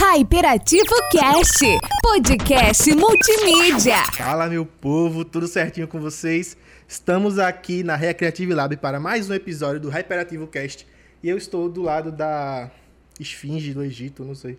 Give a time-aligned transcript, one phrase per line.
[0.00, 1.58] Hyperativo Cast,
[2.00, 3.96] podcast multimídia.
[4.12, 6.56] Fala, meu povo, tudo certinho com vocês?
[6.86, 10.86] Estamos aqui na Recreative Lab para mais um episódio do Hyperativo Cast.
[11.20, 12.70] E eu estou do lado da
[13.18, 14.56] Esfinge do Egito, não sei.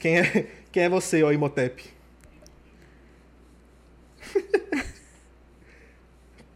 [0.00, 1.84] Quem é, quem é você, ó Imhotep?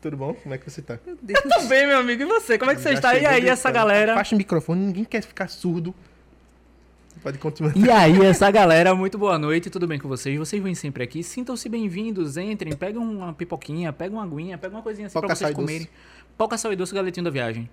[0.02, 0.34] Tudo bom?
[0.34, 0.98] Como é que você tá?
[0.98, 2.22] Tudo bem, meu amigo.
[2.22, 2.58] E você?
[2.58, 3.14] Como é que você está?
[3.14, 4.16] E aí, essa galera?
[4.16, 5.94] Baixa o microfone, ninguém quer ficar surdo.
[7.22, 7.76] Pode continuar.
[7.76, 10.38] E aí, essa galera, muito boa noite, tudo bem com vocês?
[10.38, 14.82] Vocês vêm sempre aqui, sintam-se bem-vindos, entrem, peguem uma pipoquinha, peguem uma aguinha, peguem uma
[14.82, 15.66] coisinha assim Pau, pra vocês e doce.
[15.66, 15.88] comerem.
[16.38, 17.68] Pau, caçal e doce, galetinho da viagem.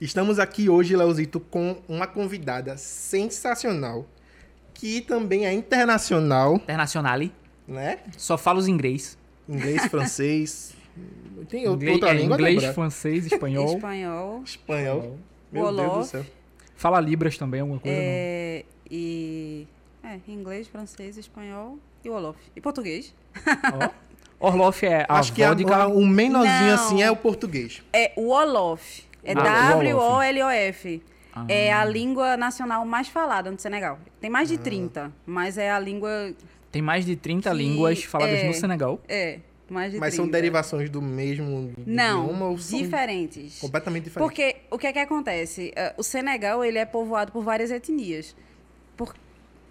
[0.00, 4.06] Estamos aqui hoje, Leozito, com uma convidada sensacional,
[4.72, 7.30] que também é internacional, Internacionale,
[7.66, 7.98] né?
[8.16, 9.18] só falo os inglês.
[9.46, 10.72] Inglês, francês.
[11.50, 12.72] Tem outra Inglês, é, língua, inglês Débora?
[12.74, 13.74] francês, espanhol.
[13.74, 14.42] Espanhol.
[14.44, 15.18] Espanhol.
[15.52, 16.26] Meu Deus do céu.
[16.78, 17.96] Fala libras também, alguma coisa?
[18.00, 19.66] É, e.
[20.04, 22.38] É, inglês, francês, espanhol e Wolof.
[22.54, 23.12] E português.
[23.44, 23.90] não?
[24.40, 24.48] Ó.
[24.48, 25.74] Orloff é a Acho que a, vodka.
[25.76, 26.74] a- o menorzinho Não.
[26.74, 27.82] assim é o português.
[27.92, 29.02] É Wolof.
[29.24, 31.02] É Ah, W-O-L-O-F.
[31.34, 31.44] Ah.
[31.48, 33.98] É a língua nacional mais falada no Senegal.
[34.20, 36.32] Tem mais de 30, mas é a língua.
[36.70, 39.00] Tem mais de 30 Que línguas faladas é- no Senegal.
[39.08, 39.40] É,
[39.72, 40.16] mais de Mas 30.
[40.24, 43.58] são derivações do mesmo idioma Não, ou são diferentes.
[43.60, 44.28] completamente diferentes?
[44.34, 45.72] Porque o que é que acontece?
[45.76, 48.34] Eh, O Senegal ele é povoado por várias etnias.
[48.96, 49.14] Por-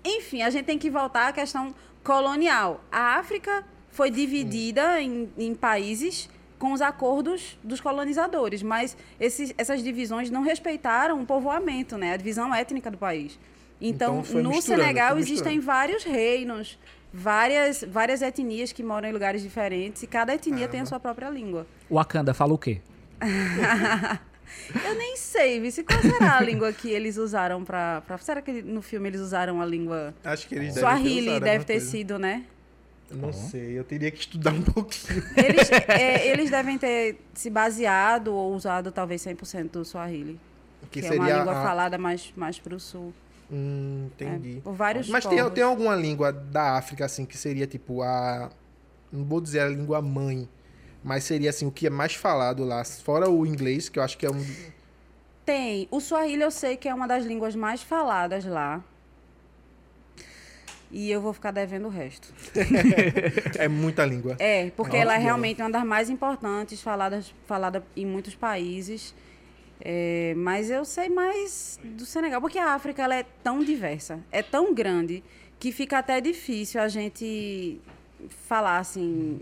[0.05, 1.73] Enfim, a gente tem que voltar à questão
[2.03, 2.81] colonial.
[2.91, 9.83] A África foi dividida em, em países com os acordos dos colonizadores, mas esses- essas
[9.83, 12.13] divisões não respeitaram o povoamento, né?
[12.13, 13.37] A divisão étnica do país.
[13.79, 16.79] Então, Então, no Senegal existem vários reinos,
[17.17, 21.29] várias, várias etnias que moram em lugares diferentes e cada etnia tem a sua própria
[21.29, 21.65] língua.
[21.89, 22.79] Wakanda fala o quê?
[24.85, 28.17] Eu nem sei, Vici, qual será a língua que eles usaram pra, pra...
[28.19, 30.13] Será que no filme eles usaram a língua...
[30.23, 31.91] Acho que eles devem ter Swahili usado deve ter coisa.
[31.91, 32.45] sido, né?
[33.09, 35.23] Eu não sei, eu teria que estudar um pouquinho.
[35.37, 40.37] Eles, é, eles devem ter se baseado ou usado talvez 100% do Swahili.
[40.91, 41.63] Que, Que, é seria uma língua a...
[41.63, 43.13] falada mais, mais pro sul.
[43.51, 44.61] Hum, É, entendi.
[44.61, 45.53] por vários Mas tem, povos.
[45.53, 48.49] tem alguma língua da África, assim, que seria tipo a.
[49.11, 50.49] Não vou dizer a língua mãe,
[51.03, 54.17] mas seria assim, o que é mais falado lá, fora o inglês, que eu acho
[54.17, 54.45] que é um.
[55.45, 55.87] Tem.
[55.89, 58.83] O Swahili eu sei que é uma das línguas mais faladas lá.
[60.91, 62.33] E eu vou ficar devendo o resto.
[63.57, 64.35] É muita língua.
[64.39, 69.13] É, porque Nossa, ela é realmente uma das mais importantes, faladas, falada em muitos países.
[69.79, 74.41] É, mas eu sei mais do Senegal, porque a África ela é tão diversa, é
[74.41, 75.23] tão grande,
[75.59, 77.79] que fica até difícil a gente
[78.29, 79.39] falar assim.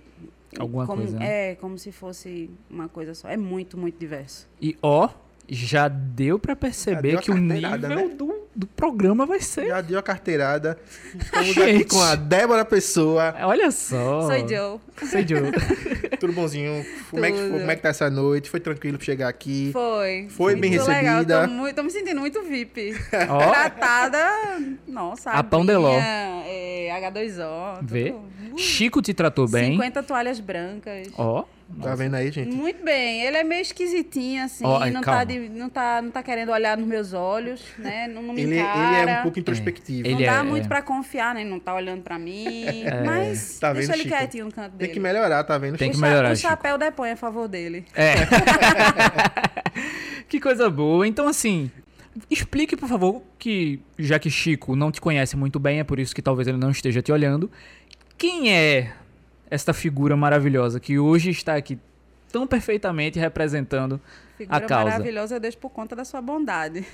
[0.58, 1.52] Alguma como, coisa, né?
[1.52, 3.28] É, como se fosse uma coisa só.
[3.28, 4.48] É muito, muito diverso.
[4.62, 5.10] E ó,
[5.50, 8.08] já deu pra perceber deu que o nível né?
[8.10, 9.68] do, do programa vai ser.
[9.68, 10.78] Já deu a carteirada.
[11.14, 11.82] Estamos Gente.
[11.82, 13.36] aqui com a Débora Pessoa.
[13.42, 14.22] Olha só.
[14.22, 14.80] Sou Joe.
[15.10, 15.52] Sou Joe.
[16.20, 16.86] Tudo bonzinho?
[17.12, 17.60] Como é, que, Tudo.
[17.60, 18.50] como é que tá essa noite?
[18.50, 19.72] Foi tranquilo chegar aqui?
[19.74, 20.28] Foi.
[20.30, 21.04] Foi bem muito legal.
[21.16, 21.48] recebida.
[21.48, 22.96] Tô, muito, tô me sentindo muito VIP.
[23.30, 24.26] Ó, Tratada.
[24.88, 25.90] Nossa, A pão de ló.
[25.90, 27.78] aguinha, É, H2O.
[27.80, 28.16] tudo- vê.
[28.58, 29.74] Chico te tratou bem.
[29.74, 31.10] 50 toalhas brancas.
[31.18, 31.44] Ó.
[31.82, 32.56] Tá vendo aí, gente?
[32.56, 33.24] Muito bem.
[33.24, 34.64] Ele é meio esquisitinho, assim.
[34.64, 35.20] Ó, ai, não, calma.
[35.22, 38.08] tá de- não, tá, não tá querendo olhar nos meus olhos, né?
[38.08, 39.02] Não, não me Ele, encara.
[39.02, 40.08] ele é um pouco introspectivo.
[40.08, 40.68] Ele não dá é- muito é.
[40.68, 41.44] pra confiar, né?
[41.44, 42.46] Não tá olhando pra mim.
[43.04, 44.16] Mas Tá vendo, deixa ele Chico?
[44.16, 44.94] quietinho no canto Tem dele.
[44.94, 45.78] que melhorar, tá vendo?
[45.78, 47.84] Tem que melhorar, O chapéu depõe a favor dele.
[47.96, 48.14] É.
[50.30, 51.08] que coisa boa.
[51.08, 51.70] Então, assim,
[52.30, 56.14] explique, por favor, que já que Chico não te conhece muito bem, é por isso
[56.16, 57.50] que talvez ele não esteja te olhando.
[58.18, 58.94] Quem é
[59.50, 61.80] esta figura maravilhosa que hoje está aqui
[62.32, 64.02] tão perfeitamente representando
[64.38, 64.92] Figura causa.
[64.92, 66.86] maravilhosa, eu deixo por conta da sua bondade.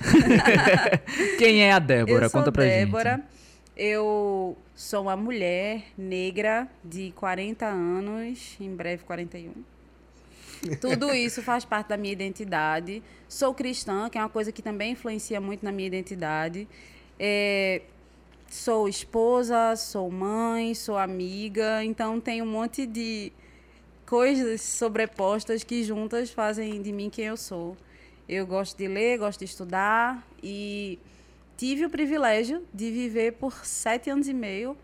[1.38, 2.26] quem é a Débora?
[2.26, 3.16] eu sou Conta pra Débora.
[3.16, 3.42] gente.
[3.76, 9.52] Eu sou uma mulher negra de 40 anos, em breve 41.
[10.80, 13.02] Tudo isso faz parte da minha identidade.
[13.28, 16.68] Sou cristã, que é uma coisa que também influencia muito na minha identidade.
[17.18, 17.82] É,
[18.52, 23.32] sou esposa, sou mãe, sou amiga, então tem um monte de
[24.04, 27.74] coisas sobrepostas que juntas fazem de mim quem eu sou.
[28.28, 30.98] Eu gosto de ler, gosto de estudar e
[31.56, 34.76] tive o privilégio de viver por sete anos e meio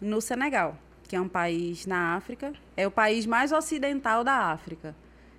[0.00, 2.52] no Senegal, que é um país na África.
[2.76, 4.94] É o país mais ocidental da África.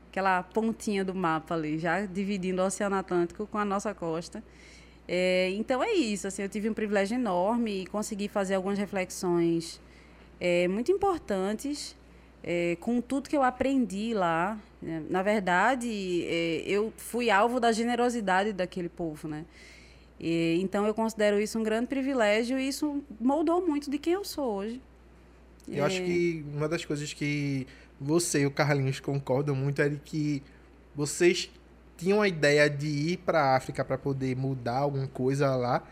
[0.09, 4.43] Aquela pontinha do mapa ali, já dividindo o Oceano Atlântico com a nossa costa.
[5.07, 9.79] É, então é isso, assim, eu tive um privilégio enorme e consegui fazer algumas reflexões
[10.39, 11.95] é, muito importantes
[12.43, 14.59] é, com tudo que eu aprendi lá.
[15.09, 19.45] Na verdade, é, eu fui alvo da generosidade daquele povo, né?
[20.19, 24.25] E, então eu considero isso um grande privilégio e isso moldou muito de quem eu
[24.25, 24.81] sou hoje.
[25.67, 27.65] Eu acho É, que uma das coisas que
[27.99, 30.43] você e o Carlinhos concordam muito é de que
[30.95, 31.49] vocês
[31.97, 35.83] tinham a ideia de ir para a África para poder mudar alguma coisa lá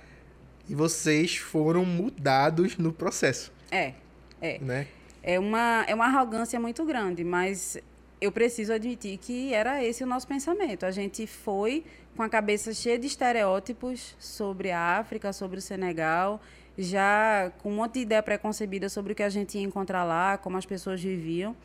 [0.69, 3.93] e vocês foram mudados no processo, É,
[4.41, 4.59] é.
[4.59, 4.87] né?
[5.21, 7.77] É uma, é uma arrogância muito grande, mas
[8.21, 10.85] eu preciso admitir que era esse o nosso pensamento.
[10.85, 11.83] A gente foi
[12.15, 16.39] com a cabeça cheia de estereótipos sobre a África, sobre o Senegal,
[16.77, 20.37] já com um monte de ideia preconcebida sobre o que a gente ia encontrar lá,
[20.37, 21.55] como as pessoas viviam.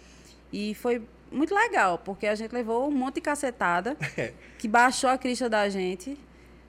[0.53, 3.97] E foi muito legal, porque a gente levou um monte de cacetada
[4.59, 6.19] que baixou a crista da gente,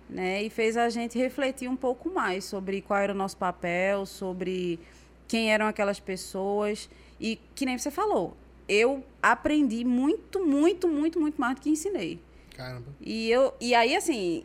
[0.09, 0.43] né?
[0.43, 4.79] E fez a gente refletir um pouco mais sobre qual era o nosso papel, sobre
[5.27, 6.89] quem eram aquelas pessoas.
[7.19, 8.35] E que nem você falou,
[8.67, 12.19] eu aprendi muito, muito, muito, muito mais do que ensinei.
[12.55, 12.87] Caramba.
[12.99, 14.43] E, eu, e aí, assim,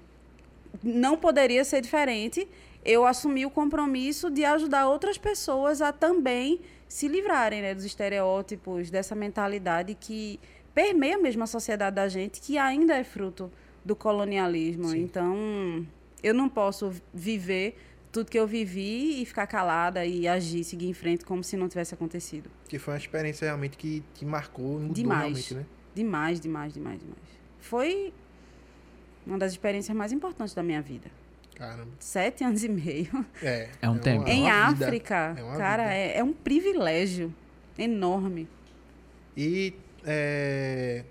[0.82, 2.48] não poderia ser diferente.
[2.84, 8.90] Eu assumi o compromisso de ajudar outras pessoas a também se livrarem né, dos estereótipos,
[8.90, 10.38] dessa mentalidade que
[10.74, 13.50] permeia mesmo a sociedade da gente, que ainda é fruto
[13.84, 14.88] do colonialismo.
[14.88, 15.00] Sim.
[15.00, 15.86] Então,
[16.22, 17.76] eu não posso viver
[18.12, 21.68] tudo que eu vivi e ficar calada e agir, seguir em frente como se não
[21.68, 22.50] tivesse acontecido.
[22.68, 25.20] Que foi uma experiência realmente que te marcou, mudou Demais.
[25.20, 25.66] realmente, né?
[25.94, 27.18] Demais, demais, demais, demais.
[27.58, 28.12] Foi
[29.26, 31.10] uma das experiências mais importantes da minha vida.
[31.56, 31.90] Caramba.
[31.98, 33.24] Sete anos e meio.
[33.42, 33.68] É.
[33.80, 34.28] É um uma- tempo.
[34.28, 34.52] é em uma.
[34.68, 37.32] África, É uma cara, é, é um privilégio
[37.78, 38.46] enorme.
[39.36, 39.74] E
[40.04, 41.04] é,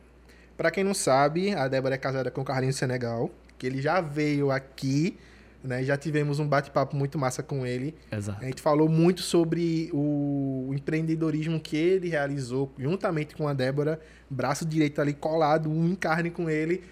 [0.55, 3.99] para quem não sabe, a Débora é casada com o Carlinhos Senegal, que ele já
[4.01, 5.17] veio aqui,
[5.63, 5.83] né?
[5.83, 7.95] Já tivemos um bate-papo muito massa com ele.
[8.11, 8.39] Exato.
[8.41, 13.99] A gente falou muito sobre o empreendedorismo que ele realizou juntamente com a Débora,
[14.29, 16.83] braço direito ali colado, um em carne com ele,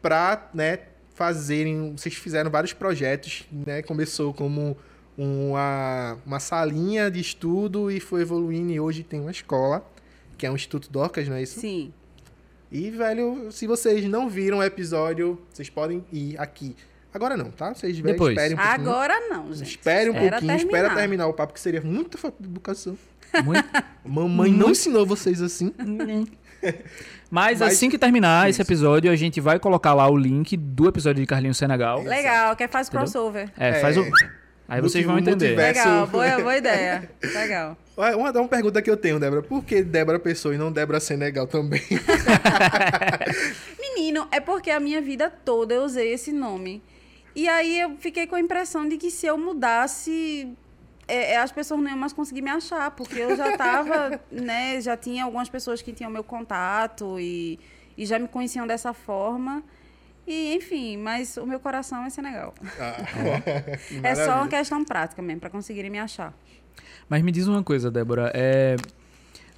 [0.00, 0.78] para, né,
[1.14, 3.82] fazerem, vocês fizeram vários projetos, né?
[3.82, 4.76] Começou como
[5.16, 9.88] uma, uma salinha de estudo e foi evoluindo e hoje tem uma escola,
[10.36, 11.60] que é o Instituto Docas, não é isso?
[11.60, 11.92] Sim.
[12.70, 16.74] E, velho, se vocês não viram o episódio, vocês podem ir aqui.
[17.12, 17.72] Agora não, tá?
[17.72, 18.36] Vocês velho, Depois.
[18.36, 18.90] esperem um pouquinho.
[18.90, 19.70] Agora não, gente.
[19.70, 20.96] Espere um Espera pouquinho, espera terminar.
[20.96, 22.98] terminar o papo, que seria muita falta de educação.
[23.44, 23.64] Muito.
[24.04, 25.72] Mamãe não ensinou vocês assim.
[27.30, 28.70] Mas, Mas- assim que terminar esse Isso.
[28.70, 32.02] episódio, a gente vai colocar lá o link do episódio de Carlinhos Senegal.
[32.02, 33.02] Legal, quer faz Entendeu?
[33.06, 33.50] crossover.
[33.56, 34.02] É, faz o.
[34.02, 34.10] É.
[34.68, 35.48] Aí vocês vão entender.
[35.56, 35.80] multiverso.
[35.88, 37.10] Legal, boa, boa ideia.
[37.22, 37.76] Legal.
[37.96, 39.42] Uma, uma pergunta que eu tenho, Débora.
[39.42, 41.82] Por que Débora Pessoa e não Débora Senegal também?
[43.78, 46.82] Menino, é porque a minha vida toda eu usei esse nome.
[47.36, 50.48] E aí eu fiquei com a impressão de que se eu mudasse,
[51.06, 54.80] é, é, as pessoas não iam mais conseguir me achar, porque eu já tava, né,
[54.80, 57.58] já tinha algumas pessoas que tinham meu contato e,
[57.96, 59.62] e já me conheciam dessa forma.
[60.26, 62.54] E, enfim, mas o meu coração é Senegal.
[62.80, 62.96] Ah,
[64.02, 66.32] É só uma questão prática mesmo, para conseguirem me achar.
[67.08, 68.32] Mas me diz uma coisa, Débora.
[68.34, 68.76] É,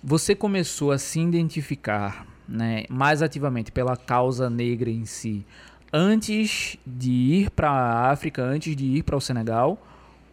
[0.03, 5.45] você começou a se identificar né, mais ativamente pela causa negra em si
[5.93, 9.79] antes de ir para a África, antes de ir para o Senegal?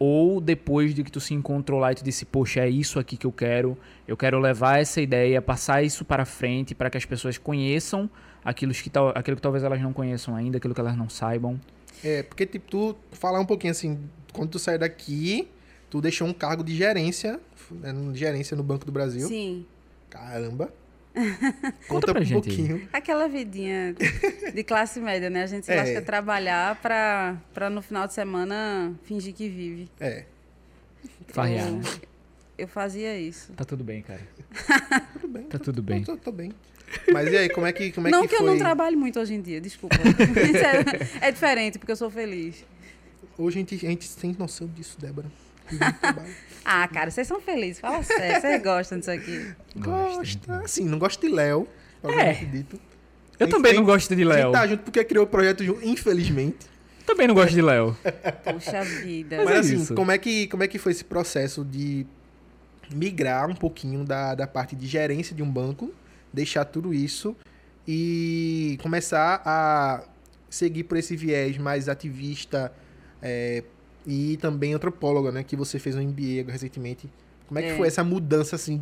[0.05, 3.15] Ou depois de que tu se encontrou lá e tu disse, poxa, é isso aqui
[3.15, 7.05] que eu quero, eu quero levar essa ideia, passar isso para frente para que as
[7.05, 8.09] pessoas conheçam
[8.43, 11.57] aquilo que, tal- aquilo que talvez elas não conheçam ainda, aquilo que elas não saibam.
[12.03, 13.97] É, porque, tipo, tu falar um pouquinho assim,
[14.33, 15.47] quando tu saiu daqui,
[15.89, 17.39] tu deixou um cargo de gerência,
[17.71, 19.25] né, gerência no Banco do Brasil.
[19.25, 19.65] Sim.
[20.09, 20.69] Caramba.
[21.87, 22.87] Conta pra um gente pouquinho.
[22.91, 23.95] Aquela vidinha
[24.53, 25.43] de classe média, né?
[25.43, 25.75] A gente se É.
[25.75, 29.89] lasca trabalhar pra, pra no final de semana fingir que vive.
[29.99, 30.25] É,
[31.27, 31.81] Farrear, eu, né?
[32.57, 33.51] eu fazia isso.
[33.53, 34.21] Tá tudo bem, cara.
[35.13, 35.43] tudo bem.
[35.43, 36.03] Tá tudo bem.
[36.03, 36.51] Tô, tô bem.
[37.11, 38.45] Mas e aí, como é que, como é não que que foi?
[38.47, 39.95] eu não trabalhe muito hoje em dia, desculpa.
[41.21, 42.63] É, é diferente, porque eu sou feliz.
[43.37, 45.27] Hoje a gente, a gente tem noção disso, Débora.
[46.65, 49.53] Ah, cara, vocês são felizes, fala sério, vocês gostam disso aqui.
[49.75, 50.61] Gosta.
[50.63, 51.67] Assim, não gosto de Léo.
[52.03, 52.33] É.
[52.33, 52.79] dito.
[53.39, 54.43] Eu também tem- não gosto de A Léo.
[54.43, 56.65] gente tá junto porque criou o projeto junto, infelizmente.
[57.05, 57.97] Também não gosto de Léo.
[58.45, 59.37] Puxa vida.
[59.37, 59.93] Mas Mas é assim, isso.
[59.95, 62.05] como é, que, como é que foi esse processo de
[62.93, 65.91] migrar um pouquinho da, da parte de gerência de um banco,
[66.31, 67.35] deixar tudo isso
[67.87, 70.03] e começar a
[70.49, 72.71] seguir por esse viés mais ativista
[73.21, 73.63] é,
[74.05, 75.43] e também antropóloga, né?
[75.43, 77.09] Que você fez um MBA recentemente.
[77.47, 77.77] Como é que É.
[77.77, 78.81] foi essa mudança, assim,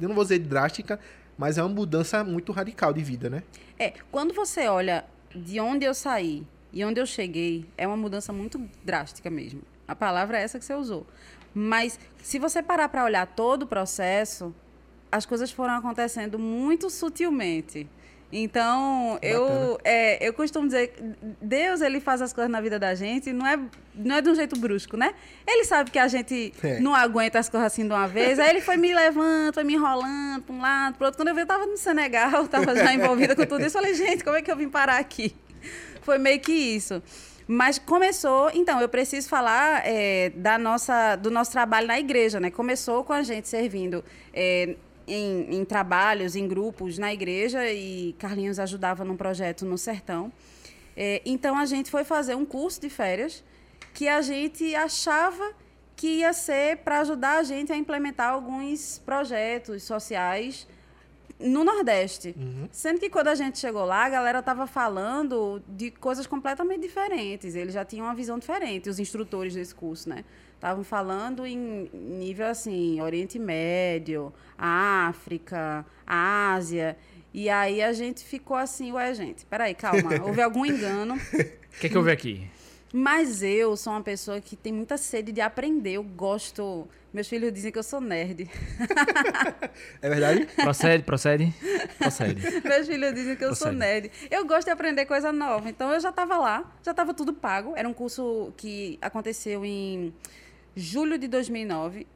[0.00, 0.98] eu não vou dizer drástica,
[1.36, 3.42] mas é uma mudança muito radical de vida, né?
[3.78, 8.32] É, quando você olha de onde eu saí e onde eu cheguei, é uma mudança
[8.32, 9.60] muito drástica mesmo.
[9.86, 11.06] A palavra é essa que você usou.
[11.54, 14.54] Mas se você parar para olhar todo o processo,
[15.10, 17.88] as coisas foram acontecendo muito sutilmente.
[18.30, 20.92] Então, eu, é, eu costumo dizer,
[21.40, 23.58] Deus ele faz as coisas na vida da gente, não é,
[23.94, 25.14] não é de um jeito brusco, né?
[25.46, 26.78] Ele sabe que a gente É.
[26.78, 29.74] não aguenta as coisas assim de uma vez, aí ele foi me levando, foi me
[29.74, 31.18] enrolando para um lado, para outro.
[31.18, 33.94] Quando eu vi, eu tava no Senegal, tava já envolvida com tudo isso, eu falei,
[33.94, 35.34] gente, como é que eu vim parar aqui?
[36.02, 37.02] Foi meio que isso.
[37.50, 42.50] Mas começou, então, eu preciso falar é, da nossa, do nosso trabalho na igreja, né?
[42.50, 44.04] Começou com a gente servindo
[44.34, 44.76] é,
[45.08, 50.32] em, em trabalhos, em grupos na igreja e Carlinhos ajudava num projeto no sertão.
[50.96, 53.44] É, então a gente foi fazer um curso de férias
[53.94, 55.52] que a gente achava
[55.96, 60.66] que ia ser para ajudar a gente a implementar alguns projetos sociais
[61.40, 62.34] no Nordeste.
[62.70, 67.54] Sendo que quando a gente chegou lá, a galera estava falando de coisas completamente diferentes.
[67.54, 70.24] Eles já tinham uma visão diferente, os instrutores desse curso, né?
[70.58, 76.96] Estavam falando em nível assim, Oriente Médio, África, Ásia.
[77.32, 81.14] E aí a gente ficou assim, ué, gente, peraí, calma, houve algum engano.
[81.14, 82.50] O que, é que eu vi aqui?
[82.92, 85.92] Mas eu sou uma pessoa que tem muita sede de aprender.
[85.92, 86.88] Eu gosto.
[87.12, 88.50] Meus filhos dizem que eu sou nerd.
[90.02, 90.46] É verdade?
[90.56, 91.54] Procede, procede,
[91.98, 92.40] procede.
[92.64, 93.78] Meus filhos dizem que eu sou Prossegue.
[93.78, 94.10] nerd.
[94.30, 95.68] Eu gosto de aprender coisa nova.
[95.68, 97.74] Então eu já estava lá, já estava tudo pago.
[97.76, 100.12] Era um curso que aconteceu em
[100.78, 102.06] julho de 2009.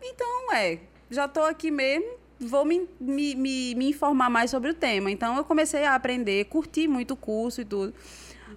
[0.00, 0.78] Então, é,
[1.10, 5.10] já estou aqui mesmo, vou me, me, me, me informar mais sobre o tema.
[5.10, 7.94] Então eu comecei a aprender, curti muito o curso e tudo.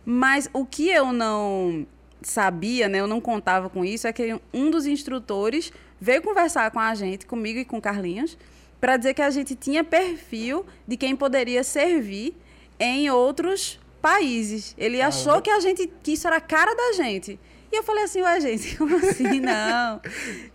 [0.06, 1.86] Mas o que eu não
[2.22, 6.80] sabia, né, eu não contava com isso, é que um dos instrutores veio conversar com
[6.80, 8.38] a gente, comigo e com Carlinhos,
[8.80, 12.36] para dizer que a gente tinha perfil de quem poderia servir
[12.80, 14.76] em outros países.
[14.78, 17.40] Ele achou que a gente que isso era a cara da gente.
[17.72, 19.40] E eu falei assim, ué, gente, como assim?
[19.40, 20.02] Não.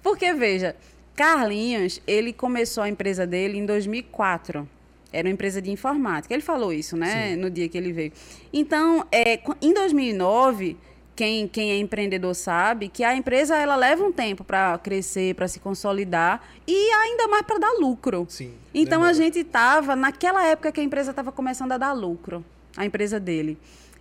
[0.03, 0.77] Porque, veja,
[1.15, 4.69] Carlinhos, ele começou a empresa dele em 2004.
[5.13, 6.33] Era uma empresa de informática.
[6.33, 7.35] Ele falou isso, né?
[7.37, 8.13] No dia que ele veio.
[8.53, 10.77] Então, é, em 2009,
[11.17, 15.49] quem, quem é empreendedor sabe que a empresa ela leva um tempo para crescer, para
[15.49, 18.25] se consolidar e ainda mais para dar lucro.
[18.29, 19.11] Sim, Então demora.
[19.11, 22.43] a gente estava naquela época que a empresa estava começando a dar lucro,
[22.77, 23.59] a empresa dele.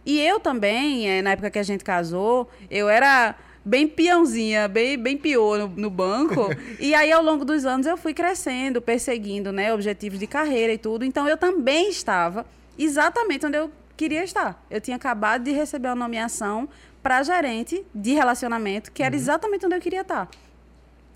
[0.10, 4.98] E eu também, eh, na época que a gente casou, eu era bem peãozinha, bem,
[4.98, 6.50] bem pior no, no banco.
[6.80, 10.80] e aí, ao longo dos anos, eu fui crescendo, perseguindo né, objetivos de carreira e
[10.80, 11.06] tudo.
[11.06, 12.44] Então, eu também estava
[12.75, 14.66] exatamente onde eu queria estar.
[14.68, 16.68] Eu tinha acabado de receber uma nomeação
[17.04, 20.28] para gerente de relacionamento, que era exatamente onde eu queria estar.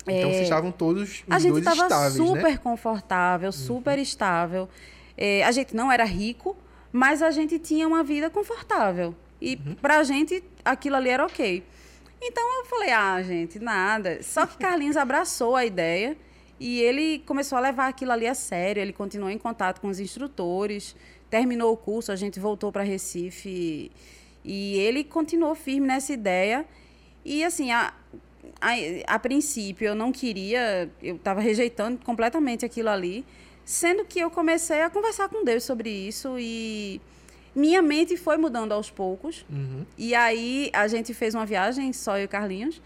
[0.06, 2.60] Então É, vocês estavam todos os a gente estava estáveis, super né?
[2.62, 4.68] confortável, super estável.
[5.16, 6.56] É, a gente não era rico,
[6.94, 9.16] mas a gente tinha uma vida confortável.
[9.40, 11.60] E pra gente, aquilo ali era ok.
[12.22, 14.22] Então eu falei, ah, gente, nada.
[14.22, 16.16] Só que Carlinhos abraçou a ideia
[16.60, 18.80] e ele começou a levar aquilo ali a sério.
[18.80, 20.94] Ele continuou em contato com os instrutores,
[21.28, 23.90] terminou o curso, a gente voltou para Recife
[24.44, 26.64] e ele continuou firme nessa ideia.
[27.24, 27.92] E assim, a,
[28.60, 28.70] a,
[29.08, 33.26] a princípio eu não queria, eu estava rejeitando completamente aquilo ali,
[33.64, 37.00] sendo que eu comecei a conversar com Deus sobre isso e
[37.54, 39.44] minha mente foi mudando aos poucos.
[39.48, 39.86] Uhum.
[39.96, 42.82] E aí a gente fez uma viagem, só eu e o Carlinhos,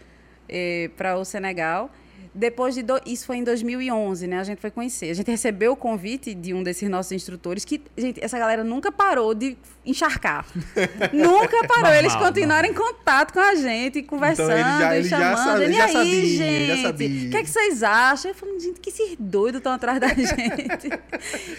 [0.97, 1.91] para o Senegal.
[2.39, 2.83] Depois de.
[2.85, 4.39] do- Isso foi em 2011, né?
[4.39, 5.11] A gente foi conhecer.
[5.11, 8.93] A gente recebeu o convite de um desses nossos instrutores, que, gente, essa galera nunca
[8.93, 10.47] parou de encharcar.
[11.13, 11.83] nunca parou.
[11.83, 15.19] Normal, eles continuaram em contato com a gente, conversando, Então, ele já- e ele já
[15.37, 15.63] chamando.
[15.63, 16.67] ele e já aí, sabia, ele gente?
[16.69, 17.27] já sabia.
[17.27, 18.31] O que, é que vocês acham?
[18.31, 20.89] Eu falei, gente, que esses doidos estão atrás da gente.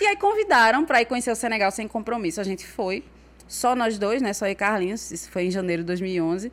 [0.01, 2.39] e aí convidaram para ir conhecer o Senegal sem compromisso.
[2.39, 3.03] A gente foi.
[3.50, 4.31] Só nós dois, né?
[4.31, 5.12] Só eu e Carlinhos.
[5.12, 6.51] Isso foi em janeiro de 2011.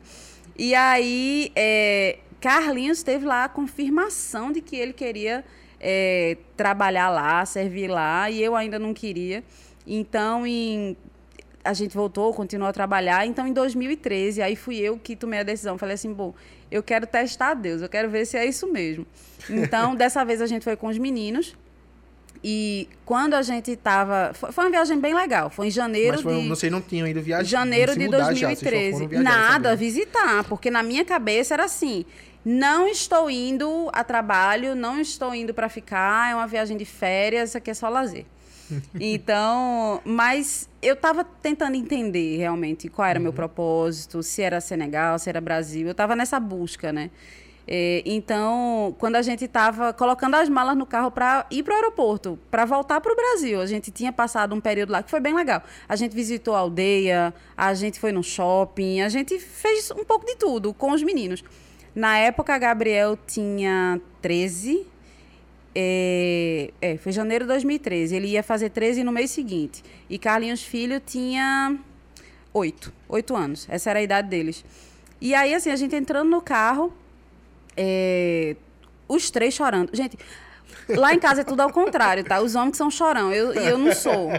[0.57, 5.43] E aí, é, Carlinhos teve lá a confirmação de que ele queria
[5.79, 9.43] é, trabalhar lá, servir lá, e eu ainda não queria.
[9.85, 10.95] Então, em-
[11.63, 13.25] a gente voltou, continuou a trabalhar.
[13.27, 15.77] Então, em 2013, aí fui eu que tomei a decisão.
[15.77, 16.33] Falei assim, bom,
[16.71, 19.05] eu quero testar Deus, eu quero ver se é isso mesmo.
[19.49, 21.55] Então, dessa vez a gente foi com os meninos.
[22.43, 24.31] E quando a gente estava.
[24.33, 25.49] Foi uma viagem bem legal.
[25.49, 26.47] Foi em janeiro Mas foi, de.
[26.47, 27.43] vocês não tinham ido viajar.
[27.43, 28.91] Janeiro de mudar já, vocês só 2013.
[28.91, 32.05] foram viajar dessa Nada, visitar, porque na minha cabeça era assim:
[32.47, 37.49] não estou indo a trabalho, não estou indo para ficar, é uma viagem de férias,
[37.49, 38.25] isso aqui é só lazer.
[38.99, 45.19] Então, mas eu estava tentando entender realmente qual era o meu propósito, se era Senegal,
[45.19, 45.87] se era Brasil.
[45.87, 47.09] Eu estava nessa busca, né?
[47.65, 51.75] É, então, quando a gente estava colocando as malas no carro para ir para o
[51.75, 55.19] aeroporto, para voltar para o Brasil, a gente tinha passado um período lá que foi
[55.19, 55.61] bem legal.
[55.87, 60.25] A gente visitou a aldeia, a gente foi no shopping, a gente fez um pouco
[60.25, 61.43] de tudo com os meninos.
[61.97, 64.85] Na época, a Gabriel tinha 13,
[65.73, 68.15] É, é, foi janeiro de 2013.
[68.15, 69.83] Ele ia fazer 13 no mês seguinte.
[70.07, 71.75] E Carlinhos Filho tinha
[72.53, 73.67] 8, 8 anos.
[73.67, 74.63] Essa era a idade deles.
[75.19, 76.93] E aí, assim, a gente entrando no carro,
[77.75, 78.55] é,
[79.07, 79.89] os três chorando.
[79.91, 80.19] Gente,
[80.89, 82.39] lá em casa é tudo ao contrário, tá?
[82.41, 84.29] Os homens são chorão, eu, eu não sou.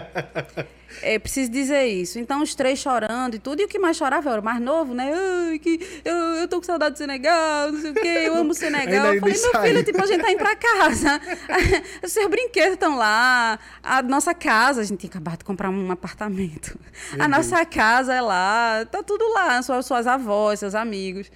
[1.01, 2.19] É preciso dizer isso.
[2.19, 3.61] Então, os três chorando e tudo.
[3.61, 5.11] E o que mais chorava era o mais novo, né?
[5.13, 8.51] Ai, que eu, eu tô com saudade do Senegal, não sei o quê, eu amo
[8.51, 9.05] o Senegal.
[9.05, 11.21] Ainda Eu falei, meu filho, tipo, a gente tá indo pra casa.
[12.03, 13.59] Os seus brinquedos estão lá.
[13.81, 16.77] A nossa casa, a gente tinha acabado de comprar um apartamento.
[17.17, 18.85] a nossa casa é lá.
[18.85, 19.61] Tá tudo lá.
[19.61, 21.31] Suas, suas avós, seus amigos.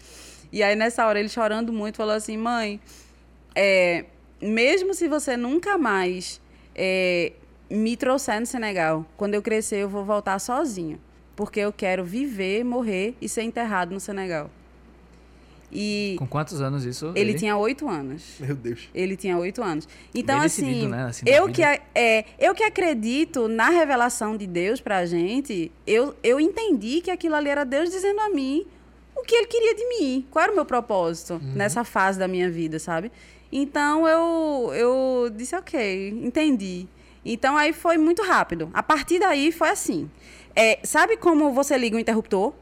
[0.51, 2.79] E aí, nessa hora, ele chorando muito, falou assim, mãe,
[3.55, 4.05] é,
[4.41, 6.39] mesmo se você nunca mais
[6.75, 7.33] é,
[7.73, 10.99] me trouxer no Senegal, quando eu crescer, eu vou voltar sozinho.
[11.35, 14.51] Porque eu quero viver, morrer e ser enterrado no Senegal.
[15.71, 17.11] E Com quantos anos isso?
[17.15, 18.35] ele tinha oito anos.
[18.39, 18.87] Meu Deus.
[18.93, 19.87] Ele tinha oito anos.
[20.13, 24.45] Então, Bem assim, decidido, né, assim, eu, que, é, eu que acredito na revelação de
[24.45, 28.67] Deus pra gente, eu, eu entendi que aquilo ali era Deus dizendo a mim
[29.15, 30.27] o que ele queria de mim.
[30.29, 33.11] Qual era o meu propósito nessa fase da minha vida, sabe?
[33.51, 36.87] Então, eu, eu disse, ok, entendi.
[37.25, 38.69] Então, aí foi muito rápido.
[38.73, 40.09] A partir daí, foi assim.
[40.55, 42.53] É, sabe como você liga o interruptor?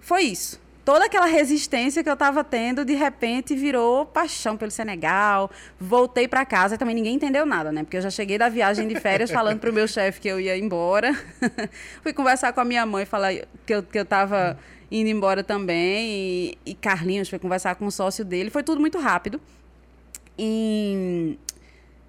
[0.00, 0.60] Foi isso.
[0.88, 5.50] Toda aquela resistência que eu estava tendo, de repente, virou paixão pelo Senegal.
[5.78, 7.82] Voltei para casa e também ninguém entendeu nada, né?
[7.82, 10.56] Porque eu já cheguei da viagem de férias falando pro meu chefe que eu ia
[10.56, 11.12] embora.
[12.02, 13.34] Fui conversar com a minha mãe, falar
[13.66, 14.58] que eu, que eu tava
[14.90, 16.08] indo embora também.
[16.10, 18.48] E, e Carlinhos foi conversar com o sócio dele.
[18.48, 19.38] Foi tudo muito rápido.
[20.38, 21.38] Em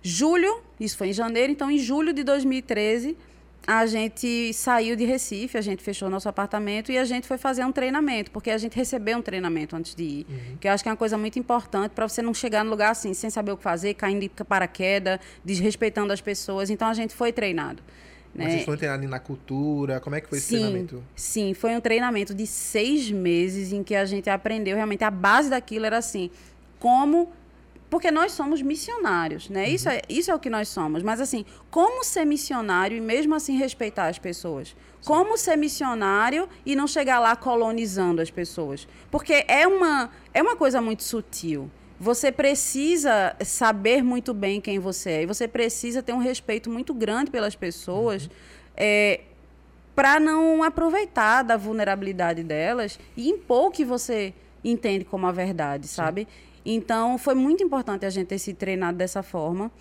[0.01, 3.17] julho, isso foi em janeiro, então em julho de 2013,
[3.67, 7.63] a gente saiu de Recife, a gente fechou nosso apartamento e a gente foi fazer
[7.63, 10.27] um treinamento, porque a gente recebeu um treinamento antes de ir,
[10.59, 12.91] que eu acho que é uma coisa muito importante para você não chegar no lugar
[12.91, 16.69] assim, sem saber o que fazer, caindo de paraquedas, desrespeitando as pessoas.
[16.69, 17.83] Então a gente foi treinado.
[18.33, 18.51] Mas né?
[18.53, 19.99] vocês foram treinar ali na cultura?
[19.99, 21.03] Como é que foi esse Sim, treinamento?
[21.15, 25.49] sim, foi um treinamento de seis meses em que a gente aprendeu realmente a base
[25.49, 26.29] daquilo era assim,
[26.79, 27.31] como
[27.89, 29.67] porque nós somos missionários, né?
[29.67, 31.01] Isso, é, isso é o que nós somos.
[31.01, 34.75] Mas assim, como ser missionário e mesmo assim respeitar as pessoas?
[35.03, 38.87] Como ser missionário e não chegar lá colonizando as pessoas?
[39.09, 41.69] Porque é uma, é uma coisa muito sutil.
[41.99, 45.23] Você precisa saber muito bem quem você é.
[45.23, 48.29] E você precisa ter um respeito muito grande pelas pessoas.
[48.77, 49.21] é,
[49.99, 54.33] para não aproveitar da vulnerabilidade delas e impor o que você
[54.63, 56.25] entende como a verdade, sabe?
[56.65, 59.71] Então, foi muito importante a gente ter se treinado dessa forma.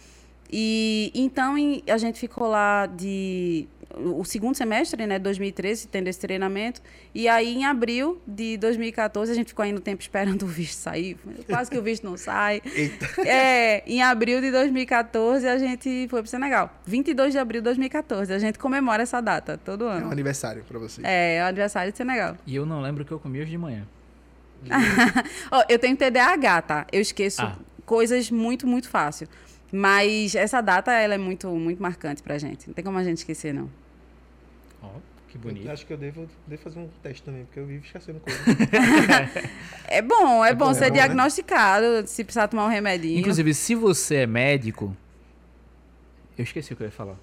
[0.51, 6.19] E então em- a gente ficou lá de o segundo semestre, né, 2013, tendo esse
[6.21, 6.81] treinamento.
[7.15, 10.79] E aí em abril de 2014 a gente ficou ainda um tempo esperando o visto
[10.79, 11.17] sair.
[11.47, 12.63] Quase que o visto não sai.
[12.65, 13.07] Eita.
[13.27, 16.73] É, em abril de 2014 a gente foi pro Senegal.
[16.87, 18.33] 22 de abril de 2014.
[18.33, 20.13] A gente comemora essa data todo É um ano.
[20.13, 21.07] aniversário pra vocês.
[21.07, 22.37] É, é o aniversário de Senegal.
[22.47, 23.87] E eu não lembro o que eu comi hoje de manhã.
[25.51, 26.87] Ó, eu tenho TDAH, tá?
[26.93, 27.57] Eu esqueço Ah.
[27.87, 29.29] coisas muito, muito fácil.
[29.73, 32.67] Mas essa data, ela é muito, muito marcante pra gente.
[32.67, 33.69] Não tem como a gente esquecer, não.
[34.83, 34.89] Ó,
[35.29, 35.71] que Eu bonito.
[35.71, 38.41] acho que eu devo, devo fazer um teste também, porque eu vivo esquecendo coisas.
[39.91, 41.01] É bom, é, É bom, bom, ser é bom, né?
[41.03, 43.19] diagnosticado, se precisar tomar um remedinho.
[43.21, 44.95] Inclusive, se você é médico.
[46.37, 47.17] Eu esqueci o que eu ia falar.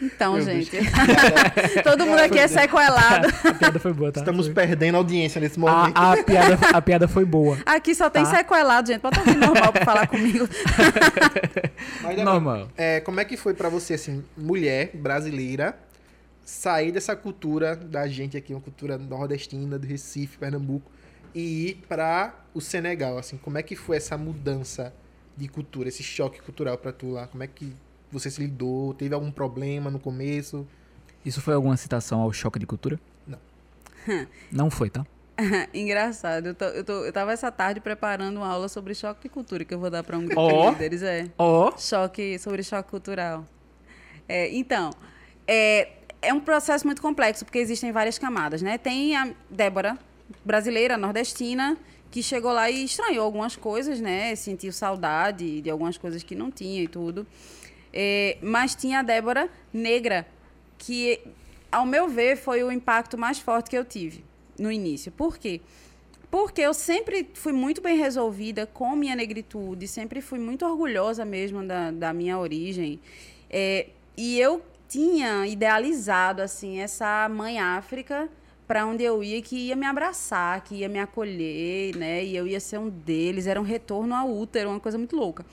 [0.00, 0.70] Então, Meu gente.
[1.82, 3.26] Todo mundo aqui é sequelado.
[3.44, 4.20] A piada foi boa, tá?
[4.20, 4.54] Estamos Foi.
[4.54, 5.96] perdendo audiência nesse momento.
[5.98, 7.58] a, a, piada, a piada foi boa.
[7.66, 8.36] Aqui só tem Tá.
[8.36, 9.00] sequelado, gente.
[9.00, 10.48] Pode ouvir normal pra falar comigo.
[12.02, 12.68] Mas, Normal.
[12.76, 15.76] É, como é que foi pra você, assim, mulher brasileira,
[16.44, 20.90] sair dessa cultura da gente aqui, uma cultura nordestina, do Recife, Pernambuco,
[21.34, 24.92] e ir pra o Senegal, assim, como é que foi essa mudança
[25.36, 27.26] de cultura, esse choque cultural pra tu lá?
[27.26, 27.72] Como é que
[28.10, 28.94] você se lidou?
[28.94, 30.66] Teve algum problema no começo?
[31.24, 32.98] Isso foi alguma citação ao choque de cultura?
[33.26, 33.38] Não.
[34.50, 35.04] Não foi, tá?
[35.72, 36.46] Engraçado.
[36.46, 39.64] Eu, tô, eu, tô, eu tava essa tarde preparando uma aula sobre choque de cultura
[39.64, 40.70] que eu vou dar pra um grupo Ó.
[40.70, 41.02] de líderes.
[41.02, 41.28] É.
[41.38, 41.76] Ó.
[41.76, 43.46] choque sobre choque cultural.
[44.28, 44.90] É, então,
[45.46, 45.88] é,
[46.20, 48.76] é um processo muito complexo, porque existem várias camadas, né?
[48.76, 49.98] Tem a Débora,
[50.44, 51.76] brasileira, nordestina,
[52.10, 54.34] que chegou lá e estranhou algumas coisas, né?
[54.34, 57.26] Sentiu saudade de algumas coisas que não tinha e tudo.
[57.92, 60.26] É, mas tinha a Débora negra,
[60.76, 61.20] que,
[61.70, 64.24] ao meu ver, foi o impacto mais forte que eu tive
[64.58, 65.10] no início.
[65.12, 65.60] Por quê?
[66.30, 71.64] Porque eu sempre fui muito bem resolvida com minha negritude, sempre fui muito orgulhosa mesmo
[71.64, 73.00] da, da minha origem.
[73.48, 78.28] É, e eu tinha idealizado assim essa mãe África
[78.66, 82.22] para onde eu ia que ia me abraçar, que ia me acolher, né?
[82.22, 85.46] E eu ia ser um deles, era um retorno ao útero, uma coisa muito louca.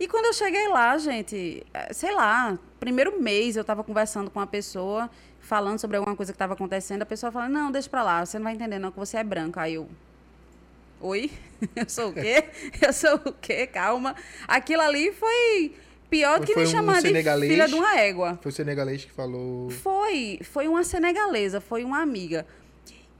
[0.00, 4.38] E quando eu cheguei lá, gente, eh, sei lá, primeiro mês eu tava conversando com
[4.38, 8.02] uma pessoa, falando sobre alguma coisa que tava acontecendo, a pessoa falando, não, deixa pra
[8.02, 9.62] lá, você não vai entender não que você é branca.
[9.62, 9.88] Aí eu,
[11.00, 11.30] oi?
[11.74, 12.44] Eu sou o quê?
[12.80, 13.66] Eu sou o quê?
[13.66, 14.14] Calma.
[14.46, 15.74] Aquilo ali foi
[16.08, 18.38] pior do que me um chamar de filha de uma égua.
[18.40, 19.68] Foi o senegalês que falou.
[19.70, 22.46] Foi, foi uma senegalesa, foi uma amiga.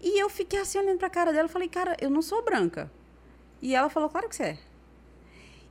[0.01, 2.89] E eu fiquei assim olhando pra cara dela e falei, cara, eu não sou branca.
[3.61, 4.59] E ela falou, claro que você é.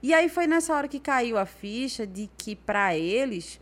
[0.01, 3.59] E aí foi nessa hora que caiu a ficha de que pra eles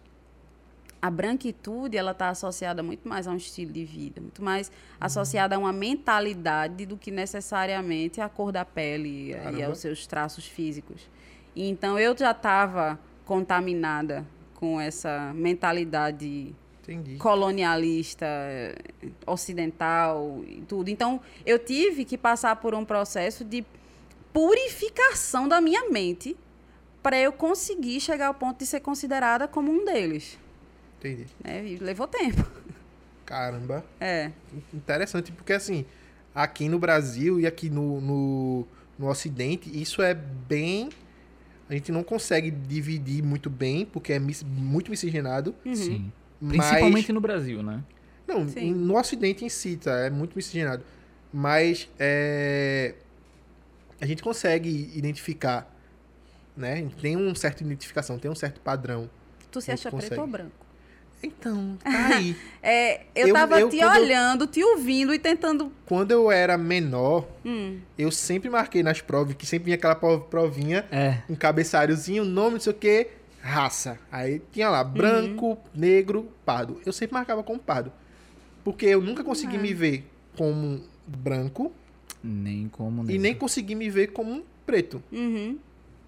[1.01, 5.55] a branquitude ela está associada muito mais a um estilo de vida, muito mais associada
[5.55, 9.65] a uma mentalidade do que necessariamente a cor da pele e Caramba.
[9.67, 11.07] aos seus traços físicos.
[11.55, 17.17] E então eu já estava contaminada com essa mentalidade Entendi.
[17.17, 18.25] colonialista,
[19.25, 20.89] ocidental e tudo.
[20.89, 23.65] Então, eu tive que passar por um processo de
[24.35, 26.35] purificação da minha mente
[27.01, 30.37] para eu conseguir chegar ao ponto de ser considerada como um deles.
[30.99, 31.25] Entendi.
[31.41, 31.65] né?
[31.65, 32.45] E levou tempo.
[33.25, 33.85] Caramba.
[33.97, 34.31] É.
[34.73, 35.85] Interessante, porque assim,
[36.33, 38.67] aqui no Brasil e aqui no, no,
[38.99, 40.89] no Ocidente, isso é bem.
[41.69, 45.55] A gente não consegue dividir muito bem, porque é mis- muito miscigenado.
[45.73, 46.11] Sim.
[46.41, 47.81] Mas- Principalmente no Brasil, né?
[48.27, 48.73] Não, Sim.
[48.73, 49.91] no Ocidente em si, tá?
[49.99, 50.83] É muito miscigenado.
[51.31, 52.95] Mas é,
[53.99, 55.73] a gente consegue identificar,
[56.55, 56.87] né?
[57.01, 59.09] Tem uma certa identificação, tem um certo padrão.
[59.51, 60.21] Tu se acha preto consegue.
[60.21, 60.65] ou branco?
[61.23, 62.35] Então, tá aí.
[62.61, 65.71] É, eu, Eu- tava eu- te quando eu- olhando, te ouvindo e tentando.
[65.85, 70.23] Quando eu era menor, Hum, eu sempre marquei nas provas, que sempre vinha aquela prov-
[70.29, 71.19] provinha, É.
[71.29, 73.07] um cabeçalhozinho, nome, não sei o que,
[73.41, 73.97] raça.
[74.11, 76.79] Aí tinha lá, branco, negro, pardo.
[76.85, 77.91] Eu sempre marcava como pardo.
[78.63, 81.71] Porque eu nunca consegui me ver como branco
[82.25, 83.21] Nem como e negro.
[83.21, 85.01] nem consegui me ver como um preto.
[85.11, 85.57] uhum.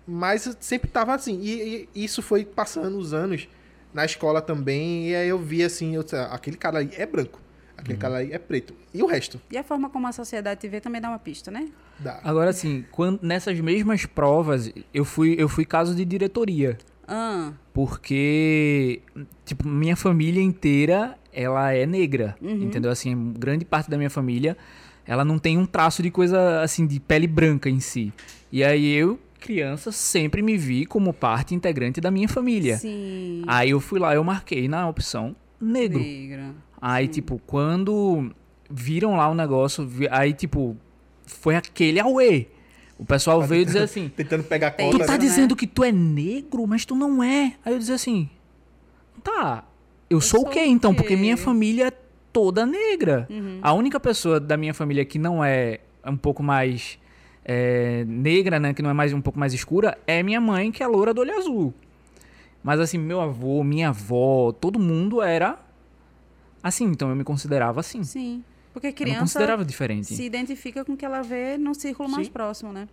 [0.09, 1.37] Mas sempre tava assim.
[1.41, 3.47] E, e isso foi passando os anos
[3.93, 5.09] na escola também.
[5.09, 7.41] E aí eu vi assim, eu "Ah, aquele cara aí é branco.
[7.77, 8.73] Aquele cara aí é preto.
[8.93, 9.39] E o resto?
[9.51, 11.69] E a forma como a sociedade te vê também dá uma pista, né?
[11.99, 12.19] Dá.
[12.23, 16.77] Agora, assim, quando, nessas mesmas provas, eu fui, eu fui caso de diretoria.
[17.07, 19.01] Ah, Porque,
[19.45, 22.89] tipo, minha família inteira, ela é negra, entendeu?
[22.91, 24.57] Assim, grande parte da minha família,
[25.07, 28.11] ela não tem um traço de coisa, assim, de pele branca em si.
[28.51, 32.77] E aí eu, criança, sempre me vi como parte integrante da minha família.
[32.77, 33.43] sim.
[33.47, 35.99] Aí eu fui lá, eu marquei na opção negro.
[35.99, 36.53] Negra.
[36.79, 38.31] Aí, tipo, quando
[38.69, 40.75] viram lá o negócio, aí, tipo,
[41.25, 42.47] foi aquele auê.
[42.99, 45.17] O pessoal veio dizer assim, Tentando pegar Tem Tu tá né?
[45.17, 47.53] dizendo que tu é negro, mas tu não é.
[47.63, 48.29] Aí eu dizia assim,
[49.23, 49.63] tá,
[50.09, 50.93] eu, sou, sou o quê o então?
[50.93, 51.91] Porque minha família é
[52.31, 53.27] toda negra.
[53.29, 53.59] Uhum.
[53.61, 56.99] A única pessoa da minha família que não é um pouco mais
[57.43, 60.83] é, negra, né, que não é mais um pouco mais escura, é minha mãe, que
[60.83, 61.73] é loura do olho azul.
[62.63, 65.57] Mas assim, meu avô, minha avó, todo mundo era
[66.61, 68.03] assim, então eu me considerava assim.
[68.03, 68.43] Sim.
[68.73, 70.13] Porque Eu não criança considerava diferente.
[70.13, 72.33] se identifica com o que ela vê no círculo mais Sim.
[72.33, 72.87] próximo, né?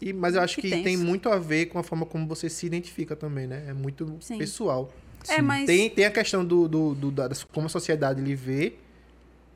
[0.00, 2.48] E, mas eu acho Que que, tem muito a ver com a forma como você
[2.48, 3.64] se identifica também, né?
[3.68, 4.38] É muito Sim.
[4.38, 4.92] pessoal.
[5.28, 5.66] É, mas.
[5.66, 8.74] Tem, tem a questão do, do, do- da, como a sociedade lhe vê,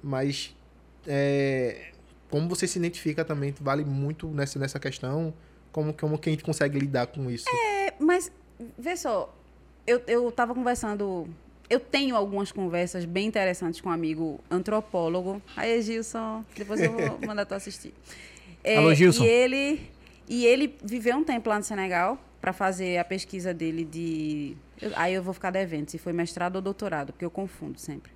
[0.02, 0.54] mas
[1.06, 1.92] é,
[2.30, 5.32] como você se identifica também vale muito nessa, nessa questão.
[5.70, 7.46] Como, como que a gente consegue lidar com isso.
[7.48, 8.30] É, mas,
[8.78, 9.34] vê só,
[9.86, 11.26] eu, eu tava conversando.
[11.70, 15.40] Eu tenho algumas conversas bem interessantes com um amigo antropólogo.
[15.56, 17.94] Aí, Gilson, depois eu vou mandar tu assistir.
[18.62, 19.24] É, Alô, Gilson.
[19.24, 19.90] E ele,
[20.28, 24.54] e ele viveu um tempo lá no Senegal para fazer a pesquisa dele de.
[24.82, 28.12] Eu- aí eu vou ficar devendo se foi mestrado ou doutorado, porque eu confundo sempre.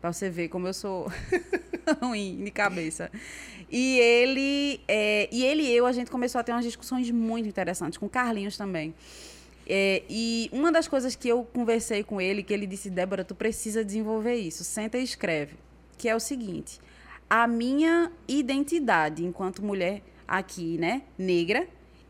[0.00, 1.10] Pra você ver como eu sou
[2.00, 3.10] ruim de cabeça.
[3.70, 7.48] E ele, é, e ele e eu, a gente começou a ter umas discussões muito
[7.48, 8.94] interessantes, com Carlinhos também.
[9.66, 13.34] É, e uma das coisas que eu conversei com ele, que ele disse, Débora, tu
[13.34, 15.54] precisa desenvolver isso, senta e escreve.
[15.96, 16.78] Que é o seguinte,
[17.30, 21.66] a minha identidade enquanto mulher aqui, né, negra,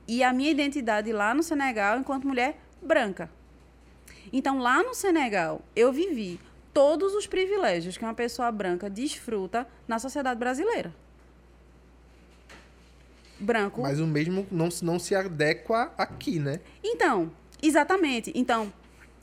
[0.09, 3.30] e a minha identidade lá no Senegal enquanto mulher branca.
[4.37, 6.40] Então, lá no Senegal, eu vivi
[6.73, 10.92] todos os privilégios que uma pessoa branca desfruta na sociedade brasileira.
[13.38, 13.83] Branco.
[13.83, 16.59] Mas o mesmo não, se- não se adequa aqui, né?
[16.83, 17.31] Então,
[17.62, 18.33] exatamente.
[18.35, 18.73] Então,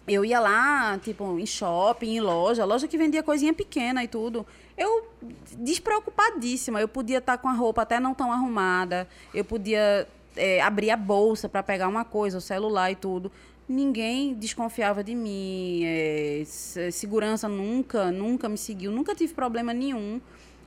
[0.07, 4.47] eu ia lá, tipo, em shopping, em loja, loja que vendia coisinha pequena e tudo.
[4.77, 5.09] Eu,
[5.57, 10.89] despreocupadíssima, eu podia estar com a roupa até não tão arrumada, eu podia é, abrir
[10.89, 13.29] a bolsa para pegar uma coisa, o celular e tudo.
[13.71, 20.19] Ninguém desconfiava de mim, é, se- segurança nunca, nunca me seguiu, nunca tive problema nenhum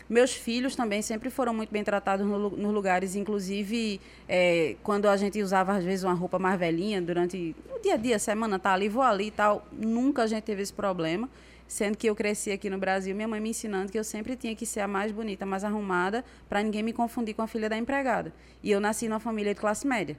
[0.08, 5.16] Meus filhos também sempre foram muito bem tratados no nos lugares, inclusive é, quando a
[5.16, 8.74] gente usava às vezes uma roupa mais velhinha durante o dia a dia, semana tá
[8.74, 11.28] ali, vou ali e tal, nunca a gente teve esse problema.
[11.66, 14.54] Sendo que eu cresci aqui no Brasil, minha mãe me ensinando que eu sempre tinha
[14.54, 17.76] que ser a mais bonita, mais arrumada, para ninguém me confundir com a filha da
[17.78, 18.30] empregada.
[18.62, 20.18] E eu nasci numa família de classe média.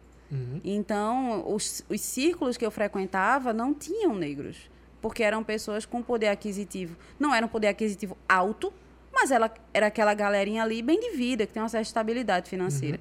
[0.63, 4.69] Então, os, os círculos que eu frequentava não tinham negros,
[5.01, 6.95] porque eram pessoas com poder aquisitivo.
[7.19, 8.73] Não era um poder aquisitivo alto,
[9.13, 12.99] mas ela era aquela galerinha ali bem de vida, que tem uma certa estabilidade financeira.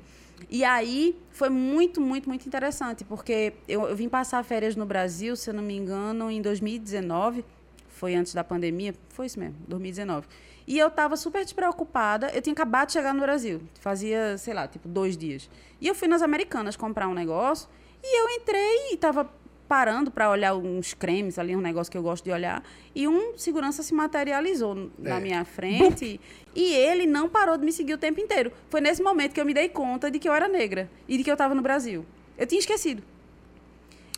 [0.48, 5.34] E aí foi muito, muito, muito interessante, porque eu, eu vim passar férias no Brasil,
[5.36, 7.44] se eu não me engano, em 2019,
[7.88, 10.26] foi antes da pandemia, foi isso mesmo, 2019.
[10.66, 14.66] E eu estava super despreocupada, eu tinha acabado de chegar no Brasil, fazia, sei lá,
[14.66, 15.48] tipo dois dias.
[15.80, 17.68] E eu fui nas Americanas comprar um negócio,
[18.02, 19.28] e eu entrei e estava
[19.68, 22.62] parando para olhar uns cremes ali, um negócio que eu gosto de olhar,
[22.94, 25.20] e um segurança se materializou n- na É.
[25.20, 26.20] minha frente,
[26.54, 28.50] e ele não parou de me seguir o tempo inteiro.
[28.70, 31.24] Foi nesse momento que eu me dei conta de que eu era negra e de
[31.24, 32.04] que eu estava no Brasil.
[32.38, 33.02] Eu tinha esquecido.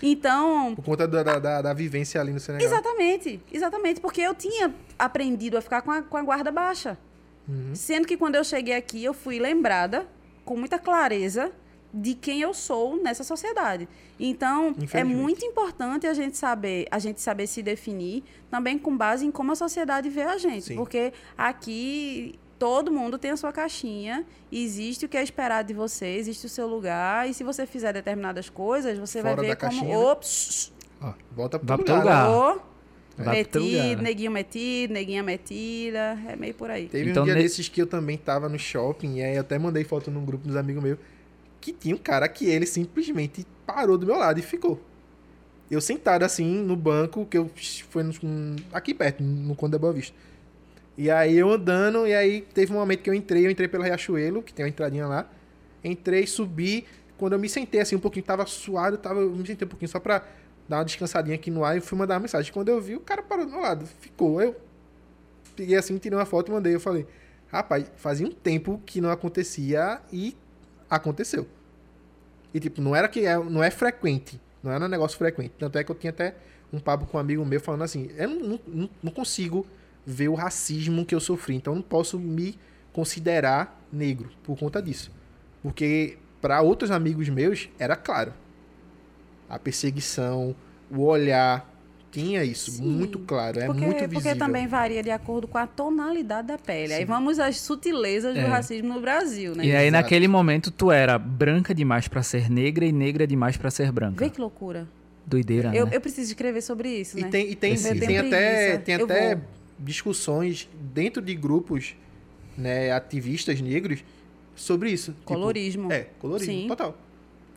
[0.02, 2.66] Então, Por conta da, da, da- da vivência ali no Senegal.
[2.66, 6.98] Exatamente, exatamente, porque eu tinha aprendido a ficar com a, com a guarda baixa.
[7.74, 10.04] Sendo que quando eu cheguei aqui, eu fui lembrada
[10.44, 11.52] com muita clareza
[11.94, 13.88] de quem eu sou nessa sociedade.
[14.18, 19.24] Então, é muito importante a gente saber, a gente saber se definir também com base
[19.24, 20.76] em como a sociedade vê a gente, Sim.
[20.76, 26.06] porque aqui todo mundo tem a sua caixinha, existe o que é esperado de você,
[26.06, 29.56] existe o seu lugar, e se você fizer determinadas coisas, você Fora vai da ver
[29.56, 30.04] como, caixinha, né?
[30.04, 31.94] ops, Ó, volta pro lugar.
[31.94, 32.00] né?
[32.00, 32.26] lugar.
[33.16, 33.34] Teu lugar.
[33.34, 36.86] metido, neguinho metido, neguinha metida, é meio por aí.
[36.88, 39.40] Teve Então, um dia ne- desses que eu também tava no shopping, e aí eu
[39.40, 40.98] até mandei foto num grupo dos amigos meus,
[41.60, 44.78] que tinha um cara que ele simplesmente parou do meu lado e ficou.
[45.70, 47.50] Eu sentado assim no banco, que eu
[47.88, 48.12] foi no-
[48.72, 50.14] aqui perto, no Conde da Boa Vista.
[50.96, 53.82] E aí eu andando, e aí teve um momento que eu entrei, eu entrei pelo
[53.84, 55.28] Riachuelo, que tem uma entradinha lá.
[55.84, 56.86] Entrei, subi.
[57.18, 59.88] Quando eu me sentei assim um pouquinho, tava suado, tava, eu me sentei um pouquinho
[59.90, 60.24] só pra
[60.68, 62.52] dar uma descansadinha aqui no ar e fui mandar uma mensagem.
[62.52, 64.40] Quando eu vi, o cara parou do meu lado, ficou.
[64.40, 64.56] Eu
[65.54, 66.74] peguei assim, tirei uma foto e mandei.
[66.74, 67.06] Eu falei,
[67.48, 70.36] rapaz, fazia um tempo que não acontecia e
[70.88, 71.46] aconteceu.
[72.52, 75.52] E tipo, não era que é, não é frequente, não era um negócio frequente.
[75.58, 76.34] Tanto é que eu tinha até
[76.72, 79.66] um papo com um amigo meu falando assim, eu não- não, não consigo
[80.06, 82.56] ver o racismo que eu sofri, então eu não posso me
[82.92, 85.10] considerar negro por conta disso.
[85.62, 88.32] Porque para outros amigos meus era claro.
[89.48, 90.54] A perseguição,
[90.90, 91.72] o olhar,
[92.10, 92.84] tinha isso Sim.
[92.84, 94.20] muito claro, é porque, muito visível.
[94.22, 96.92] porque também varia de acordo com a tonalidade da pele.
[96.94, 97.04] Aí Sim.
[97.06, 98.42] vamos às sutilezas É.
[98.42, 99.64] do racismo no Brasil, né?
[99.66, 100.02] E aí, Exato.
[100.02, 104.24] naquele momento, tu era branca demais pra ser negra e negra demais pra ser branca.
[104.24, 104.88] Vê que loucura.
[105.26, 105.96] Doideira, Eu, né?
[105.96, 107.28] eu preciso escrever sobre isso, E né?
[107.28, 109.40] tem, e tem, e tem tenho até, tem até.
[109.78, 111.94] Discussões dentro de grupos
[112.56, 114.02] né, ativistas negros
[114.54, 115.12] sobre isso.
[115.12, 115.92] Tipo, Colorismo.
[115.92, 116.68] é, colorismo, Sim.
[116.68, 116.96] total.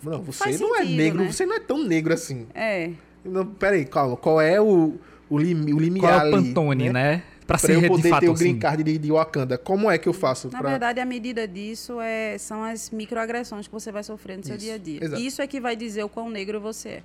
[0.03, 1.32] Não, você Faz não é negro, né?
[1.32, 2.47] você não é tão negro assim.
[2.53, 2.91] É.
[3.23, 4.15] Não, peraí, calma.
[4.15, 4.95] Qual é o,
[5.29, 7.23] o, lim, o limiar Qual é o ali, Pantone, né?
[7.45, 8.43] Pra, Pra ser eu de poder fato ter o assim.
[8.43, 10.49] green card de, de Wakanda, como é que eu faço?
[10.51, 10.69] Na pra...
[10.69, 14.65] verdade, a medida disso é, são as microagressões que você vai sofrer no seu Isso,
[14.65, 15.03] dia a dia.
[15.03, 15.21] exato.
[15.21, 17.03] Isso é que vai dizer o quão negro você é.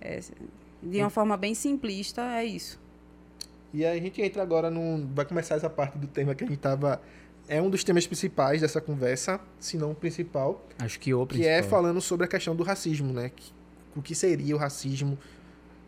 [0.00, 0.20] É,
[0.80, 2.78] de uma forma bem simplista, é isso.
[3.72, 5.06] E aí a gente entra agora no.
[5.14, 7.00] Vai começar essa parte do tema que a gente tava.
[7.46, 10.66] É um dos temas principais dessa conversa, se não o principal.
[10.78, 11.80] Acho que o que é principal.
[11.80, 13.30] falando sobre a questão do racismo, né?
[13.96, 15.18] O que seria o racismo,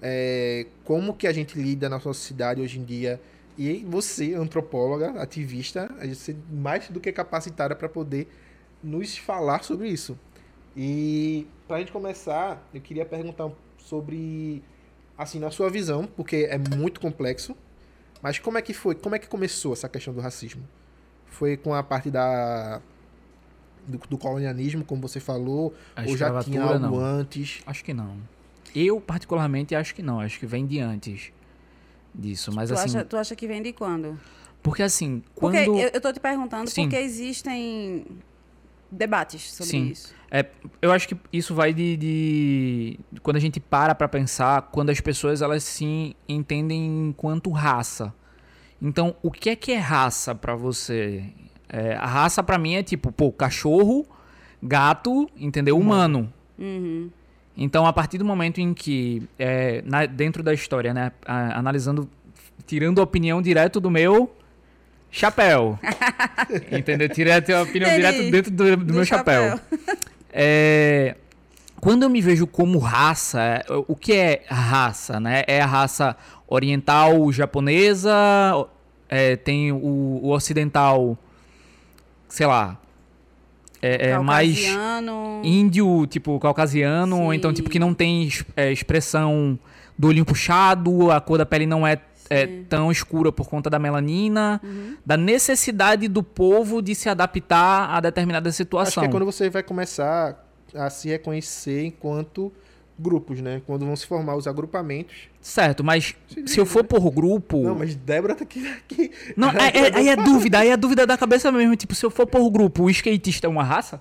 [0.01, 3.21] é, como que a gente lida na sociedade hoje em dia.
[3.59, 8.27] E você, antropóloga, ativista, gente é mais do que capacitada para poder
[8.83, 10.19] nos falar sobre isso.
[10.75, 14.63] E para a gente começar, eu queria perguntar sobre,
[15.19, 17.55] assim, na sua visão, porque é muito complexo,
[18.23, 20.63] mas como é que foi, como é que começou essa questão do racismo?
[21.27, 22.81] Foi com a parte da
[23.87, 26.99] do, do colonialismo, como você falou, A ou já tinha algo não.
[26.99, 27.63] antes?
[27.67, 28.17] Acho que não.
[28.75, 30.21] Eu, particularmente, acho que não.
[30.21, 31.33] Acho que vem de antes
[32.15, 32.53] disso.
[32.53, 34.19] Mas tu, assim, acha, tu acha que vem de quando?
[34.63, 35.55] porque assim, quando...
[35.55, 36.83] Porque eu, eu tô te perguntando Sim.
[36.83, 38.05] porque existem
[38.91, 39.89] debates sobre Sim.
[39.89, 40.15] isso.
[40.81, 45.01] Eu acho que isso vai de, de- quando a gente para pra pensar, quando as
[45.01, 48.15] pessoas elas se entendem enquanto raça.
[48.81, 51.25] Então, o que é que é raça pra você?
[51.69, 54.07] É, a raça pra mim é tipo, pô, cachorro,
[54.63, 55.77] gato, entendeu?
[55.77, 56.33] Humano.
[56.59, 57.11] Uhum.
[57.57, 62.09] Então, a partir do momento em que, é, na- dentro da história, né, a- analisando,
[62.67, 64.35] tirando a opinião direto do meu
[65.11, 65.79] chapéu,
[66.71, 67.09] entendeu?
[67.09, 68.13] Tirando a opinião Entendi.
[68.13, 69.59] direto dentro do, do meu chapéu.
[70.33, 71.17] É,
[71.81, 75.43] quando eu me vejo como raça, é, o que é raça, né?
[75.47, 78.13] É a raça oriental japonesa,
[79.09, 81.19] é, tem o, o ocidental,
[82.29, 82.79] sei lá,
[83.83, 84.63] é, é mais
[85.43, 87.57] índio, tipo, caucasiano, ou então, Sim.
[87.57, 89.59] tipo, que não tem é, expressão
[89.99, 91.99] do olhinho puxado, a cor da pele não é,
[92.31, 94.97] é, tão escura por conta da melanina, Uhum.
[95.05, 99.03] da necessidade do povo de se adaptar a determinada Acho situação.
[99.03, 102.53] que é quando você vai começar a se reconhecer enquanto
[102.99, 103.63] grupos, né?
[103.67, 105.17] Quando vão se formar os agrupamentos.
[105.41, 106.15] Certo, mas
[106.47, 107.63] se eu for por grupo.
[107.63, 108.67] Não, mas Débora tá aqui.
[108.69, 109.11] aqui.
[109.37, 111.75] Não, é- é- aí é dúvida, aí é dúvida da cabeça mesmo.
[111.75, 114.01] Tipo, se eu for por grupo, o skatista é uma raça?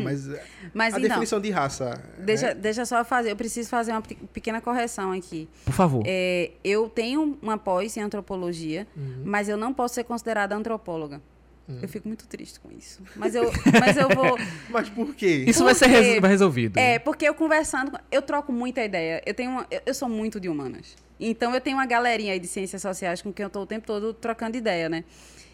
[0.00, 0.28] Mas
[0.72, 2.02] Mas a então, definição de raça.
[2.18, 2.54] deixa, né?
[2.54, 3.30] deixa só fazer.
[3.32, 5.48] Eu preciso fazer uma pe- pequena correção aqui.
[5.64, 6.02] Por favor.
[6.06, 9.22] É, eu tenho uma pós em antropologia, Uhum.
[9.24, 11.20] mas eu não posso ser considerada antropóloga.
[11.68, 11.78] Hum.
[11.80, 13.00] Eu fico muito triste com isso.
[13.14, 13.44] Mas eu,
[13.80, 14.36] mas eu vou.
[14.68, 15.44] Mas por quê?
[15.46, 16.76] Isso vai ser porque- res- vai resolvido.
[16.76, 19.22] É, porque eu conversando, eu troco muita ideia.
[19.24, 20.96] Eu tenho uma- eu, eu sou muito de humanas.
[21.20, 23.86] Então eu tenho uma galerinha aí de ciências sociais com quem eu tô o tempo
[23.86, 25.04] todo trocando ideia, né?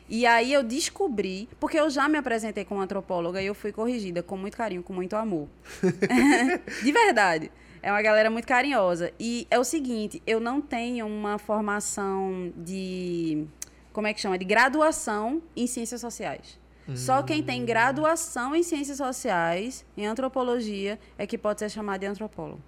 [0.08, 4.22] E aí eu descobri, porque eu já me apresentei como antropóloga e eu fui corrigida
[4.22, 5.48] com muito carinho, com muito amor.
[6.82, 7.50] de verdade.
[7.82, 9.12] É uma galera muito carinhosa.
[9.20, 13.46] E é o seguinte, eu não tenho uma formação de
[13.92, 14.38] como é que chama?
[14.38, 16.58] De graduação em ciências sociais.
[16.94, 22.06] Só quem tem graduação em ciências sociais, em antropologia, é que pode ser chamado de
[22.06, 22.62] antropólogo.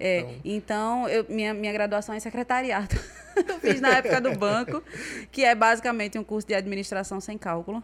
[0.00, 2.96] É, então, eu- minha, minha graduação é em secretariado.
[3.36, 4.82] eu fiz na época do banco,
[5.30, 7.82] que é basicamente um curso de administração sem cálculo.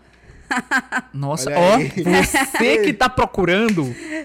[1.15, 3.85] Nossa, ó, você que tá procurando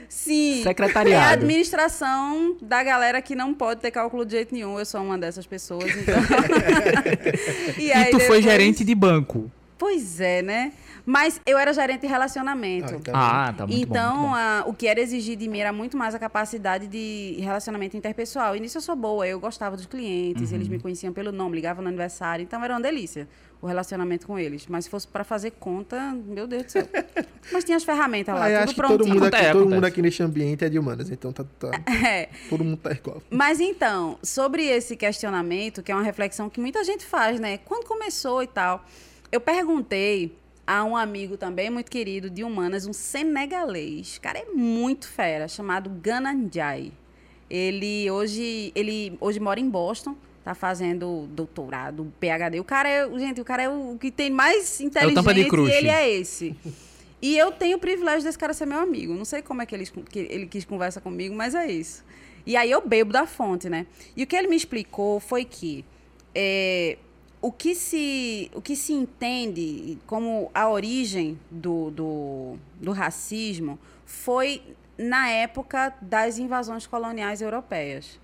[0.09, 0.57] Sim.
[0.57, 1.33] É a secretariado.
[1.33, 4.79] administração da galera que não pode ter cálculo de jeito nenhum.
[4.79, 6.15] Eu sou uma dessas pessoas, então.
[7.77, 9.51] E, aí tu foi depois- gerente de banco.
[9.77, 10.71] Pois é, né?
[11.05, 12.93] Mas eu era gerente de relacionamento.
[12.93, 14.19] Ah, então- Ah, tá muito então, bom.
[14.21, 14.35] muito bom.
[14.35, 18.55] a- o que era exigido de mim era muito mais a capacidade de relacionamento interpessoal.
[18.55, 20.55] E nisso eu sou boa, eu gostava dos clientes, Uhum.
[20.55, 23.27] eles me conheciam pelo nome, ligavam no aniversário, então era uma delícia
[23.61, 24.67] o relacionamento com eles.
[24.67, 26.87] Mas se fosse para fazer conta, meu Deus do céu.
[27.51, 28.97] Mas tinha as ferramentas lá, Ah, tudo acho que prontinho.
[28.99, 31.71] todo mundo, aqui, Acontece, todo mundo aqui neste ambiente é de humanas, então tá, tá-
[32.07, 32.29] É.
[32.49, 33.21] todo mundo tá igual.
[33.29, 37.57] Mas então, sobre esse questionamento, que é uma reflexão que muita gente faz, né?
[37.59, 38.83] Quando começou e tal,
[39.31, 44.17] eu perguntei a um amigo também muito querido de humanas, um senegalês.
[44.17, 46.91] O cara é muito fera, chamado Gananjai.
[47.49, 52.59] Ele hoje, ele hoje mora em Boston, tá fazendo doutorado, PhD.
[52.59, 55.71] O cara é, gente, o cara é o que tem mais inteligente tampa de e
[55.71, 56.55] ele é esse.
[57.21, 59.13] E eu tenho o privilégio desse cara ser meu amigo.
[59.13, 62.03] Não sei como é que ele, que ele quis conversa comigo, mas é isso.
[62.45, 63.87] E aí eu bebo da fonte, né?
[64.15, 65.83] E o que ele me explicou foi que
[66.35, 66.97] é,
[67.45, 74.63] o, que se, o que se entende como a origem do, do, do racismo foi
[74.97, 78.19] na época das invasões coloniais europeias.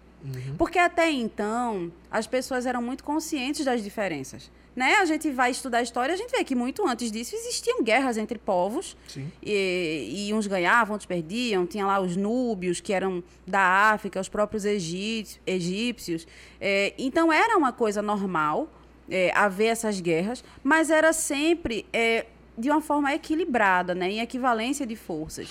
[0.58, 4.50] Porque até então, as pessoas eram muito conscientes das diferenças.
[4.76, 4.96] Né?
[4.96, 8.18] A gente vai estudar a história, a gente vê que muito antes disso existiam guerras
[8.18, 8.98] entre povos
[9.44, 11.68] e, e uns ganhavam, outros perdiam.
[11.68, 15.40] Tinha lá os núbios, que eram da África, os próprios egípcios.
[15.46, 16.28] egípcios.
[16.60, 18.68] É, então era uma coisa normal
[19.10, 22.26] é, haver essas guerras, mas era sempre é,
[22.58, 25.50] de uma forma equilibrada, né, em equivalência de forças.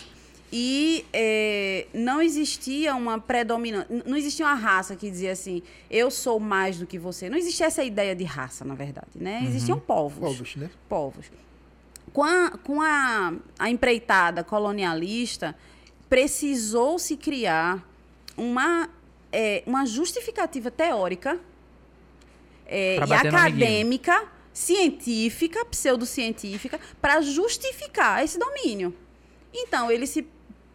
[0.52, 6.40] E é, não existia uma predominância, não existia uma raça que dizia assim, eu sou
[6.40, 7.30] mais do que você.
[7.30, 9.42] Não existia essa ideia de raça, na verdade, né?
[9.44, 10.68] Existiam povos Povos, né?
[10.88, 11.30] povos.
[12.12, 15.54] Com a, com a, a empreitada colonialista,
[16.08, 17.88] precisou se criar
[18.36, 18.90] uma,
[19.32, 21.38] é, uma justificativa teórica
[22.70, 28.94] é, e acadêmica, científica, pseudocientífica, para justificar esse domínio.
[29.52, 30.26] Então, ele se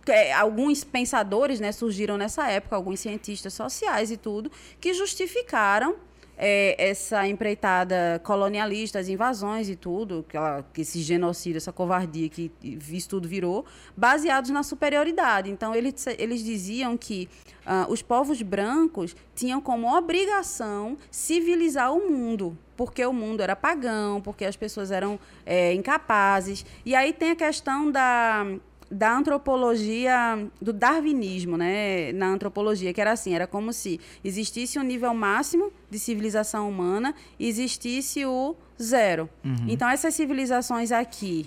[0.07, 5.95] é, alguns pensadores né, surgiram nessa época, alguns cientistas sociais e tudo, que justificaram
[6.37, 12.29] é, essa empreitada colonialista, as invasões e tudo, que, ela, que esse genocídio, essa covardia
[12.29, 15.49] que isso tudo virou, baseados na superioridade.
[15.49, 17.29] Então, eles, eles diziam que
[17.65, 24.21] ah, os povos brancos tinham como obrigação civilizar o mundo, porque o mundo era pagão,
[24.21, 26.65] porque as pessoas eram é, incapazes.
[26.85, 28.45] E aí tem a questão da
[28.89, 34.83] da antropologia, do darwinismo, né, na antropologia, que era assim, era como se existisse um
[34.83, 39.29] nível máximo de civilização humana e existisse o zero.
[39.67, 41.45] Então, essas civilizações aqui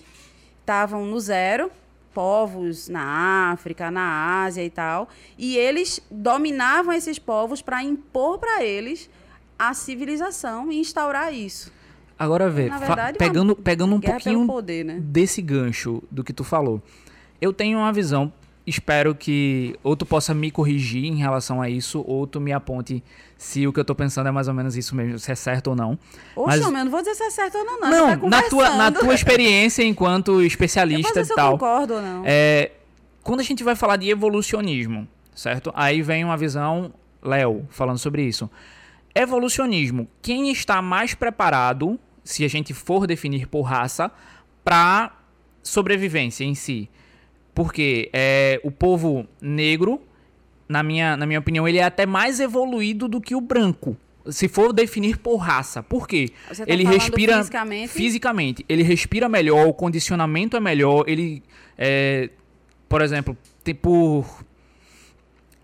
[0.60, 1.70] estavam no zero,
[2.12, 5.08] povos na África, na Ásia e tal,
[5.38, 9.08] e eles dominavam esses povos para impor para eles
[9.58, 11.72] a civilização e instaurar isso.
[12.18, 14.98] Agora vê, verdade, pegando, pegando um pouquinho poder, né?
[15.00, 16.82] desse gancho do que tu falou.
[17.40, 18.32] Eu tenho uma visão,
[18.66, 23.02] espero que ou tu possa me corrigir em relação a isso, ou tu me aponte
[23.36, 25.68] se o que eu tô pensando é mais ou menos isso mesmo, se é certo
[25.68, 25.92] ou não.
[26.34, 27.90] Oxe, Mas- eu não vou dizer se é certo ou não, não.
[27.90, 31.52] Não, tá na, tua, na tua experiência enquanto especialista e se eu tal.
[31.52, 32.22] concordo ou não.
[32.26, 32.72] É,
[33.22, 35.72] quando a gente vai falar de evolucionismo, certo?
[35.76, 38.50] Aí vem uma visão, Léo, falando sobre isso.
[39.14, 44.10] Evolucionismo, quem está mais preparado, se a gente for definir por raça,
[44.64, 45.12] para
[45.62, 46.88] sobrevivência em si?
[47.58, 50.00] Porque é, o povo negro,
[50.68, 53.96] na minha, na minha opinião, ele é até mais evoluído do que o branco.
[54.30, 55.82] Se for definir por raça.
[55.82, 56.28] Por quê?
[56.48, 57.88] Você tá ele respira fisicamente?
[57.88, 58.64] fisicamente.
[58.68, 61.02] Ele respira melhor, o condicionamento é melhor.
[61.08, 61.42] Ele,
[61.76, 62.30] é,
[62.88, 64.44] por exemplo, tem por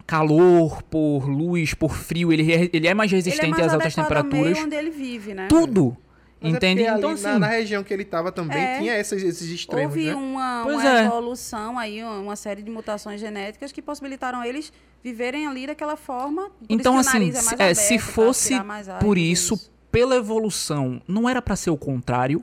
[0.04, 3.96] calor, por luz, por frio, ele, é- ele é mais é resistente mais às altas
[3.96, 4.52] adequado ao temperaturas.
[4.52, 5.46] meio onde ele vive, né?
[5.48, 5.96] Tudo.
[6.44, 6.86] Mas é entende?
[6.86, 8.78] ali então, na- assim, na, região que ele tava também É.
[8.78, 10.14] tinha esses, esses extremos, Houve né?
[10.14, 11.04] uma, uma é.
[11.06, 14.72] evolução aí, uma- uma série de mutações genéticas que possibilitaram eles
[15.02, 16.48] viverem ali daquela forma.
[16.50, 18.96] Por então isso que o assim, nariz é mais é, se fosse tirar mais ar
[18.96, 22.42] e por tudo isso, pela evolução, não era pra ser o contrário?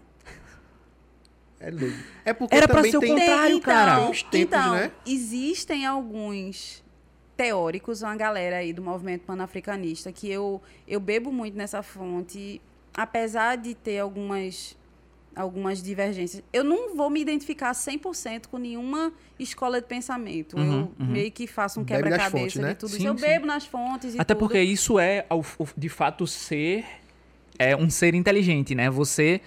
[1.60, 1.96] É doido.
[2.26, 3.10] É porque Era pra também ser o tem...
[3.16, 3.58] contrário.
[3.58, 3.96] então, cara.
[4.02, 4.92] Tem os tempos, então, né?
[5.06, 6.84] existem alguns
[7.38, 12.60] teóricos, uma galera aí do movimento panafricanista, que eu, eu bebo muito nessa fonte,
[12.94, 14.78] apesar de ter algumas,
[15.36, 16.44] algumas divergências.
[16.52, 20.58] Eu não vou me identificar 100% com nenhuma escola de pensamento.
[20.58, 21.12] Uhum, eu uhum.
[21.12, 22.70] meio que faço um quebra-cabeça né?
[22.70, 23.08] de tudo Sim, isso.
[23.08, 23.26] Eu sim.
[23.26, 24.40] bebo nas fontes e Até tudo.
[24.40, 25.26] porque isso é,
[25.78, 26.86] de fato, ser
[27.60, 28.90] é um ser inteligente, né?
[28.90, 29.42] Você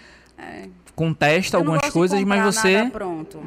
[0.95, 3.43] contesta Eu não algumas coisas, mas você nada pronto,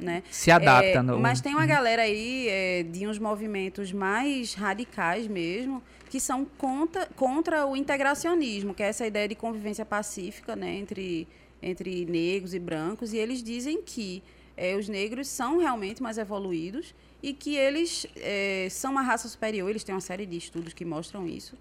[0.00, 0.22] né?
[0.30, 0.98] se adapta.
[0.98, 6.18] É, no- Mas tem uma galera aí é, de uns movimentos mais radicais mesmo, que
[6.18, 11.28] são contra, contra o integracionismo, que é essa ideia de convivência pacífica né, entre,
[11.62, 13.12] entre negros e brancos.
[13.12, 14.22] E eles dizem que
[14.56, 19.70] é, os negros são realmente mais evoluídos e que eles é, são uma raça superior.
[19.70, 21.54] Eles têm uma série de estudos que mostram isso.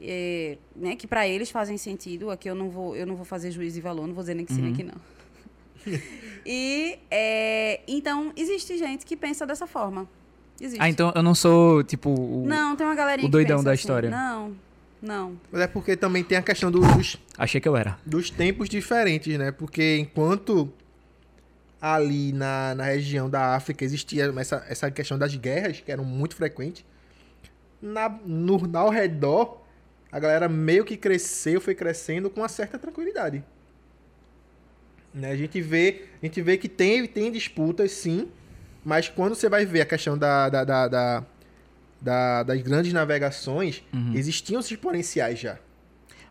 [0.00, 2.30] é, né, que para eles fazem sentido.
[2.30, 4.44] Aqui eu não vou, eu não vou fazer juízo de valor, não vou dizer nem
[4.44, 4.94] que sim, nem que não.
[6.44, 10.08] E é, então existe gente que pensa dessa forma.
[10.60, 10.80] Existe.
[10.82, 13.64] Ah, então eu não sou, tipo, o- Não, tem uma galerinha o que doidão pensa
[13.64, 13.80] da assim.
[13.80, 14.10] história.
[14.10, 14.52] Não,
[15.00, 15.38] não.
[15.52, 17.96] Mas é porque também tem a questão do- dos, achei que eu era.
[18.04, 19.52] dos tempos diferentes, né?
[19.52, 20.72] Porque enquanto
[21.80, 26.34] ali na, na região da África existia essa, essa questão das guerras, que eram muito
[26.36, 26.84] frequentes,
[27.80, 29.60] na, no, ao redor,
[30.10, 33.44] a galera meio que cresceu, foi crescendo com uma certa tranquilidade.
[35.14, 35.30] Né?
[35.30, 38.28] A, gente vê, a gente vê que tem, tem disputas, sim,
[38.84, 41.24] mas quando você vai ver a questão da, da, da- da-
[42.00, 44.12] da- das grandes navegações, Uhum.
[44.14, 45.58] existiam esses potenciais já.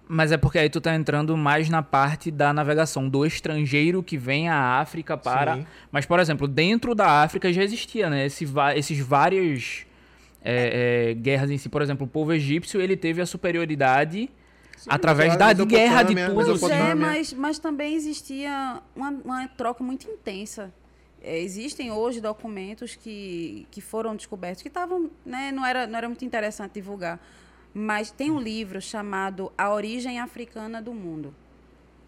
[0.07, 4.17] Mas é porque aí tu tá entrando mais na parte da navegação, do estrangeiro que
[4.17, 5.55] vem à África para.
[5.55, 5.65] Sim.
[5.89, 8.25] Mas, por exemplo, dentro da África já existia, né?
[8.25, 9.85] Esse, esses vários
[10.43, 11.69] é, é, guerras em si.
[11.69, 14.29] Por exemplo, o povo egípcio ele teve a superioridade
[14.89, 16.59] através da de guerra, de tudo.
[16.59, 20.73] Pois é, mas, mas também existia uma, uma troca muito intensa.
[21.23, 26.07] É, existem hoje documentos que, que foram descobertos que estavam, né, não era não era
[26.09, 27.19] muito interessante divulgar,
[27.73, 31.33] mas tem um livro chamado A Origem Africana do Mundo.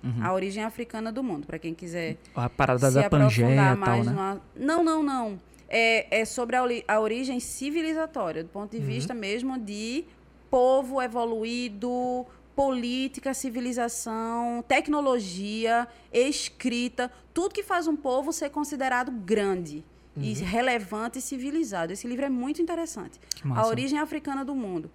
[0.03, 0.25] Uhum.
[0.25, 3.87] A Origem Africana do Mundo, para quem quiser A parada se da Pangeia aprofundar tal,
[3.87, 4.11] mais né?
[4.11, 5.39] numa- Não, não, não.
[5.69, 8.83] É, é sobre a, a origem civilizatória, do ponto de Uhum.
[8.83, 10.03] vista mesmo de
[10.51, 12.25] povo evoluído,
[12.55, 19.83] política, civilização, tecnologia, escrita, tudo que faz um povo ser considerado grande
[20.15, 20.21] Uhum.
[20.21, 21.91] e relevante e civilizado.
[21.91, 23.19] Esse livro é muito interessante.
[23.55, 24.91] A origem africana do mundo.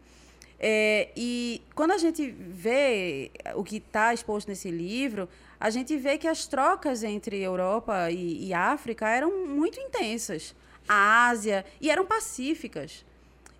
[0.60, 5.28] É, e quando a gente vê o que está exposto nesse livro,
[5.58, 10.54] a gente vê que as trocas entre Europa e, e África eram muito intensas.
[10.88, 13.04] A Ásia, e eram pacíficas.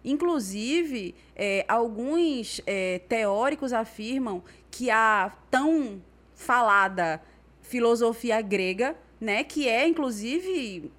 [0.05, 6.01] Inclusive, é, alguns é, teóricos afirmam que a tão
[6.35, 7.21] falada
[7.61, 10.91] filosofia grega, né, que é, inclusive,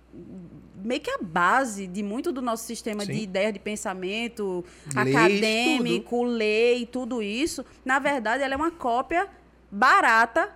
[0.75, 3.13] meio que a base de muito do nosso sistema Sim.
[3.13, 9.27] de ideia de pensamento Leis, acadêmico, lei, tudo isso, na verdade, ela é uma cópia
[9.71, 10.53] barata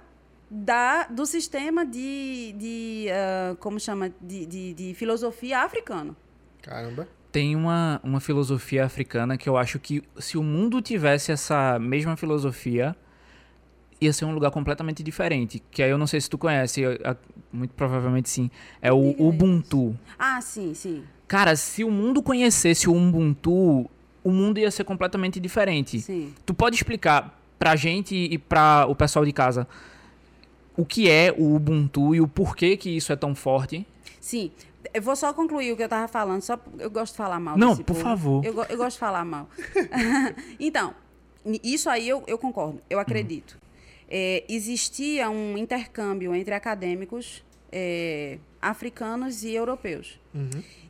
[0.49, 6.15] da, do sistema de, de ah, como chama, de, de, de filosofia africano.
[6.61, 7.07] Caramba.
[7.33, 12.15] Tem uma, uma filosofia africana que eu acho que se o mundo tivesse essa mesma
[12.15, 12.95] filosofia,
[13.99, 15.61] ia ser um lugar completamente diferente.
[15.71, 16.83] Que aí eu não sei se tu conhece,
[17.51, 18.51] muito provavelmente sim.
[18.79, 19.15] É o.
[19.17, 19.97] Ubuntu.
[20.17, 23.89] Ah, sim, sim, Cara, se o mundo conhecesse o Ubuntu,
[24.23, 25.99] o mundo ia ser completamente diferente.
[25.99, 26.31] sim.
[26.45, 29.67] Tu pode explicar pra gente e pra o pessoal de casa
[30.75, 33.85] o que é o Ubuntu e o porquê que isso é tão forte?
[34.19, 34.51] Sim.
[34.93, 37.57] Eu vou só concluir o que eu tava falando, só eu gosto de falar mal.
[37.57, 38.01] Não, por povo.
[38.01, 38.45] favor.
[38.45, 39.49] Eu, eu gosto de falar mal.
[40.59, 40.93] então,
[41.63, 43.57] isso aí eu, eu concordo, eu acredito.
[44.07, 50.19] É, existia um intercâmbio entre acadêmicos é, africanos e europeus.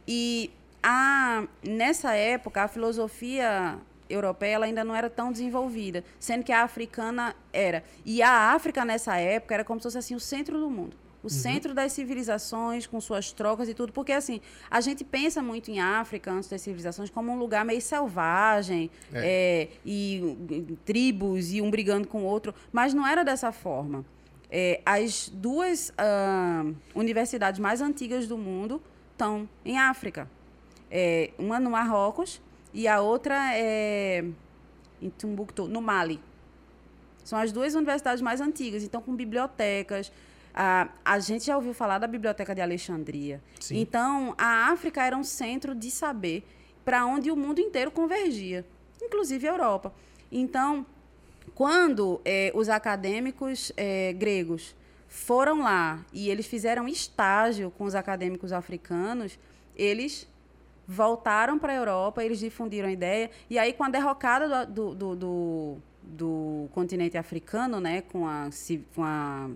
[0.06, 0.52] E
[0.82, 3.80] a, nessa época, a filosofia
[4.10, 7.84] europeia ela ainda não era tão desenvolvida, sendo que a africana era.
[8.06, 10.96] E a África, nessa época, era como se fosse assim, o centro do mundo.
[11.24, 13.94] O centro das civilizações, com suas trocas e tudo.
[13.94, 17.82] Porque, assim, a gente pensa muito em África, antes das civilizações, como um lugar meio
[17.82, 20.22] selvagem, é, e,
[20.52, 22.54] e tribos, e um brigando com o outro.
[22.72, 24.06] Mas não era dessa forma.
[24.52, 26.64] É, as duas ah,
[26.94, 28.80] universidades mais antigas do mundo
[29.14, 30.30] estão em África.
[30.92, 32.40] É, uma no Marrocos
[32.72, 34.24] e a outra é
[35.02, 36.20] em Timbuktu, no Mali.
[37.24, 40.12] São as duas universidades mais antigas, então com bibliotecas.
[40.54, 43.42] A, a gente já ouviu falar da Biblioteca de Alexandria.
[43.60, 43.80] Sim.
[43.80, 46.46] Então, a África era um centro de saber
[46.86, 48.66] para onde o mundo inteiro convergia,
[49.02, 49.94] inclusive a Europa.
[50.32, 50.86] Então,
[51.56, 54.76] quando eh, os acadêmicos eh, gregos
[55.08, 59.38] foram lá e eles fizeram estágio com os acadêmicos africanos,
[59.76, 60.28] eles
[60.88, 65.16] voltaram para a Europa, eles difundiram a ideia, e aí com a derrocada do, do,
[65.16, 68.50] do, do- continente africano, né, com a,
[68.94, 69.50] com a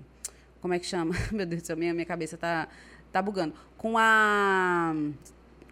[0.68, 1.15] como é que chama?
[1.32, 2.68] Meu Deus do céu, minha, minha cabeça tá,
[3.09, 3.55] tá bugando.
[3.78, 4.93] Com a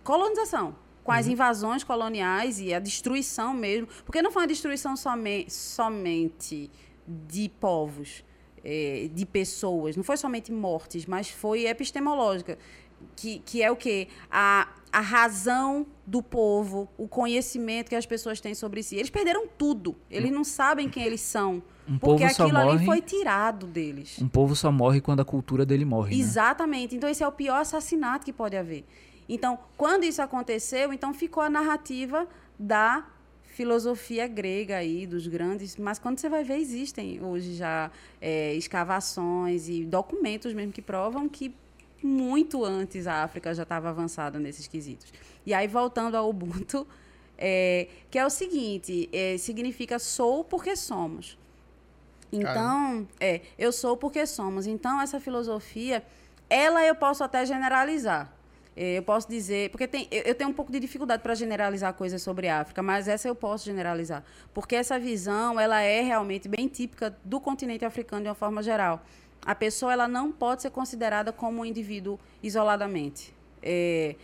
[0.06, 0.74] colonização,
[1.04, 6.72] com as invasões coloniais e a destruição mesmo, porque não foi uma destruição somente, somente
[7.06, 8.24] de povos,
[8.64, 12.58] eh, de pessoas, não foi somente mortes, mas foi epistemológica,
[13.18, 14.08] que, que é o quê?
[14.32, 18.96] A, a razão do povo, o conhecimento que as pessoas têm sobre si.
[18.96, 23.02] Eles perderam tudo, eles não sabem quem eles são, Um porque aquilo ali morre- foi
[23.02, 24.18] tirado deles.
[24.22, 26.16] Um povo só morre quando a cultura dele morre.
[26.16, 26.22] né?
[26.22, 26.96] Exatamente.
[26.96, 28.86] Então, esse é o pior assassinato que pode haver.
[29.28, 32.28] Então, quando isso aconteceu, então ficou a narrativa
[32.58, 33.06] da
[33.44, 35.76] filosofia grega aí, dos grandes.
[35.78, 37.92] Mas quando você vai ver, existem hoje já
[38.22, 41.54] é, escavações e documentos mesmo que provam que
[42.06, 45.12] muito antes a África já estava avançada nesses quesitos.
[45.46, 46.88] E aí, voltando ao Ubuntu,
[47.38, 51.38] é, que é o seguinte: é, significa sou porque somos.
[52.32, 54.68] Então, é, eu sou porque somos.
[54.68, 56.04] Então, essa filosofia,
[56.50, 58.32] ela eu posso até generalizar.
[58.76, 61.94] É, Eu posso dizer, porque tem, eu eu tenho um pouco de dificuldade para generalizar
[61.94, 64.22] coisas sobre a África, mas essa eu posso generalizar,
[64.54, 69.02] porque essa visão ela é realmente bem típica do continente africano de uma forma geral.
[69.46, 73.34] A pessoa ela não pode ser considerada como um indivíduo isoladamente.
[73.62, 74.16] É,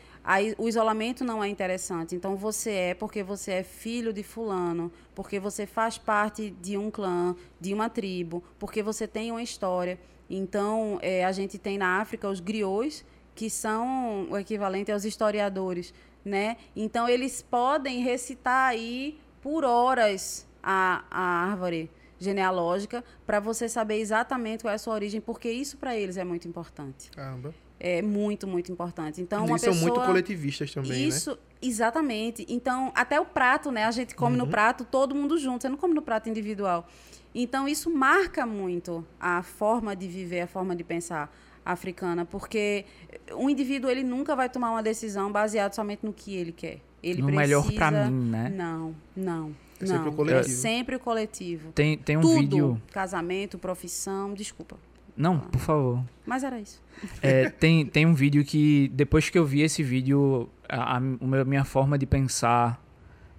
[0.58, 2.16] o isolamento não é interessante.
[2.16, 6.90] Então você é porque você é filho de fulano, porque você faz parte de um
[6.90, 10.00] clã, de uma tribo, porque você tem uma história.
[10.30, 13.06] Então é, a gente tem na África os griots,
[13.36, 15.94] que são o equivalente aos historiadores,
[16.24, 16.58] né?
[16.76, 21.90] Então eles podem recitar aí por horas a, a árvore
[22.22, 26.24] genealógica para você saber exatamente qual é a sua origem, porque isso para eles é
[26.24, 27.10] muito importante.
[27.12, 27.54] Caramba.
[27.80, 29.20] É muito, muito importante.
[29.20, 29.92] Então, uma Eles são pessoa...
[29.92, 30.98] muito coletivistas também, né?
[31.00, 32.46] Isso, exatamente.
[32.48, 33.86] Então, até o prato, né?
[33.86, 36.88] A gente come no prato todo mundo junto, você não come no prato individual.
[37.34, 42.86] Então, isso marca muito a forma de viver, a forma de pensar africana, porque
[43.34, 46.82] o indivíduo ele nunca vai tomar uma decisão baseada somente no que ele quer.
[47.02, 47.42] Ele No precisa...
[47.42, 48.50] melhor pra mim, né?
[48.50, 49.56] Não, não.
[49.84, 50.12] É sempre não.
[50.12, 50.40] o coletivo.
[50.40, 51.72] É sempre o coletivo.
[51.72, 52.40] Tem, tem um Tudo.
[52.40, 52.82] vídeo.
[52.92, 54.78] Casamento, profissão, desculpa.
[55.16, 56.04] Não, por favor.
[56.26, 56.82] Mas era isso.
[57.22, 61.64] É, tem, tem um vídeo que, depois que eu vi esse vídeo, a, a minha
[61.64, 62.84] forma de pensar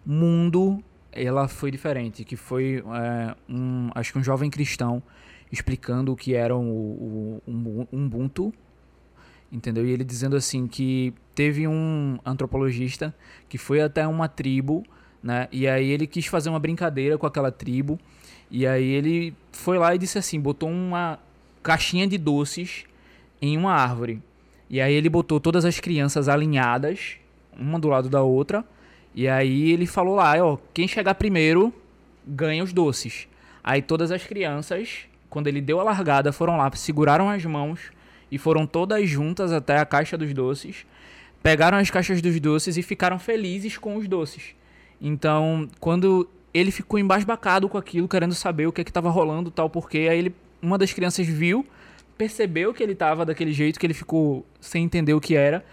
[0.04, 2.24] mundo, ela foi diferente.
[2.24, 5.02] Que foi, é, um, acho que um jovem cristão
[5.50, 8.52] explicando o que era o, o, o Ubuntu,
[9.50, 9.86] entendeu?
[9.86, 13.14] E ele dizendo assim que teve um antropologista
[13.48, 14.82] que foi até uma tribo,
[15.22, 15.48] né?
[15.52, 17.98] E aí ele quis fazer uma brincadeira com aquela tribo.
[18.50, 21.18] E aí ele foi lá e disse assim, botou uma
[21.62, 22.84] caixinha de doces
[23.40, 24.20] em uma árvore.
[24.68, 27.16] E aí ele botou todas as crianças alinhadas,
[27.56, 28.64] uma do lado da outra.
[29.14, 31.72] E aí ele falou lá, ó, quem chegar primeiro
[32.26, 33.28] ganha os doces.
[33.62, 37.92] Aí todas as crianças, quando ele deu a largada, foram lá, seguraram as mãos
[38.30, 40.86] e foram todas juntas até a caixa dos doces.
[41.42, 44.54] Pegaram as caixas dos doces e ficaram felizes com os doces.
[45.02, 49.50] Então, quando ele ficou embasbacado com aquilo, querendo saber o que é que tava rolando,
[49.50, 51.66] tal, porque aí ele, uma das crianças viu,
[52.16, 55.64] percebeu que ele tava daquele jeito, que ele ficou sem entender o que era,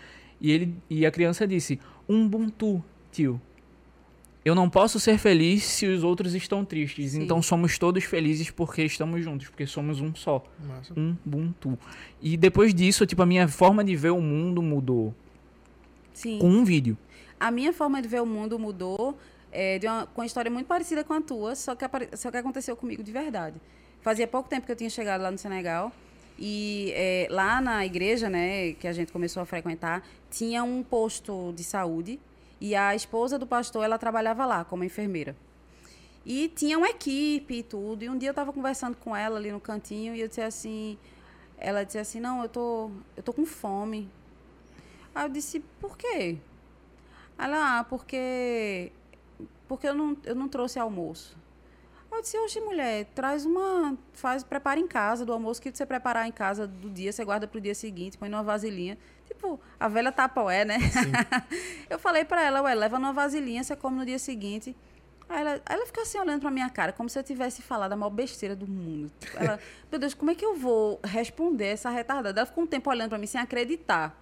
[0.42, 3.40] e ele e a criança disse: "Ubuntu, tio.
[4.44, 7.12] Eu não posso ser feliz se os outros estão tristes.
[7.12, 7.22] Sim.
[7.22, 10.44] Então somos todos felizes porque estamos juntos, porque somos um só.
[10.66, 10.94] Massa.
[10.94, 11.78] Ubuntu.
[12.22, 15.14] E depois disso, tipo, a minha forma de ver o mundo mudou.
[16.20, 16.38] Sim.
[16.38, 16.98] com um vídeo.
[17.40, 19.18] A minha forma de ver o mundo mudou
[19.52, 21.86] é, de uma, com uma história muito parecida com a tua, só que,
[22.18, 23.60] só que aconteceu comigo de verdade.
[24.02, 25.92] Fazia pouco tempo que eu tinha chegado lá no Senegal
[26.38, 31.54] e é, lá na igreja, né, que a gente começou a frequentar, tinha um posto
[31.56, 32.20] de saúde
[32.62, 35.36] e a esposa do pastor, ela trabalhava lá como enfermeira.
[36.26, 38.04] E tinha uma equipe e tudo.
[38.04, 40.98] E um dia eu estava conversando com ela ali no cantinho e eu disse assim,
[41.58, 44.10] ela disse assim, não, eu tô, eu tô com fome.
[45.16, 46.38] Aí eu disse, por quê?
[47.40, 48.92] Ela, ah, porque
[49.70, 51.38] porque eu não, eu não trouxe almoço.
[52.12, 53.96] Eu disse, oxe, mulher, traz uma.
[54.14, 57.48] Faz, prepara em casa do almoço que você preparar em casa do dia, você guarda
[57.48, 58.98] pro dia seguinte, põe numa vasilhinha.
[59.28, 60.78] Tipo, a velha tapoé, né?
[61.88, 64.76] eu falei pra ela, ué, leva numa vasilhinha, você come no dia seguinte.
[65.30, 67.96] Aí ela, ela ficou assim olhando pra minha cara, como se eu tivesse falado a
[67.96, 69.12] maior besteira do mundo.
[69.36, 69.60] Ela,
[69.92, 72.40] meu Deus, como é que eu vou responder essa retardada?
[72.40, 74.20] Ela ficou um tempo olhando pra mim sem acreditar.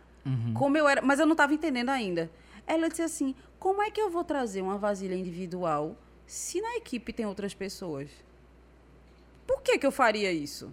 [0.53, 2.30] Como eu era, mas eu não estava entendendo ainda.
[2.68, 5.95] Ela disse assim: como é que eu vou trazer uma vasilha individual
[6.26, 8.09] se na equipe tem outras pessoas?
[9.47, 10.72] Por que, que eu faria isso?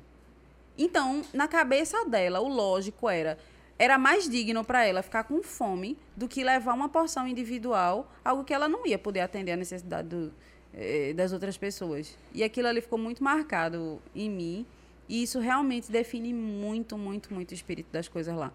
[0.77, 3.39] Então, na cabeça dela, o lógico era
[3.77, 8.45] era mais digno para ela ficar com fome do que levar uma porção individual, algo
[8.45, 10.33] que ela não ia poder atender a necessidade do-
[10.73, 12.17] eh, das outras pessoas.
[12.33, 14.65] E aquilo ali ficou muito marcado em mim,
[15.09, 18.53] e isso realmente define muito, muito, muito o espírito das coisas lá.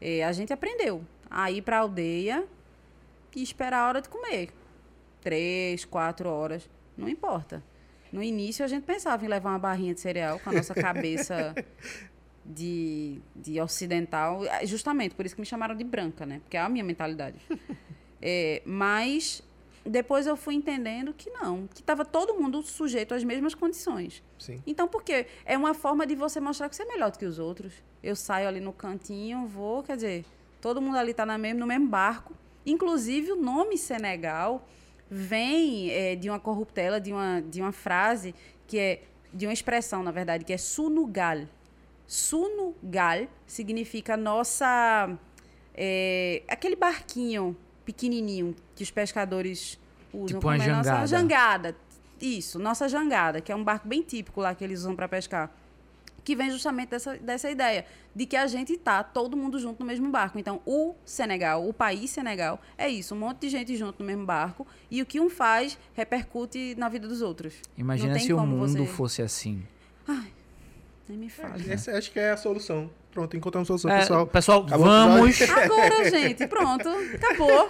[0.00, 2.46] Eh, a gente aprendeu a ir para a aldeia
[3.34, 4.50] e esperar a hora de comer.
[5.20, 7.62] Três, quatro horas, não importa.
[8.12, 11.54] No início a gente pensava em levar uma barrinha de cereal com a nossa cabeça
[12.44, 16.40] de, de ocidental, eh, justamente por isso que me chamaram de branca, né?
[16.40, 17.38] Porque é a minha mentalidade.
[18.22, 19.42] É, mas
[19.84, 24.22] depois eu fui entendendo que não, que estava todo mundo sujeito às mesmas condições.
[24.38, 24.62] Sim.
[24.66, 25.26] Então, por quê?
[25.44, 27.72] É uma forma de você mostrar que você é melhor do que os outros.
[28.02, 30.26] Eu saio ali no cantinho, vou, quer dizer,
[30.60, 32.34] todo mundo ali está no mesmo barco.
[32.64, 34.66] Inclusive, o nome Senegal
[35.10, 38.34] vem eh, de uma corruptela, de uma, de uma frase
[38.66, 39.02] que é,
[39.32, 41.38] de uma expressão, na verdade, que é sunugal.
[42.06, 45.16] Sunugal significa nossa.
[45.74, 49.78] eh, aquele barquinho pequenininho que os pescadores
[50.12, 51.06] usam Tipo uma é nossa jangada.
[51.06, 51.76] jangada.
[52.20, 55.50] Isso, nossa jangada, que é um barco bem típico lá que eles usam para pescar.
[56.24, 59.86] Que vem justamente dessa, dessa ideia de que a gente tá todo mundo junto no
[59.86, 60.38] mesmo barco.
[60.38, 64.26] Então, o Senegal, o país Senegal, é isso, um monte de gente junto no mesmo
[64.26, 67.54] barco e o que um faz repercute na vida dos outros.
[67.76, 69.62] Imagina se o mundo você- fosse assim.
[71.08, 71.72] Nem me fale.
[71.72, 72.90] Essa acho que é a solução.
[73.10, 74.26] Pronto, encontramos a solução, É, pessoal.
[74.26, 75.40] pessoal, Acabou vamos.
[75.42, 77.66] Agora, gente, pronto, acabou.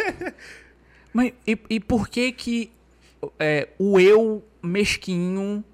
[1.13, 2.71] Mas e, e por que que
[3.39, 5.65] é, o eu mesquinho,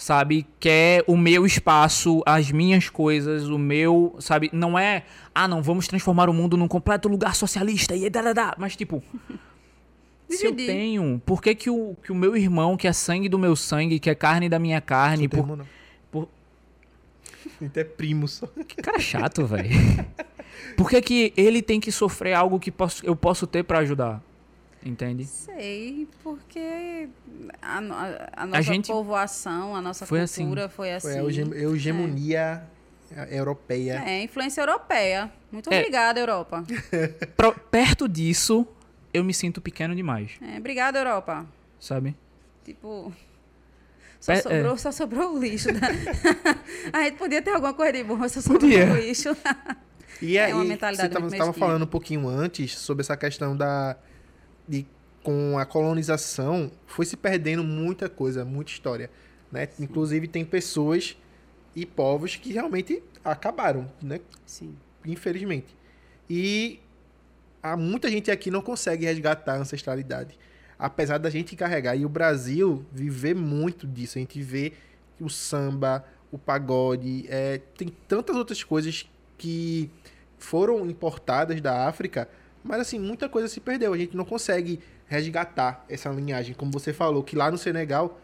[0.00, 5.62] sabe, quer o meu espaço, as minhas coisas, o meu, sabe, não é, ah, não,
[5.62, 8.54] vamos transformar o mundo num completo lugar socialista e dá, dá, dá.
[8.58, 9.02] mas tipo,
[10.26, 13.38] se eu tenho, por que que o, que o meu irmão, que é sangue do
[13.38, 15.40] meu sangue, que é carne da minha carne, por...
[15.40, 15.66] irmão, não.
[16.10, 16.28] por-
[17.60, 18.46] A gente é primo só.
[18.46, 19.68] que cara chato, velho.
[20.78, 24.22] por que que ele tem que sofrer algo que posso, eu posso ter pra ajudar?
[24.82, 25.26] Entende?
[25.26, 27.08] Sei, porque
[27.60, 30.44] a, a- a nossa gente- povoação, a nossa Foi assim.
[30.44, 31.18] cultura foi assim.
[31.18, 32.62] Foi a hegemonia
[33.30, 34.02] europeia.
[34.06, 35.30] É, influência europeia.
[35.52, 35.78] Muito É.
[35.78, 36.64] obrigada, Europa.
[37.36, 38.66] Pro- perto disso,
[39.12, 41.44] eu me sinto pequeno demais, É, obrigada, Europa.
[41.78, 42.16] sabe?
[42.64, 43.12] Tipo.
[44.18, 45.72] Só, Pe- sobrou, só sobrou o lixo.
[45.72, 45.80] né?
[46.92, 48.92] a gente podia ter alguma coisa de bom, mas só sobrou Podia.
[48.92, 49.34] o lixo.
[50.22, 51.52] E É aí, uma você mentalidade estava muito mesquinha.
[51.54, 53.96] falando um pouquinho antes sobre essa questão da.
[54.70, 54.86] De,
[55.22, 59.10] com a colonização, foi se perdendo muita coisa, muita história.
[59.50, 59.68] Né?
[59.78, 61.16] Inclusive, tem pessoas
[61.74, 64.20] e povos que realmente acabaram, né?
[64.46, 64.74] Sim.
[65.04, 65.76] infelizmente.
[66.28, 66.80] E
[67.62, 70.38] há muita gente aqui não consegue resgatar a ancestralidade,
[70.78, 71.96] apesar da gente carregar.
[71.96, 74.18] E o Brasil viver muito disso.
[74.18, 74.72] A gente vê
[75.20, 79.90] o samba, o pagode, é, tem tantas outras coisas que
[80.38, 82.28] foram importadas da África,
[82.64, 83.92] mas assim, muita coisa se perdeu.
[83.92, 86.54] A gente não consegue resgatar essa linhagem.
[86.54, 88.18] Como você falou, que lá no Senegal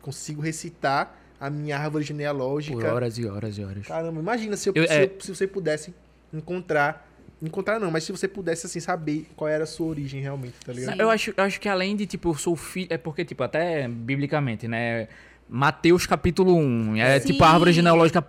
[0.00, 2.92] consigo recitar a minha árvore Por genealógica.
[2.94, 3.86] horas e horas e horas.
[3.86, 5.94] Caramba, imagina se, eu- Eu- se, é- eu- se você pudesse
[6.32, 7.08] encontrar.
[7.42, 10.72] Encontrar não, mas se você pudesse assim saber qual era a sua origem realmente, tá
[10.72, 10.94] ligado?
[10.94, 11.02] Sim.
[11.02, 12.86] Eu acho, eu acho que além de, tipo, eu sou filho.
[12.88, 15.08] É porque, tipo, até biblicamente, né?
[15.54, 16.96] Mateus capítulo 1.
[16.96, 17.32] É Sim.
[17.32, 18.24] tipo a árvore genealógica.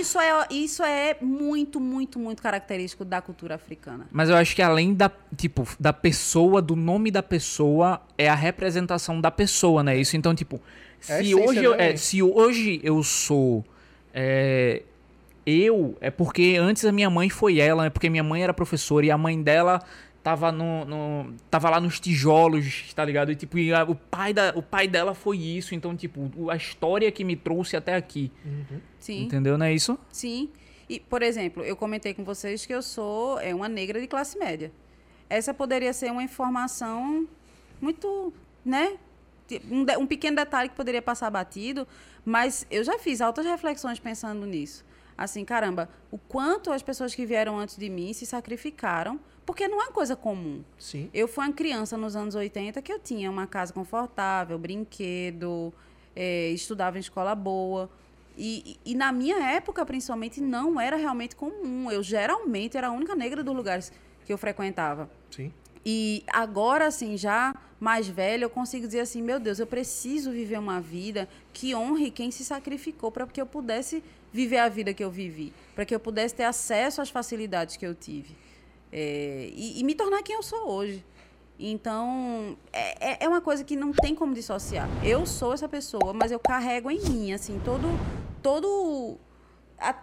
[0.00, 4.06] isso é, isso é muito, muito, muito característico da cultura africana.
[4.10, 8.34] Mas eu acho que além da, tipo, da pessoa, do nome da pessoa, é a
[8.34, 9.98] representação da pessoa, né?
[9.98, 10.58] Isso, então, tipo,
[11.06, 13.62] É se hoje, eu, é, se hoje eu sou
[14.14, 14.82] é,
[15.44, 19.06] eu, é porque antes a minha mãe foi ela, é porque minha mãe era professora
[19.06, 19.80] e a mãe dela
[20.28, 23.32] tava no, no- tava lá nos tijolos, tá ligado?
[23.32, 26.56] E tipo, e a- o pai da, o pai dela foi isso, então tipo, a
[26.56, 28.30] história que me trouxe até aqui,
[28.98, 29.22] Sim.
[29.24, 29.56] entendeu?
[29.56, 29.98] Não é isso?
[30.12, 30.50] Sim.
[30.86, 34.38] E, por exemplo, eu comentei com vocês que eu sou é, uma negra de classe
[34.38, 34.70] média.
[35.30, 37.26] Essa poderia ser uma informação
[37.80, 38.30] muito,
[38.64, 38.98] né?
[39.70, 41.88] Um, de- um pequeno detalhe que poderia passar batido,
[42.22, 44.84] mas eu já fiz altas reflexões pensando nisso.
[45.16, 49.18] Assim, caramba, o quanto as pessoas que vieram antes de mim se sacrificaram,
[49.48, 50.62] porque não é coisa comum.
[50.78, 51.08] Sim.
[51.14, 55.72] Eu fui uma criança nos anos 80 que eu tinha uma casa confortável, brinquedo,
[56.14, 57.88] eh, estudava em escola boa.
[58.36, 61.90] E, e- e na minha época, principalmente, não era realmente comum.
[61.90, 63.90] Eu geralmente era a única negra dos lugares
[64.26, 65.08] que eu frequentava.
[65.30, 65.50] Sim.
[65.82, 70.58] E agora, assim, já mais velha, eu consigo dizer assim: meu Deus, eu preciso viver
[70.58, 75.02] uma vida que honre quem se sacrificou para que eu pudesse viver a vida que
[75.02, 78.36] eu vivi, para que eu pudesse ter acesso às facilidades que eu tive.
[78.92, 81.04] É, e, e me tornar quem eu sou hoje.
[81.58, 84.88] Então, é, é- é uma coisa que não tem como dissociar.
[85.04, 87.86] Eu sou essa pessoa, mas eu carrego em mim, assim, todo.
[88.42, 89.18] todo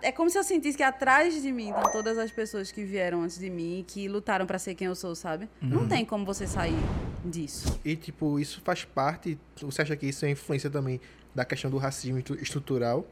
[0.02, 3.24] é como se eu sentisse que atrás de mim estão todas as pessoas que vieram
[3.24, 5.50] antes de mim que lutaram para ser quem eu sou, sabe?
[5.62, 6.78] Não tem como você sair
[7.26, 7.78] disso.
[7.84, 9.38] E, tipo, isso faz parte.
[9.62, 11.02] Você acha que isso é influência também
[11.34, 13.06] da questão do racismo estrutural?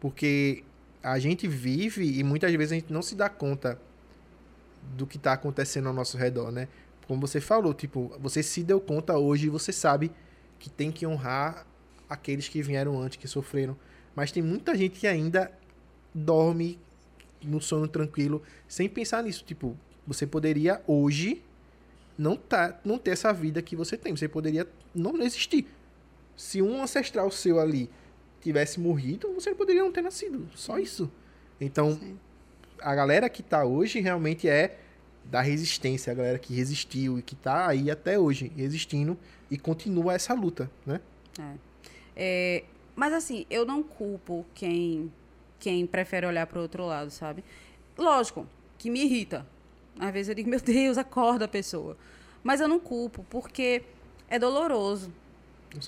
[0.00, 0.64] Porque
[1.02, 3.80] a gente vive e muitas vezes a gente não se dá conta
[4.96, 6.68] do que está acontecendo ao nosso redor, né?
[7.06, 10.10] Como você falou, tipo, você se deu conta hoje e você sabe
[10.58, 11.66] que tem que honrar
[12.08, 13.76] aqueles que vieram antes, que sofreram.
[14.14, 15.50] Mas tem muita gente que ainda
[16.14, 16.78] dorme
[17.42, 19.44] no sono tranquilo, sem pensar nisso.
[19.44, 19.76] Tipo,
[20.06, 21.42] você poderia hoje
[22.16, 24.14] não, tá, não ter essa vida que você tem.
[24.14, 25.66] Você poderia não existir.
[26.36, 27.90] Se um ancestral seu ali
[28.40, 30.48] tivesse morrido, você poderia não ter nascido.
[30.54, 31.10] Só isso.
[31.60, 32.18] Então, Sim.
[32.82, 34.78] A galera que tá hoje realmente é
[35.24, 39.16] da resistência, a galera que resistiu e que tá aí até hoje, resistindo
[39.50, 41.00] e continua essa luta, né?
[42.16, 42.64] É,
[42.94, 45.12] mas assim, eu não culpo quem,
[45.58, 47.44] quem prefere olhar para o outro lado, sabe?
[47.96, 48.46] Lógico,
[48.78, 49.46] que me irrita.
[49.98, 51.96] Às vezes eu digo, meu Deus, acorda a pessoa.
[52.42, 53.82] Mas eu não culpo, porque
[54.28, 55.12] é doloroso.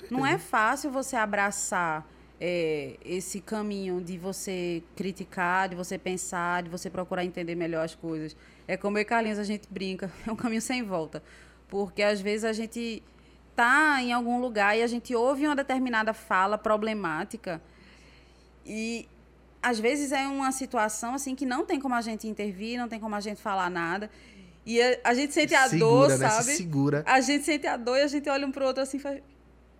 [0.09, 2.07] Não é fácil você abraçar
[2.39, 7.95] é, esse caminho de você criticar, de você pensar, de você procurar entender melhor as
[7.95, 8.35] coisas.
[8.67, 11.21] É como eu e Carlinhos, a gente brinca, é um caminho sem volta.
[11.67, 13.01] Porque às vezes a gente
[13.55, 17.61] tá em algum lugar e a gente ouve uma determinada fala problemática
[18.65, 19.07] e
[19.61, 22.99] às vezes é uma situação assim que não tem como a gente intervir, não tem
[22.99, 24.09] como a gente falar nada.
[24.65, 26.29] E a, a gente sente a segura, dor, né?
[26.29, 26.57] Se sabe?
[26.57, 27.03] segura.
[27.07, 29.21] A gente sente a dor e a gente olha um pro outro assim e faz.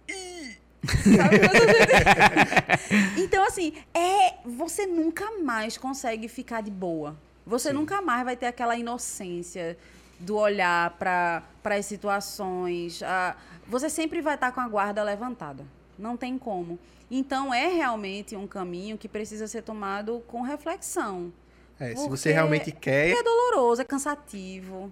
[0.08, 0.62] "Ih", Sabe quando a gente-
[3.18, 4.36] Então, assim, é.
[4.46, 7.16] Você nunca mais consegue ficar de boa.
[7.46, 9.78] Você nunca mais vai ter aquela inocência
[10.20, 13.02] do olhar para as situações.
[13.04, 13.36] a-
[13.68, 15.66] Você sempre vai estar com a guarda levantada.
[15.98, 16.78] Não tem como.
[17.10, 21.32] Então, é realmente um caminho que precisa ser tomado com reflexão.
[21.80, 24.92] É, se você realmente quer, É doloroso, é cansativo.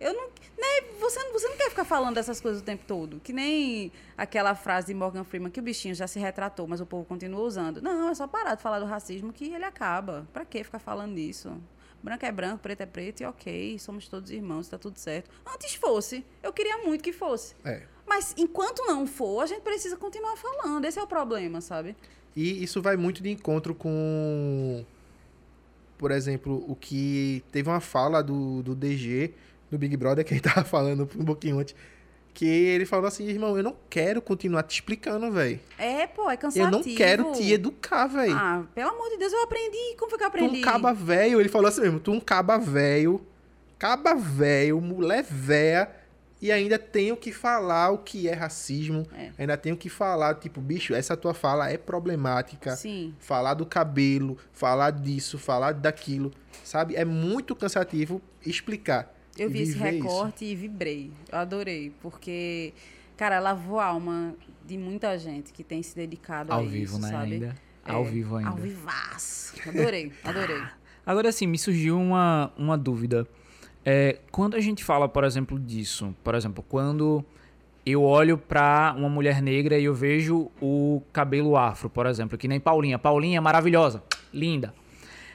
[0.00, 0.28] Eu não.
[0.28, 3.20] Né, você, não- você não quer ficar falando dessas coisas o tempo todo.
[3.20, 6.86] Que nem aquela frase de Morgan Freeman que o bichinho já se retratou, mas o
[6.86, 7.82] povo continua usando.
[7.82, 10.26] Não, é só parar de falar do racismo que ele acaba.
[10.32, 11.52] Pra que ficar falando disso?
[12.02, 15.30] Branco é branco, preto é preto e ok, somos todos irmãos, tá tudo certo.
[15.46, 16.24] Antes fosse.
[16.42, 17.54] Eu queria muito que fosse.
[17.64, 17.82] é.
[18.06, 20.84] Mas enquanto não for, a gente precisa continuar falando.
[20.84, 21.94] Esse é o problema, sabe?
[22.34, 24.84] E isso vai muito de encontro com,
[25.96, 29.32] por exemplo, o que teve uma fala do, do DG,
[29.70, 31.74] do Big Brother, que gente tava falando um pouquinho antes,
[32.32, 35.58] que ele falou assim, irmão, eu não quero continuar te explicando, velho.
[35.78, 36.66] É, pô, é cansativo.
[36.66, 38.34] Eu não quero te educar, velho.
[38.34, 39.96] Ah, pelo amor de Deus, eu aprendi.
[39.98, 40.58] Como foi que eu tu aprendi?
[40.58, 43.20] um caba velho, ele falou assim mesmo, tu um caba velho,
[43.78, 45.90] caba velho, mulher véia,
[46.40, 49.30] e ainda tenho que falar o que é racismo, É.
[49.36, 52.76] ainda tenho que falar, tipo, bicho, essa tua fala é problemática.
[52.76, 53.12] Sim.
[53.18, 56.32] falar do cabelo, falar disso, falar daquilo,
[56.64, 56.94] sabe?
[56.96, 59.14] É muito cansativo explicar.
[59.40, 60.02] Eu e vi esse viver isso.
[60.06, 61.10] recorte e vibrei.
[61.32, 62.74] Eu adorei, porque,
[63.16, 64.34] cara, lavou a alma
[64.66, 67.08] de muita gente que tem se dedicado Ao a vivo, isso, né?
[67.08, 67.32] sabe?
[67.32, 67.56] Ainda.
[67.86, 68.50] É, Ao vivo ainda.
[68.50, 69.54] Ao vivaço.
[69.66, 70.62] Adorei, adorei.
[71.06, 73.26] Agora assim, me surgiu uma, uma dúvida.
[73.82, 77.24] É, quando a gente fala, por exemplo, disso, por exemplo, quando
[77.86, 82.46] eu olho pra uma mulher negra e eu vejo o cabelo afro, por exemplo, que
[82.46, 82.98] nem Paulinha.
[82.98, 84.02] Paulinha é maravilhosa,
[84.34, 84.74] linda.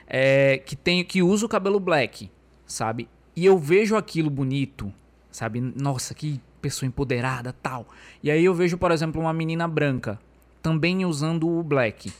[0.05, 2.29] É, que tem que usa o cabelo black,
[2.67, 3.09] sabe?
[3.35, 4.91] E eu vejo aquilo bonito,
[5.31, 5.59] sabe?
[5.59, 7.87] Nossa, que pessoa empoderada, tal.
[8.23, 10.19] E aí eu vejo, por exemplo, uma menina branca
[10.61, 12.11] também usando o black.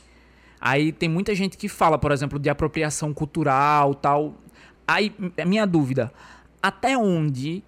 [0.60, 4.36] Aí tem muita gente que fala, por exemplo, de apropriação cultural, tal.
[4.86, 6.12] Aí, a minha dúvida,
[6.62, 7.62] até onde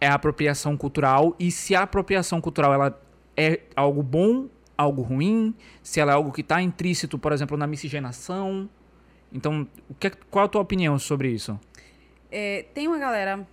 [0.00, 3.00] é a apropriação cultural e se a apropriação cultural ela
[3.36, 7.66] é algo bom, algo ruim, se ela é algo que está intrínseco, por exemplo, na
[7.66, 8.68] miscigenação.
[9.32, 11.58] Então, o que, é- qual a tua opinião sobre isso?
[12.34, 13.46] É, tem uma galera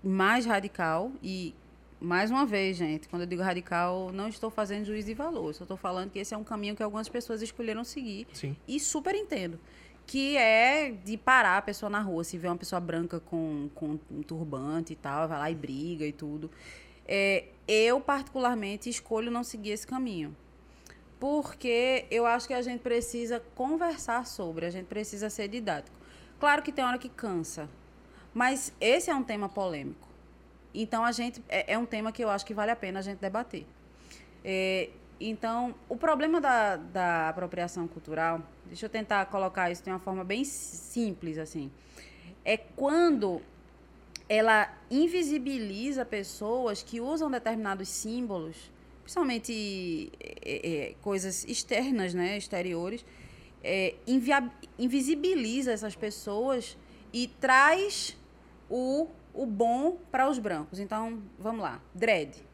[0.00, 1.52] mais radical e,
[2.00, 5.52] mais uma vez, gente, quando eu digo radical, não estou fazendo juízo de valor.
[5.52, 8.56] Só estou falando que esse é um caminho que algumas pessoas escolheram seguir Sim.
[8.68, 9.58] e super entendo.
[10.06, 13.98] Que é de parar a pessoa na rua, se vê uma pessoa branca com, com
[14.08, 16.50] um turbante e tal, vai lá e briga e tudo.
[17.04, 20.36] É, eu, particularmente, escolho não seguir esse caminho.
[21.18, 26.03] Porque eu acho que a gente precisa conversar sobre, a gente precisa ser didático.
[26.44, 27.70] Claro que tem hora que cansa,
[28.34, 30.06] mas esse é um tema polêmico.
[30.74, 33.02] Então, a gente é, é um tema que eu acho que vale a pena a
[33.02, 33.64] gente debater.
[34.44, 39.98] É, então, o problema da, da apropriação cultural, deixa eu tentar colocar isso de uma
[39.98, 41.70] forma bem simples, assim,
[42.44, 43.40] é quando
[44.28, 48.70] ela invisibiliza pessoas que usam determinados símbolos,
[49.02, 53.02] principalmente é, é, coisas externas, né, exteriores,
[53.64, 53.94] é,
[54.78, 56.76] invisibiliza essas pessoas
[57.12, 58.16] e traz
[58.68, 60.78] o, o bom para os brancos.
[60.78, 62.44] Então, vamos lá, dread.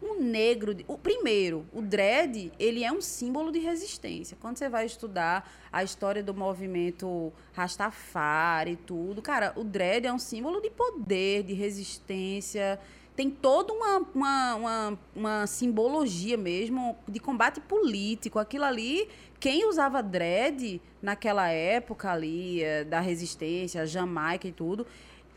[0.00, 4.36] O negro, o primeiro, o dread, ele é um símbolo de resistência.
[4.40, 10.12] Quando você vai estudar a história do movimento Rastafari e tudo, cara, o dread é
[10.12, 12.78] um símbolo de poder, de resistência.
[13.14, 18.38] Tem toda uma, uma, uma, uma simbologia mesmo de combate político.
[18.38, 19.08] Aquilo ali,
[19.38, 24.86] quem usava dread naquela época ali, eh, da resistência, Jamaica e tudo,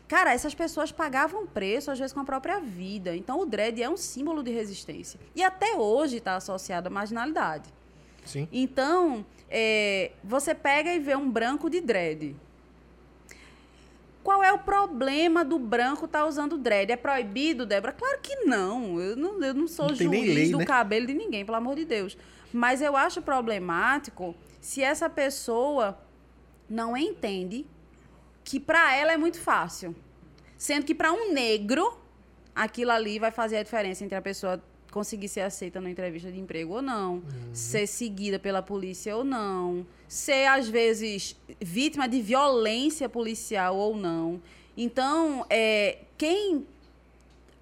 [0.08, 3.16] Cara, essas pessoas pagavam preço, às vezes, com a própria vida.
[3.16, 5.18] Então, o dread é um símbolo de resistência.
[5.34, 7.68] E até hoje está associado à marginalidade.
[8.24, 8.46] Sim.
[8.52, 12.36] Então, é, você pega e vê um branco de dread.
[14.26, 16.90] Qual é o problema do branco estar usando dread?
[16.90, 17.92] É proibido, Débora?
[17.92, 19.00] Claro que não.
[19.00, 20.64] Eu não, eu não sou Não juiz lei, do né?
[20.64, 22.18] cabelo de ninguém, pelo amor de Deus.
[22.52, 25.96] Mas eu acho problemático se essa pessoa
[26.68, 27.64] não entende
[28.42, 29.94] que para ela é muito fácil.
[30.58, 31.96] Sendo que para um negro,
[32.52, 34.60] aquilo ali vai fazer a diferença entre a pessoa
[34.96, 37.22] conseguir ser aceita numa entrevista de emprego ou não,
[37.52, 44.40] ser seguida pela polícia ou não, ser, às vezes, vítima de violência policial ou não.
[44.74, 46.66] Então, é, quem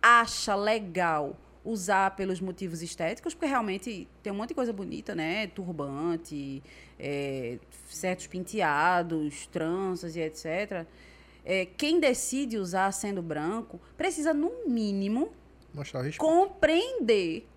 [0.01, 5.49] acha legal usar pelos motivos estéticos, porque realmente tem um monte de coisa bonita, né?
[5.49, 6.63] Turbante,
[7.01, 7.59] é,
[7.89, 10.87] certos penteados, tranças e etc.
[11.45, 15.33] É, quem decide usar sendo branco precisa, no mínimo.
[16.19, 17.49] Compreender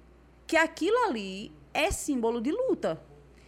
[0.46, 3.02] que aquilo ali é símbolo de luta.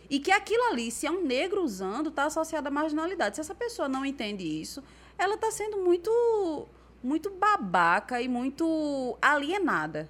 [0.10, 3.36] E que aquilo ali, se é um negro usando, está associado à marginalidade.
[3.36, 4.84] Se essa pessoa não entende isso,
[5.18, 6.68] ela está sendo muito,
[7.04, 10.10] muito babaca e muito alienada.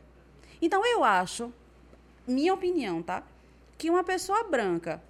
[0.61, 1.53] Então, eu acho,
[2.25, 3.23] minha opinião, tá?
[3.77, 5.03] Que uma pessoa branca,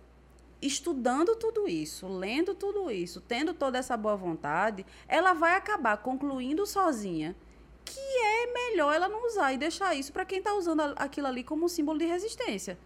[0.62, 6.66] estudando tudo isso, lendo tudo isso, tendo toda essa boa vontade, ela vai acabar concluindo
[6.66, 7.36] sozinha
[7.90, 11.44] que é melhor ela não usar e deixar isso para quem está usando aquilo ali
[11.44, 12.78] como um símbolo de resistência.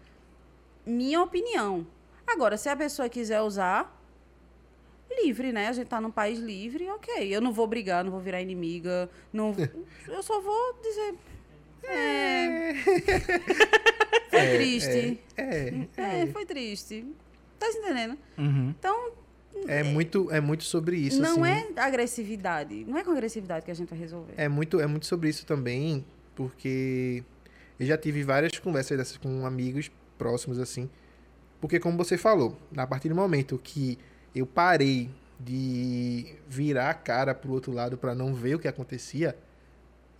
[0.86, 1.86] Minha opinião.
[2.26, 3.94] Agora, se a pessoa quiser usar,
[5.22, 5.68] livre, né?
[5.68, 7.34] A gente tá num país livre, ok.
[7.34, 9.54] Eu não vou brigar, não vou virar inimiga, não.
[10.08, 11.14] Eu só vou dizer.
[11.84, 12.72] É.
[14.30, 15.20] Foi triste.
[15.36, 17.06] É, É, foi triste.
[17.58, 18.18] Tá se entendendo?
[18.36, 18.74] Uhum.
[18.76, 19.12] Então,
[19.66, 21.20] é, muito, é muito sobre isso.
[21.20, 21.72] não assim.
[21.76, 22.84] é agressividade.
[22.84, 24.34] Não é com agressividade que a gente vai resolver.
[24.36, 27.22] É muito, é muito sobre isso também, porque
[27.78, 30.88] eu já tive várias conversas dessas com amigos próximos, assim.
[31.60, 33.98] Porque, como você falou, a partir do momento que
[34.34, 39.36] eu parei de virar a cara pro outro lado para não ver o que acontecia,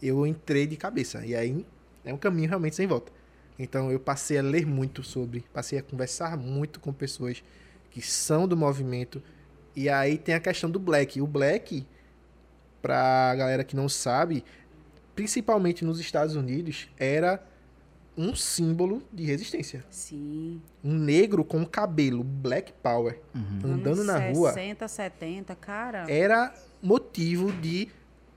[0.02, 1.24] eu entrei de cabeça.
[1.24, 1.64] E aí
[2.04, 3.12] é um caminho realmente sem volta.
[3.58, 7.42] Então eu passei a ler muito sobre, passei a conversar muito com pessoas
[7.94, 9.22] que são do movimento.
[9.76, 11.20] E aí tem a questão do black.
[11.20, 11.86] O black,
[12.82, 14.44] pra galera que não sabe,
[15.14, 17.40] principalmente nos Estados Unidos, era
[18.18, 19.84] um símbolo de resistência.
[19.90, 20.60] Sim.
[20.82, 23.20] Um negro com cabelo, black power,
[23.64, 26.10] andando Anos na rua, 60, 70, cara.
[26.10, 27.88] era motivo de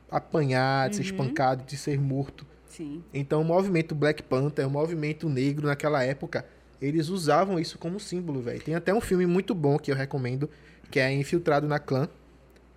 [0.09, 2.45] apanhar, de ser espancado, de ser morto.
[2.67, 3.03] Sim.
[3.11, 6.45] Então o movimento Black Panther, o movimento negro naquela época,
[6.81, 8.61] eles usavam isso como símbolo, velho.
[8.61, 10.49] Tem até um filme muito bom que eu recomendo,
[10.91, 12.07] que é Infiltrado na Clã.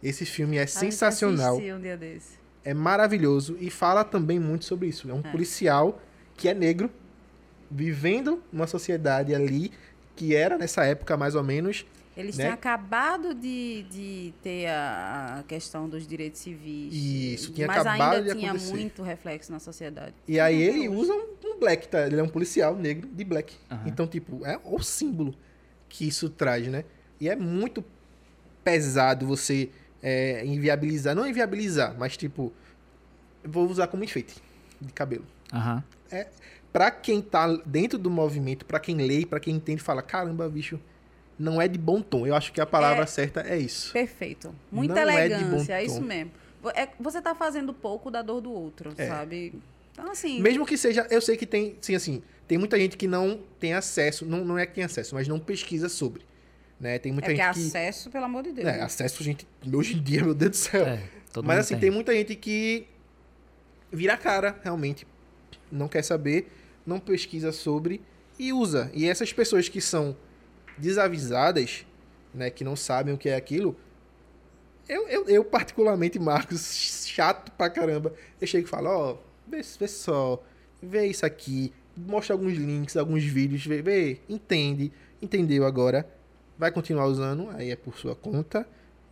[0.03, 2.38] Esse filme é A gente sensacional, um dia desse.
[2.64, 5.11] é maravilhoso e fala também muito sobre isso.
[5.11, 6.01] É um policial
[6.36, 6.90] que é negro,
[7.70, 9.70] vivendo numa sociedade ali
[10.16, 11.84] que era nessa época mais ou menos
[12.21, 12.45] Eles né?
[12.45, 16.95] têm acabado de, de ter a, a questão dos direitos civis.
[16.95, 18.73] Isso, tinha mas acabado ainda de tinha acontecer.
[18.73, 20.14] muito reflexo na sociedade.
[20.29, 22.07] E aí Até ele usa um, um black, tá?
[22.07, 23.55] Ele é um policial negro de black.
[23.71, 23.83] Aham.
[23.87, 25.35] Então, tipo, é o símbolo
[25.89, 26.85] que isso traz, né?
[27.18, 27.85] E é muito
[28.62, 29.71] pesado você
[30.03, 31.14] é, inviabilizar.
[31.14, 32.53] Não inviabilizar, mas tipo,
[33.45, 34.37] vou usar como enfeite
[34.81, 35.25] de cabelo.
[35.53, 35.83] Aham.
[36.73, 40.79] Pra quem tá dentro do movimento, pra quem lê, pra quem entende, fala, caramba, bicho,
[41.41, 42.26] não é de bom tom.
[42.26, 43.07] Eu acho que a palavra É.
[43.07, 43.93] certa é isso.
[43.95, 44.55] Perfeito.
[44.70, 46.03] Muita Não é de bom elegância, é, isso tom.
[46.03, 46.30] mesmo.
[46.74, 49.09] É- você tá fazendo pouco da dor do outro, É.
[49.09, 49.55] sabe?
[49.93, 50.41] Então, assim.
[50.43, 53.72] Mesmo que seja, eu sei que tem, sim, assim, tem muita gente que não tem
[53.72, 56.22] acesso, não, não é que tem acesso, mas não pesquisa sobre,
[56.78, 56.99] né?
[56.99, 58.68] Tem é muita porque gente que acesso, pelo amor de Deus.
[58.68, 60.86] É, acesso, gente, hoje em dia, meu Deus do céu.
[60.86, 61.91] É, todo Mas mundo assim, tem.
[61.91, 62.86] muita gente que
[63.91, 65.07] vira a cara, realmente.
[65.72, 66.53] Não quer saber,
[66.84, 68.03] não pesquisa sobre
[68.38, 68.91] e usa.
[68.93, 70.14] E essas pessoas que são
[70.79, 71.85] desavisadas,
[72.35, 73.77] né, que não sabem o que é aquilo,
[74.89, 79.16] eu, eu, eu particularmente, Marcos, chato pra caramba, eu chego e falo, ó,
[79.47, 80.43] vê, vê só,
[80.83, 84.91] vê isso aqui, mostra alguns links, alguns vídeos, vê, vê, entende,
[85.23, 86.09] entendeu agora,
[86.59, 88.66] vai continuar usando, aí é por sua conta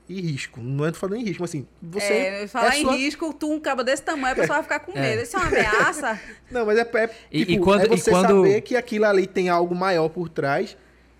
[0.08, 0.60] e risco.
[0.60, 2.12] Não é falando em risco, mas assim, você...
[2.12, 4.80] é, falar é em sua- risco, tu um cabo desse tamanho, a pessoa vai ficar
[4.80, 5.00] com É.
[5.00, 5.22] medo.
[5.22, 6.20] Isso é uma ameaça?
[6.50, 9.04] Não, mas é, é, E- tipo, e quando- é e você quando- saber que aquilo
[9.04, 10.76] ali tem algo maior por trás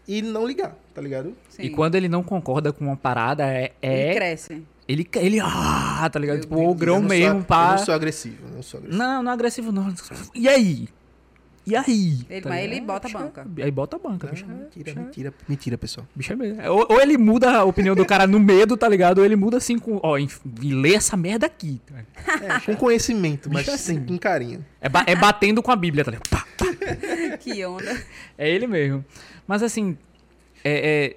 [0.09, 1.35] e não ligar, tá ligado?
[1.51, 1.65] Sim.
[1.65, 3.73] E quando ele não concorda com uma parada, é.
[3.83, 4.63] Ele é cresce.
[4.89, 5.39] ele, ele.
[5.39, 6.37] Ah, tá ligado?
[6.37, 7.65] Meu Tipo, o grão Eu mesmo sou, pra.
[7.67, 9.03] Eu não sou agressivo, eu não sou agressivo.
[9.03, 9.95] Não, não é agressivo, não.
[10.35, 10.89] E aí?
[11.69, 12.19] E aí?
[12.31, 13.47] Ele- Tá mas ele bota a Bicho é- banca.
[13.63, 14.45] Aí bota a banca, Não, bicho.
[14.45, 16.07] é- mentira, bicho é- mentira, mentira, pessoal.
[16.15, 16.63] Bicho é mesmo.
[16.71, 19.19] Ou, ou ele muda a opinião do cara no medo, tá ligado?
[19.19, 20.01] Ou ele muda assim com.
[20.03, 20.29] Ó, e
[20.63, 21.81] lê essa merda aqui.
[22.27, 24.03] É, com conhecimento, mas Bicho assim.
[24.05, 24.65] com carinho.
[24.81, 26.29] É, ba- é batendo com a Bíblia, tá ligado?
[26.31, 26.67] Pá, pá.
[27.41, 28.03] Que onda.
[28.39, 29.05] É ele mesmo.
[29.47, 29.97] Mas assim,
[30.65, 31.17] é, é,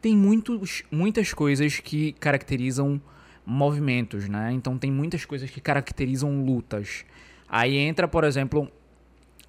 [0.00, 3.00] tem muitos, muitas coisas que caracterizam
[3.44, 4.50] movimentos, né?
[4.52, 7.04] Então tem muitas coisas que caracterizam lutas.
[7.48, 8.70] Aí entra, por exemplo,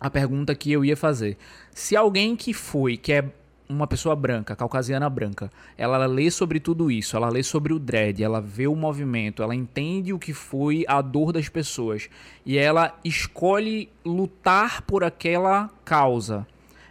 [0.03, 1.37] a pergunta que eu ia fazer.
[1.71, 3.23] Se alguém que foi, que é
[3.69, 8.21] uma pessoa branca, caucasiana branca, ela lê sobre tudo isso, ela lê sobre o dread,
[8.21, 12.09] ela vê o movimento, ela entende o que foi a dor das pessoas
[12.45, 16.45] e ela escolhe lutar por aquela causa,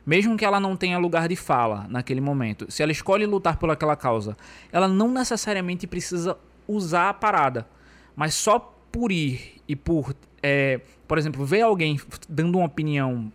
[0.07, 2.65] mesmo que ela não tenha lugar de fala naquele momento.
[2.73, 4.35] Se ela escolhe lutar por aquela causa,
[4.73, 7.67] ela não necessariamente precisa usar a parada,
[8.17, 8.59] mas só
[8.91, 13.33] por ir e por, é, por exemplo, ver alguém dando uma opinião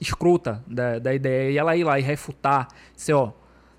[0.00, 3.32] escrota da, da ideia e ela ir lá e refutar, dizer, ó,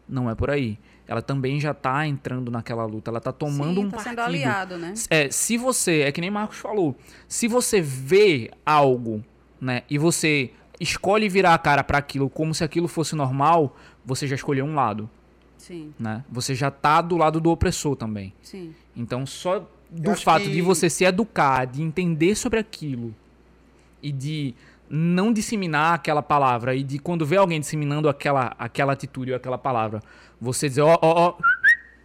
[0.07, 0.77] não é por aí.
[1.05, 4.35] Ela também já tá entrando naquela luta, ela tá tomando Sim, um tá sendo partido.
[4.35, 4.93] aliado, né?
[5.09, 6.95] É, se você, é que nem Marcos falou,
[7.27, 9.23] se você vê algo,
[9.59, 13.75] né, e você escolhe virar a cara para aquilo como se aquilo fosse normal,
[14.05, 15.09] você já escolheu um lado,
[15.57, 16.23] Sim, né?
[16.29, 18.33] Você já tá do lado do opressor também.
[18.41, 18.73] sim.
[18.95, 23.13] Então, só do fato que- de você se educar, de entender sobre aquilo
[24.01, 24.53] e de
[24.89, 29.57] não disseminar aquela palavra e de quando vê alguém disseminando aquela, aquela atitude ou aquela
[29.57, 30.01] palavra,
[30.39, 31.35] você dizer, ó, ó, ó,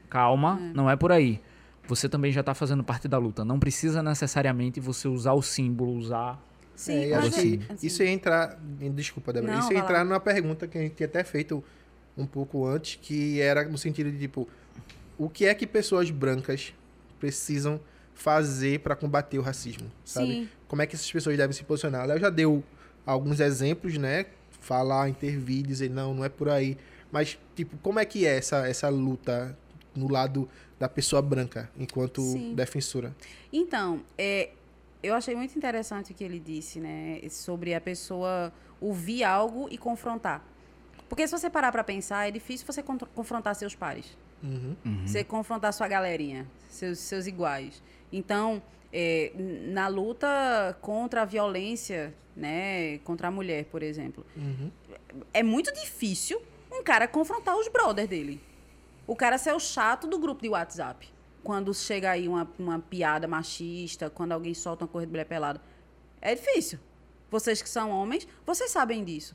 [0.09, 1.41] calma, não é por aí.
[1.87, 3.45] Você também já tá fazendo parte da luta.
[3.45, 6.39] Não precisa necessariamente você usar o símbolo, usar.
[6.77, 8.59] Sim, É, e acho é- que assim, isso ia entrar.
[8.95, 9.53] Desculpa, Débora.
[9.55, 9.89] Não, isso ia vai lá.
[9.91, 11.65] entrar numa pergunta que a gente tinha até feito
[12.17, 14.47] um pouco antes, que era no sentido de tipo,
[15.17, 16.73] o que é que pessoas brancas
[17.19, 17.81] precisam
[18.15, 20.27] fazer para combater o racismo, sabe?
[20.33, 20.49] Sim.
[20.67, 22.05] Como é que essas pessoas devem se posicionar?
[22.05, 22.63] Ela já deu
[23.07, 24.27] alguns exemplos, né?
[24.61, 26.77] Falar, intervir, dizer não, não é por aí.
[27.13, 29.57] Mas, tipo, como é que é essa, essa luta
[29.95, 30.49] no lado
[30.79, 32.55] da pessoa branca, enquanto Sim.
[32.55, 33.15] defensora?
[33.53, 34.51] Então, é,
[35.03, 37.21] eu achei muito interessante o que ele disse, né?
[37.31, 40.45] Sobre a pessoa ouvir algo e confrontar.
[41.09, 44.17] Porque se você parar pra pensar, é difícil você con- confrontar seus pares.
[44.43, 44.77] Uhum.
[45.07, 47.83] Você confrontar sua galerinha, seus, seus iguais.
[48.13, 48.63] Então,
[48.93, 52.99] é, na luta contra a violência, né?
[52.99, 54.25] Contra a mulher, por exemplo.
[54.37, 54.71] Uhum.
[55.33, 58.41] é muito difícil um cara confrontar os brothers dele.
[59.07, 61.09] O cara ser o chato do grupo de WhatsApp.
[61.43, 65.61] Quando chega aí uma, uma piada machista, quando alguém solta uma corrida de mulher pelada.
[66.21, 66.79] É difícil.
[67.31, 69.35] Vocês que são homens, vocês sabem disso.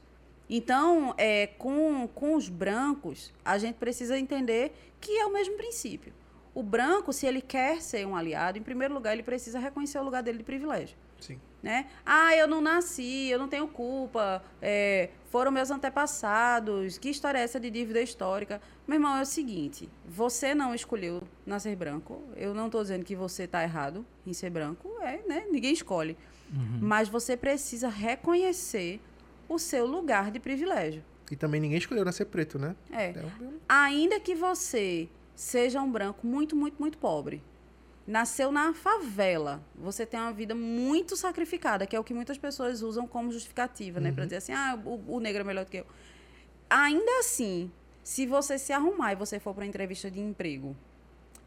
[0.50, 6.14] Então, é, com, com os brancos, a gente precisa entender que é o mesmo princípio.
[6.54, 10.04] O branco, se ele quer ser um aliado, em primeiro lugar, ele precisa reconhecer o
[10.04, 11.40] lugar dele de privilégio Sim.
[11.64, 11.88] né?
[12.06, 17.42] Ah, eu não nasci, eu não tenho culpa, é, foram meus antepassados, que história é
[17.42, 18.62] essa de dívida histórica?
[18.86, 23.16] Meu irmão, é o seguinte, você não escolheu nascer branco, eu não estou dizendo que
[23.16, 25.48] você está errado em ser branco, é, né?
[25.50, 26.18] Ninguém escolhe.
[26.80, 29.02] Mas você precisa reconhecer
[29.50, 31.04] o seu lugar de privilégio.
[31.32, 32.76] E também ninguém escolheu nascer preto, né?
[32.92, 33.12] É.
[33.12, 37.42] É um- Ainda que você seja um branco muito, muito, muito pobre,
[38.06, 42.82] nasceu na favela, você tem uma vida muito sacrificada, que é o que muitas pessoas
[42.82, 44.12] usam como justificativa, né?
[44.12, 45.86] Pra dizer assim, ah, o, o negro é melhor do que eu.
[46.70, 47.72] Ainda assim,
[48.04, 50.76] se você se arrumar e você for para entrevista de emprego,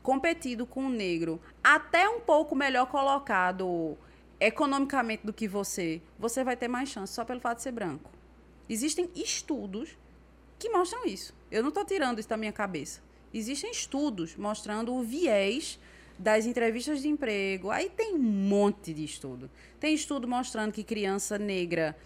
[0.02, 3.96] competido com um negro, até um pouco melhor colocado
[4.40, 8.10] economicamente do que você, você vai ter mais chance só pelo fato de ser branco.
[8.68, 9.96] Existem estudos
[10.58, 11.34] que mostram isso.
[11.50, 13.00] Eu não estou tirando isso da minha cabeça.
[13.32, 15.78] Existem estudos mostrando o viés
[16.18, 17.70] das entrevistas de emprego.
[17.70, 19.50] Aí tem um monte de estudo.
[19.78, 21.96] Tem estudo mostrando que criança negra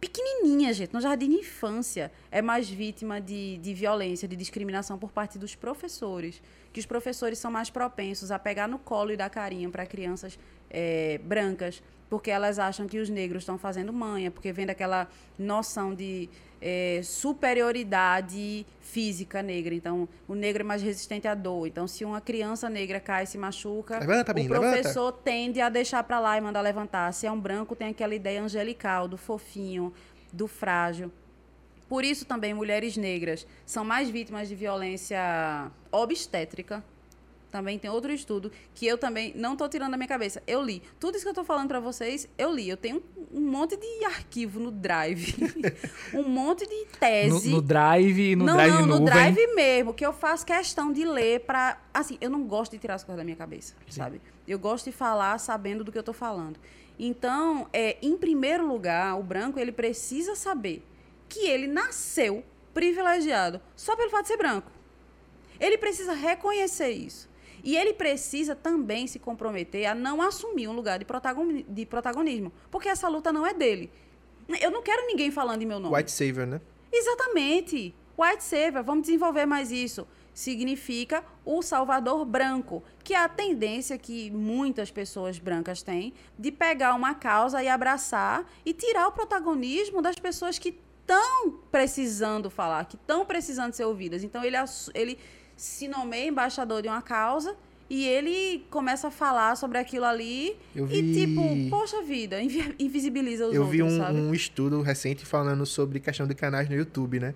[0.00, 5.12] pequenininha, gente, no jardim de infância, é mais vítima de, de violência, de discriminação por
[5.12, 6.42] parte dos professores.
[6.72, 10.36] Que os professores são mais propensos a pegar no colo e dar carinho para crianças
[10.72, 15.08] eh, brancas, porque elas acham que os negros estão fazendo manha, porque vem daquela
[15.38, 16.28] noção de
[16.60, 19.74] eh, superioridade física negra.
[19.74, 21.66] Então, o negro é mais resistente à dor.
[21.66, 24.60] Então, se uma criança negra cai e se machuca, Levanta, o levanta.
[24.60, 27.12] professor tende a deixar para lá e mandar levantar.
[27.12, 29.92] Se é um branco, tem aquela ideia angelical, do fofinho,
[30.32, 31.10] do frágil.
[31.88, 36.82] Por isso também mulheres negras são mais vítimas de violência obstétrica.
[37.52, 40.42] Também tem outro estudo que eu também não estou tirando da minha cabeça.
[40.46, 40.82] Eu li.
[40.98, 42.66] Tudo isso que eu estou falando para vocês, eu li.
[42.66, 45.34] Eu tenho um, monte de arquivo no Drive.
[46.14, 47.50] um monte de No, tese.
[47.50, 49.04] no Drive, no não, Drive não, no nuvem.
[49.04, 52.94] Drive mesmo, que eu faço questão de ler para Assim, eu não gosto de tirar
[52.94, 54.18] as coisas da minha cabeça, sabe?
[54.48, 56.58] Eu gosto de falar sabendo do que eu tô falando.
[56.98, 60.82] Então, é, em primeiro lugar, o branco, ele precisa saber
[61.28, 62.42] que ele nasceu
[62.72, 64.72] privilegiado só pelo fato de ser branco.
[65.60, 67.30] Ele precisa reconhecer isso.
[67.62, 72.52] E ele precisa também se comprometer a não assumir um lugar de, protagoni- de protagonismo.
[72.70, 73.90] Porque essa luta não é dele.
[74.60, 75.94] Eu não quero ninguém falando em meu nome.
[75.96, 76.60] White Savior, né?
[76.92, 77.94] Exatamente.
[78.18, 80.06] White savior, vamos desenvolver mais isso.
[80.34, 86.94] Significa o salvador branco, que é a tendência que muitas pessoas brancas têm de pegar
[86.94, 92.96] uma causa e abraçar e tirar o protagonismo das pessoas que estão precisando falar, que
[92.96, 94.22] estão precisando ser ouvidas.
[94.22, 94.56] Então ele,
[94.94, 95.18] ele
[95.62, 97.54] se nomeia embaixador de uma causa
[97.88, 102.74] e ele começa a falar sobre aquilo ali Eu e vi- tipo, poxa vida, invi-
[102.80, 104.18] invisibiliza os Eu outros, vi um, sabe?
[104.18, 107.34] um estudo recente falando sobre questão de canais no YouTube, né?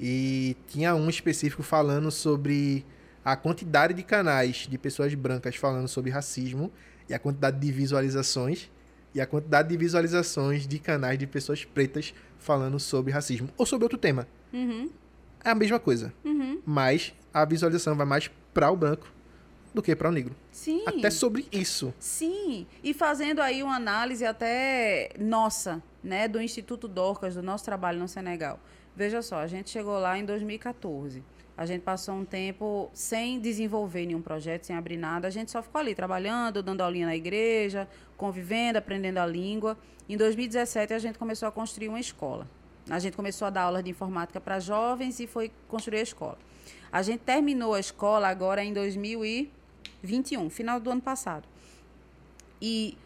[0.00, 2.84] E tinha um específico falando sobre
[3.24, 6.72] a quantidade de canais de pessoas brancas falando sobre racismo
[7.08, 8.68] e a quantidade de visualizações
[9.14, 13.84] e a quantidade de visualizações de canais de pessoas pretas falando sobre racismo ou sobre
[13.84, 14.26] outro tema.
[14.52, 14.90] Uhum,
[15.44, 16.60] É a mesma coisa, uhum.
[16.66, 19.06] mas a visualização vai mais para o branco
[19.72, 20.34] do que para o negro.
[20.50, 20.82] Sim.
[20.86, 21.94] Até sobre isso.
[21.98, 27.98] Sim, e fazendo aí uma análise até nossa, né, do Instituto Dorcas, do nosso trabalho
[27.98, 28.58] no Senegal.
[28.96, 31.22] Veja só, a gente chegou lá em 2014.
[31.56, 35.28] A gente passou um tempo sem desenvolver nenhum projeto, sem abrir nada.
[35.28, 39.76] A gente só ficou ali trabalhando, dando aulinha na igreja, convivendo, aprendendo a língua.
[40.08, 42.48] Em 2017, a gente começou a construir uma escola.
[42.88, 46.38] A gente começou a dar aulas de informática para jovens e foi construir a escola.
[46.92, 51.46] A gente terminou a escola agora em 2021, final do ano passado.
[52.60, 52.96] E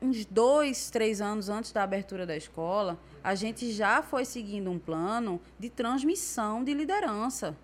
[0.00, 4.78] uns dois, três anos antes da abertura da escola, a gente já foi seguindo um
[4.78, 7.56] plano de transmissão de liderança.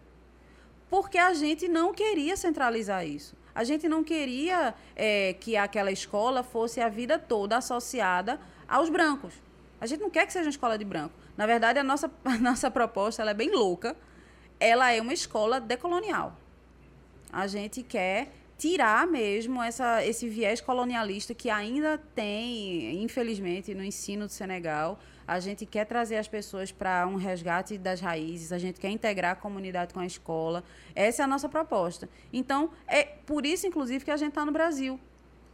[0.89, 3.35] Porque a gente não queria centralizar isso.
[3.55, 9.35] A gente não queria eh, que aquela escola fosse a vida toda associada aos brancos.
[9.81, 11.15] A gente não quer que seja uma escola de branco.
[11.37, 13.97] Na verdade, a nossa, a nossa proposta ela é bem louca.
[14.63, 16.37] Ela é uma escola decolonial.
[17.33, 24.27] A gente quer tirar mesmo essa, esse viés colonialista que ainda tem, infelizmente, no ensino
[24.27, 25.01] do Senegal.
[25.27, 29.33] A gente quer trazer as pessoas para um resgate das raízes, a gente quer integrar
[29.33, 30.63] a comunidade com a escola.
[30.95, 32.09] Essa é a nossa proposta.
[32.33, 35.01] Então, é por isso, inclusive, que a gente está no Brasil.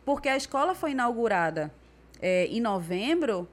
[0.04, 1.72] Porque a escola foi inaugurada
[2.20, 3.48] eh, em novembro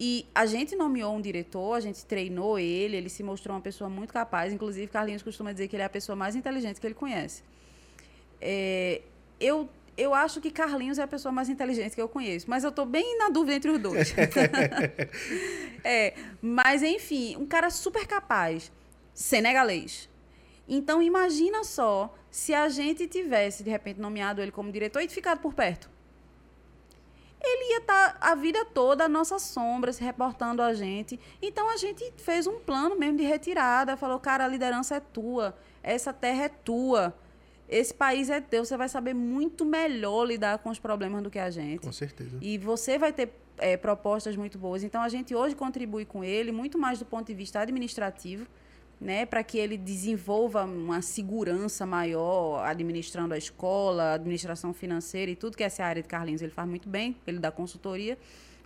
[0.00, 3.90] e a gente nomeou um diretor, a gente treinou ele, ele se mostrou uma pessoa
[3.90, 4.52] muito capaz.
[4.52, 7.42] Inclusive, Carlinhos costuma dizer que ele é a pessoa mais inteligente que ele conhece.
[8.40, 9.02] É,
[9.40, 12.70] eu, eu acho que Carlinhos é a pessoa mais inteligente que eu conheço, mas eu
[12.70, 14.14] estou bem na dúvida entre os dois.
[15.82, 18.70] é, mas, enfim, um cara super capaz,
[19.12, 20.08] senegalês.
[20.68, 25.40] Então, imagina só se a gente tivesse, de repente, nomeado ele como diretor e ficado
[25.40, 25.97] por perto
[27.40, 31.18] ele ia estar a vida toda à nossa sombra, se reportando a gente.
[31.40, 35.56] Então a gente fez um plano mesmo de retirada, falou, cara, a liderança é tua,
[35.82, 37.14] essa terra é tua.
[37.68, 41.38] esse país é teu, você vai saber muito melhor lidar com os problemas do que
[41.38, 41.82] a gente.
[41.82, 42.38] Com certeza.
[42.40, 44.82] E você vai ter é, propostas muito boas.
[44.82, 48.46] Então, a gente hoje contribui com ele, muito mais do ponto de vista administrativo,
[49.00, 55.56] né, para que ele desenvolva uma segurança maior administrando a escola, administração financeira e tudo
[55.56, 58.18] que essa área de Carlinhos ele faz muito bem, ele dá consultoria,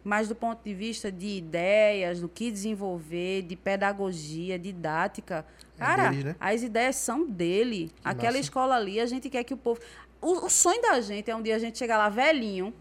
[0.02, 5.44] mas do ponto de vista de ideias, do que desenvolver, de pedagogia, didática,
[5.76, 6.36] É cara, deles, né?
[6.40, 7.92] as ideias são dele.
[8.02, 8.40] Aquela massa.
[8.40, 9.80] escola ali, a gente quer que o povo.
[10.20, 12.74] O, o sonho da gente é um dia a gente chegar lá velhinho,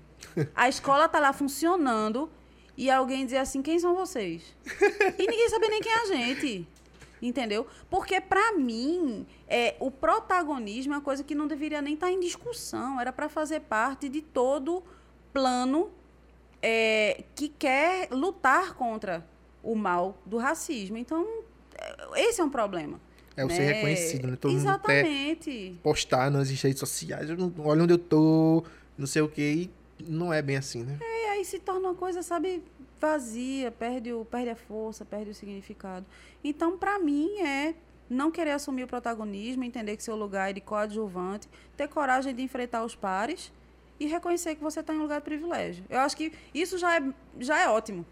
[0.55, 2.29] a escola tá lá funcionando
[2.75, 4.55] e alguém dizer assim: quem são vocês?
[5.17, 6.67] E ninguém saber nem quem é a gente.
[7.21, 7.67] Entendeu?
[7.89, 12.19] Porque, pra mim, é, o protagonismo é uma coisa que não deveria nem estar em
[12.19, 12.99] discussão.
[12.99, 14.83] Era para fazer parte de todo
[15.31, 15.91] plano
[16.61, 19.25] é, que quer lutar contra
[19.61, 20.97] o mal do racismo.
[20.97, 21.25] Então,
[21.77, 22.99] é, esse é um problema.
[23.35, 23.71] É o ser né?
[23.73, 24.35] reconhecido, né?
[24.35, 25.79] Todo Exatamente.
[25.81, 27.29] postar nas redes sociais.
[27.29, 28.63] não- Olha onde eu tô,
[28.97, 29.69] não sei o quê.
[29.99, 30.97] E não é bem assim, né?
[31.01, 32.63] E aí se torna uma coisa, sabe,
[33.01, 36.05] vazia, perde, o, perde a força, perde o significado.
[36.43, 37.73] Então, para mim, é
[38.09, 42.43] não querer assumir o protagonismo, entender que seu lugar é de coadjuvante, ter coragem de
[42.43, 43.51] enfrentar os pares
[43.99, 45.83] e reconhecer que você está em um lugar de privilégio.
[45.89, 47.03] Eu acho que isso já é,
[47.39, 48.05] já é ótimo.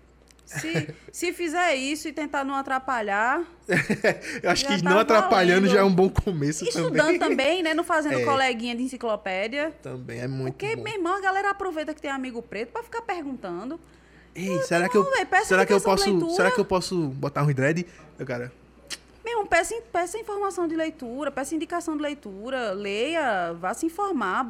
[0.45, 3.44] Se, se fizer isso e tentar não atrapalhar,
[4.41, 5.74] Eu acho que tá não atrapalhando valendo.
[5.74, 7.20] já é um bom começo estudando também.
[7.20, 7.74] também, né?
[7.76, 8.26] Não fazendo É.
[8.26, 9.72] coleguinha de enciclopédia.
[9.84, 10.84] Também é muito Porque, bom.
[10.84, 13.80] meu irmão, a galera aproveita que tem amigo preto para ficar perguntando.
[14.35, 16.34] Ei, será que eu, véi, peça será que eu posso, leitura.
[16.34, 17.85] será que eu posso botar um dread?
[18.18, 18.51] Eu, cara,
[19.26, 24.45] Mesmo, peça, peça informação de leitura, peça indicação de leitura, leia, vá se informar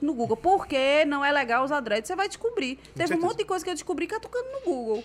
[0.00, 0.36] no Google.
[0.36, 2.06] Por que não é legal usar dread?
[2.06, 2.76] Você vai descobrir.
[2.76, 3.16] Teve certeza.
[3.16, 5.04] um monte de coisa que eu descobri catucando no Google.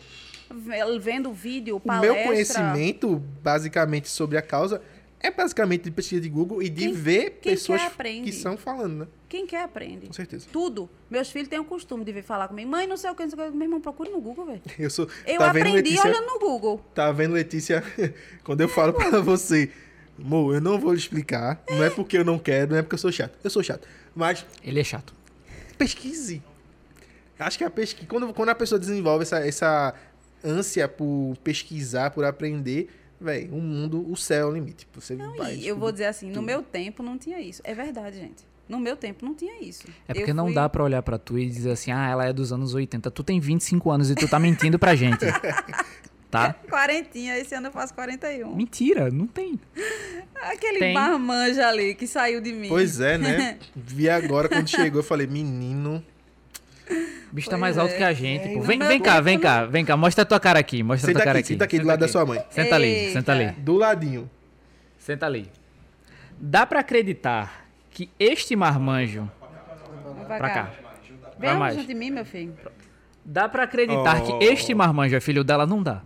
[0.51, 2.13] Ve- Vendo vídeo, o palestra.
[2.15, 4.81] meu conhecimento, basicamente, sobre a causa
[5.21, 8.55] é basicamente de pesquisa de Google e de Quem- ver quem pessoas quer que são
[8.57, 9.07] falando, né?
[9.27, 10.07] Quem quer aprende.
[10.07, 10.47] Com certeza.
[10.51, 10.89] Tudo.
[11.09, 12.69] Meus filhos têm o costume de vir falar comigo.
[12.71, 13.57] Mãe, não sei o que, não sei o que.
[13.57, 14.61] Meu irmão, procure no Google, velho.
[14.79, 15.07] Eu sou.
[15.27, 16.09] Eu tá aprendi Letícia?
[16.09, 16.83] olhando no Google.
[16.95, 17.83] Tá vendo, Letícia?
[18.43, 19.69] Quando eu falo pra você,
[20.17, 21.61] amor, eu não vou lhe explicar.
[21.69, 23.37] Não é porque eu não quero, não é porque eu sou chato.
[23.43, 23.87] Eu sou chato.
[24.15, 25.13] Mas Ele é chato.
[25.77, 26.41] pesquise.
[27.37, 28.07] Acho que a pesquisa.
[28.07, 29.93] Quando, quando a pessoa desenvolve essa, essa
[30.43, 32.89] ânsia por pesquisar, por aprender,
[33.19, 34.87] velho, o mundo, o céu é o limite.
[34.93, 35.55] Você vai.
[35.55, 37.61] E eu vou dizer assim, no meu tempo não tinha isso.
[37.65, 38.47] É verdade, gente.
[38.67, 39.87] No meu tempo não tinha isso.
[40.07, 42.25] É Eu porque não fui- dá pra olhar pra tu e dizer assim, ah, ela
[42.27, 43.09] é dos anos 80.
[43.09, 45.25] Tu tem 25 anos e tu tá mentindo pra gente.
[46.29, 46.53] tá?
[46.69, 48.55] Quarentinha, esse ano eu faço 41.
[48.55, 49.59] Mentira, não tem.
[50.41, 50.93] Aquele Tem.
[50.93, 52.69] marmanja ali que saiu de mim.
[52.69, 53.57] Pois é, né?
[53.75, 56.03] Vi agora quando chegou, eu falei, menino.
[57.31, 57.97] O bicho tá mais alto é.
[57.97, 58.59] que a gente, É, pô.
[58.59, 59.95] no Vem, vem cá, tempo vem cá, vem cá.
[59.97, 61.53] Mostra a tua cara aqui, mostra a Senta tua cara aqui, aqui.
[61.53, 62.43] senta aqui do lado da sua mãe.
[62.49, 63.51] Senta ali, senta ali.
[63.59, 64.29] Do ladinho.
[64.97, 65.51] Senta ali.
[66.39, 69.29] Dá pra acreditar que este marmanjo...
[70.27, 70.71] Pra cá.
[71.39, 71.75] Vem mais.
[71.75, 72.53] junto de mim, meu filho.
[73.25, 74.39] Dá pra acreditar Oh.
[74.39, 75.65] que este marmanjo é filho dela?
[75.65, 76.01] Não dá.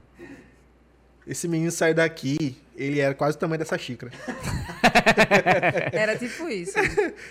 [1.26, 4.12] Esse menino saiu daqui, ele era quase o tamanho dessa xícara.
[5.92, 6.74] Era tipo isso.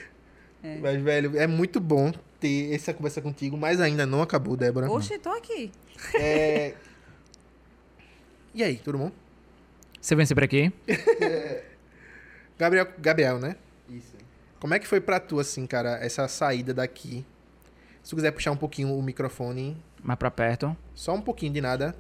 [0.81, 2.13] Mas, velho, é muito bom
[2.43, 4.91] ter essa conversa contigo, mas ainda não acabou, Débora.
[4.91, 5.71] Oxe, tô aqui.
[6.15, 6.75] É...
[8.55, 9.11] E aí, tudo bom?
[9.99, 10.71] Você vem sempre aqui?
[12.59, 13.57] Gabriel, Gabriel, né?
[13.89, 14.15] Isso.
[14.61, 17.25] Como é que foi pra tu, assim, cara, essa saída daqui?
[18.03, 20.77] Se tu quiser puxar um pouquinho o microfone, Mais pra perto.
[20.95, 21.97] só um pouquinho de nada,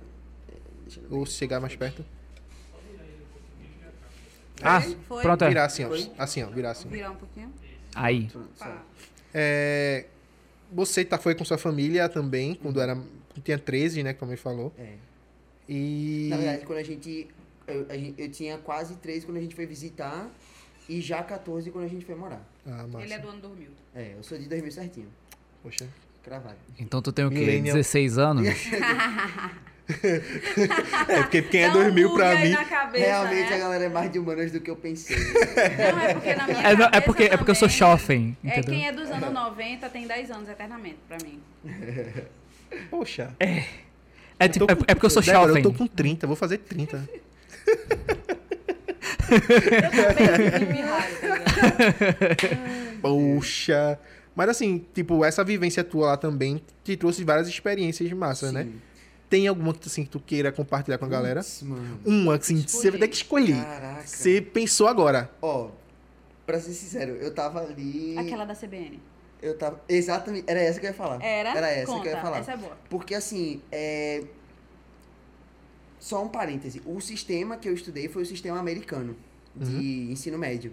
[0.87, 1.01] ver.
[1.11, 2.05] ou chegar mais perto.
[4.63, 5.23] Ah, Foi.
[5.23, 5.49] pronto, é.
[5.49, 5.91] Virar assim, ó.
[6.23, 6.89] Assim, ó, virar assim.
[6.91, 7.51] Virar um pouquinho.
[7.95, 8.31] Aí.
[9.33, 10.05] É...
[10.73, 12.99] Você tá, foi com sua família também, quando era...
[13.43, 14.73] Tinha 13, né, como ele falou.
[14.79, 14.95] É.
[15.69, 16.29] E...
[16.31, 17.29] Na verdade, quando a gente
[17.67, 18.21] eu, a gente.
[18.21, 20.31] eu tinha quase 13 quando a gente foi visitar
[20.89, 22.47] e já 14 quando a gente foi morar.
[22.67, 23.05] Ah, massa.
[23.05, 23.71] Ele é do ano 2000.
[23.95, 25.09] É, eu sou de 2000 certinho.
[25.63, 25.89] Poxa.
[26.23, 26.57] Cravado.
[26.79, 27.39] Então tu tem o quê?
[27.39, 27.77] Millennial.
[27.77, 28.47] 16 anos?
[31.09, 32.51] É, porque quem é Dá um 2000 bug pra mim...
[32.51, 33.57] na cabeça, Realmente né?
[33.57, 35.17] a galera é mais de humanas do que eu pensei.
[35.19, 38.49] Não, é porque na minha É, é porque, é porque eu sou também, jovem, É,
[38.49, 38.75] entendeu?
[38.75, 41.41] quem é dos anos 90 tem 10 anos eternamente pra mim.
[42.91, 43.35] Poxa.
[43.39, 45.57] É, tipo, é, é porque eu sou jovem.
[45.57, 47.09] eu tô com 30, vou fazer 30.
[49.33, 53.01] Eu também tive pirralho, tá ligado?
[53.01, 53.99] Poxa.
[54.35, 58.67] Mas assim, tipo, essa vivência tua lá também te trouxe várias experiências massas, né?
[59.33, 61.41] Tem alguma que, assim, que tu queira compartilhar com a galera?
[61.41, 61.99] Putz, mano.
[62.05, 63.65] Uma, assim, você vai ter que escolher.
[63.65, 64.07] Caraca.
[64.07, 65.31] Você pensou agora.
[65.41, 65.71] Ó,
[66.45, 68.15] pra ser sincero, eu tava ali.
[68.19, 69.01] Aquela da CBN.
[69.41, 69.83] Eu tava.
[69.89, 70.45] Exatamente.
[70.47, 71.25] Era essa que eu ia falar.
[71.25, 71.57] Era?
[71.57, 72.39] Era essa Conta, que eu ia falar.
[72.41, 72.77] Essa é boa.
[72.91, 74.23] Porque assim, é.
[75.99, 76.83] Só um parêntese.
[76.85, 79.17] O sistema que eu estudei foi o sistema americano
[79.57, 80.73] de ensino médio.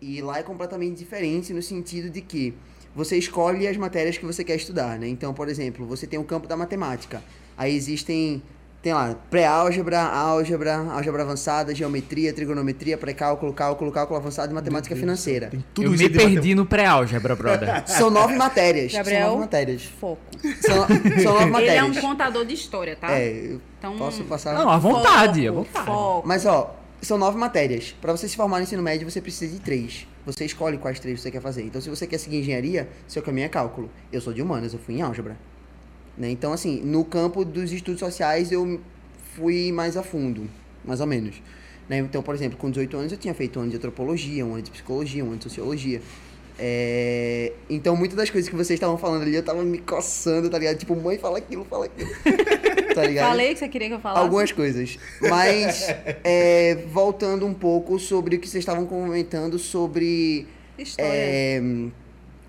[0.00, 2.52] E lá é completamente diferente no sentido de que
[2.96, 5.06] você escolhe as matérias que você quer estudar, né?
[5.06, 7.22] Então, por exemplo, você tem o campo da matemática.
[7.62, 8.42] Aí existem,
[8.82, 15.46] tem lá, pré-álgebra, álgebra, álgebra avançada, geometria, trigonometria, pré-cálculo, cálculo, cálculo avançado e matemática financeira.
[15.46, 17.84] Tem tudo Eu isso me perdi no pré-álgebra, brother.
[17.86, 18.90] São nove matérias.
[18.90, 19.84] São Gabriel, nove matérias.
[19.84, 20.20] foco.
[20.60, 20.74] São,
[21.22, 21.98] são nove Ele é um matérias.
[22.00, 23.12] contador de história, tá?
[23.12, 24.54] É, Então, posso passar.
[24.54, 25.86] Não, à vontade, à vontade.
[25.86, 26.26] Foco.
[26.26, 27.94] Mas ó, são nove matérias.
[28.00, 30.08] Pra você se formar no ensino médio, você precisa de três.
[30.26, 31.62] Você escolhe quais três você quer fazer.
[31.62, 33.88] Então, se você quer seguir engenharia, seu caminho é cálculo.
[34.12, 35.36] Eu sou de humanas, eu fui em álgebra.
[36.16, 36.30] Né?
[36.30, 38.80] Então, assim, no campo dos estudos sociais, eu
[39.34, 40.48] fui mais a fundo,
[40.84, 41.42] mais ou menos.
[41.88, 41.98] Né?
[41.98, 44.62] Então, por exemplo, com 18 anos, eu tinha feito um ano de antropologia, um ano
[44.62, 46.00] de psicologia, um ano de sociologia.
[46.58, 50.58] É, Então, muitas das coisas que vocês estavam falando ali, eu tava me coçando, tá
[50.58, 50.76] ligado?
[50.76, 52.10] Tipo, mãe, fala aquilo, fala aquilo.
[52.94, 53.28] tá ligado?
[53.28, 54.22] Falei que você queria que eu falasse.
[54.22, 54.98] Algumas coisas.
[55.20, 55.88] Mas,
[56.22, 60.46] é, voltando um pouco sobre o que vocês estavam comentando sobre.
[60.78, 61.10] História.
[61.10, 61.62] é,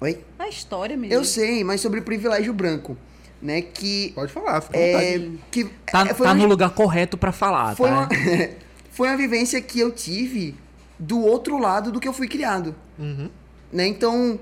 [0.02, 0.19] Oi?
[0.38, 1.19] A história, menino.
[1.19, 2.98] Eu sei, mas sobre o privilégio branco.
[3.44, 3.61] Né?
[3.61, 4.14] Que.
[4.15, 5.40] Pode falar, fica É, vontade.
[5.52, 7.95] que Tá, é, foi, tá uma, no lugar correto pra falar, foi, tá?
[7.95, 8.10] uma,
[8.90, 10.56] foi uma vivência que eu tive
[10.98, 12.74] do outro lado do que eu fui criado.
[12.98, 13.30] Uhum.
[13.72, 13.86] Né?
[13.88, 14.40] Então,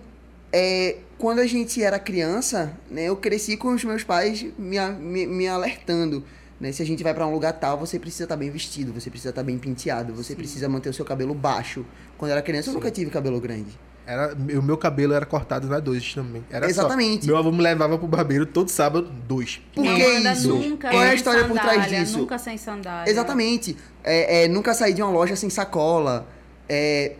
[0.53, 5.26] é, quando a gente era criança, né, eu cresci com os meus pais me, me,
[5.26, 6.23] me alertando.
[6.60, 6.72] Né?
[6.72, 9.32] Se a gente vai pra um lugar tal, você precisa estar bem vestido, você precisa
[9.32, 11.84] estar bem penteado, você precisa manter o seu cabelo baixo.
[12.19, 13.72] Quando eu era criança, eu nunca tive cabelo grande.
[14.06, 16.44] Era, o meu cabelo era cortado na dois também.
[16.49, 16.72] Era só.
[16.72, 17.28] Exatamente.
[17.28, 19.61] Meu avô me levava pro barbeiro todo sábado, dois.
[19.73, 20.49] Por não que anda isso?
[20.53, 22.18] nunca Qual é a história por trás sandália, disso?
[22.18, 23.10] Nunca sem sandália.
[23.10, 23.78] Exatamente.
[24.03, 26.28] É, é, nunca sair de uma loja sem sacola.
[26.68, 27.14] É,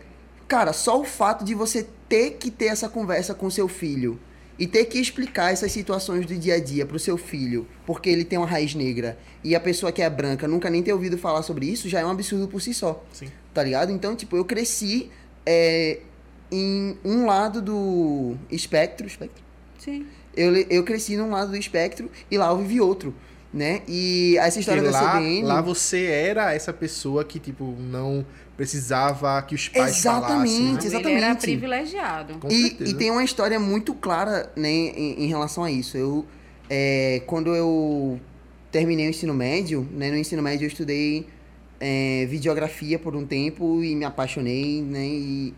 [0.48, 4.20] cara, só o fato de você ter que ter essa conversa com seu filho
[4.58, 8.24] e ter que explicar essas situações do dia a dia pro seu filho, porque ele
[8.24, 11.42] tem uma raiz negra e a pessoa que é branca nunca nem ter ouvido falar
[11.42, 13.04] sobre isso, já é um absurdo por si só.
[13.12, 13.28] Sim.
[13.54, 13.92] Tá ligado?
[13.92, 15.10] Então, tipo, eu cresci
[15.46, 16.00] é,
[16.52, 19.44] em um lado do espectro, espectro?
[19.78, 20.06] Sim.
[20.36, 23.14] Eu, eu cresci num lado do espectro e lá eu vivi outro,
[23.54, 23.82] né?
[23.88, 25.44] E essa história Porque da lá, CBN...
[25.44, 28.26] lá você era essa pessoa que, tipo, não
[28.56, 30.30] precisava que os pais Exatamente.
[30.30, 30.64] falassem.
[30.64, 30.70] né?
[30.70, 31.42] Ele era Exatamente.
[31.42, 32.40] privilegiado.
[32.50, 35.98] E, e tem uma história muito clara né, em, em relação a isso.
[35.98, 36.26] Eu,
[36.70, 38.20] é, quando eu
[38.72, 41.28] terminei o ensino médio, né, no ensino médio eu estudei
[41.80, 45.06] é, videografia por um tempo e me apaixonei, né?
[45.06, 45.54] E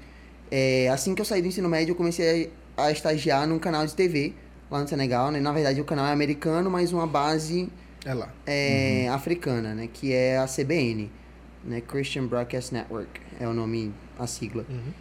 [0.56, 3.86] é, assim que eu saí do ensino médio, eu comecei a, a estagiar num canal
[3.88, 4.34] de TV
[4.70, 5.40] lá no Senegal, né?
[5.40, 7.70] Na verdade, o canal é americano, mas uma base
[8.06, 8.32] É lá.
[8.46, 9.90] é, africana, né?
[9.92, 11.10] Que é a CBN,
[11.64, 11.82] né?
[11.82, 14.64] Christian Broadcast Network é o nome, a sigla.
[14.70, 14.92] Uhum.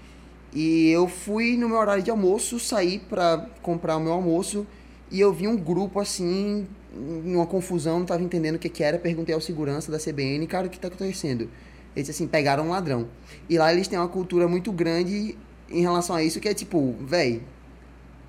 [0.54, 4.66] E eu fui no meu horário de almoço, saí pra comprar o meu almoço
[5.10, 8.98] e eu vi um grupo assim, numa confusão, não tava entendendo o que que era,
[8.98, 11.48] perguntei ao segurança da CBN, cara, o que tá acontecendo?
[11.94, 13.08] Ele disse assim, pegaram um ladrão.
[13.48, 15.36] E lá eles têm uma cultura muito grande
[15.70, 17.42] em relação a isso, que é tipo, véi,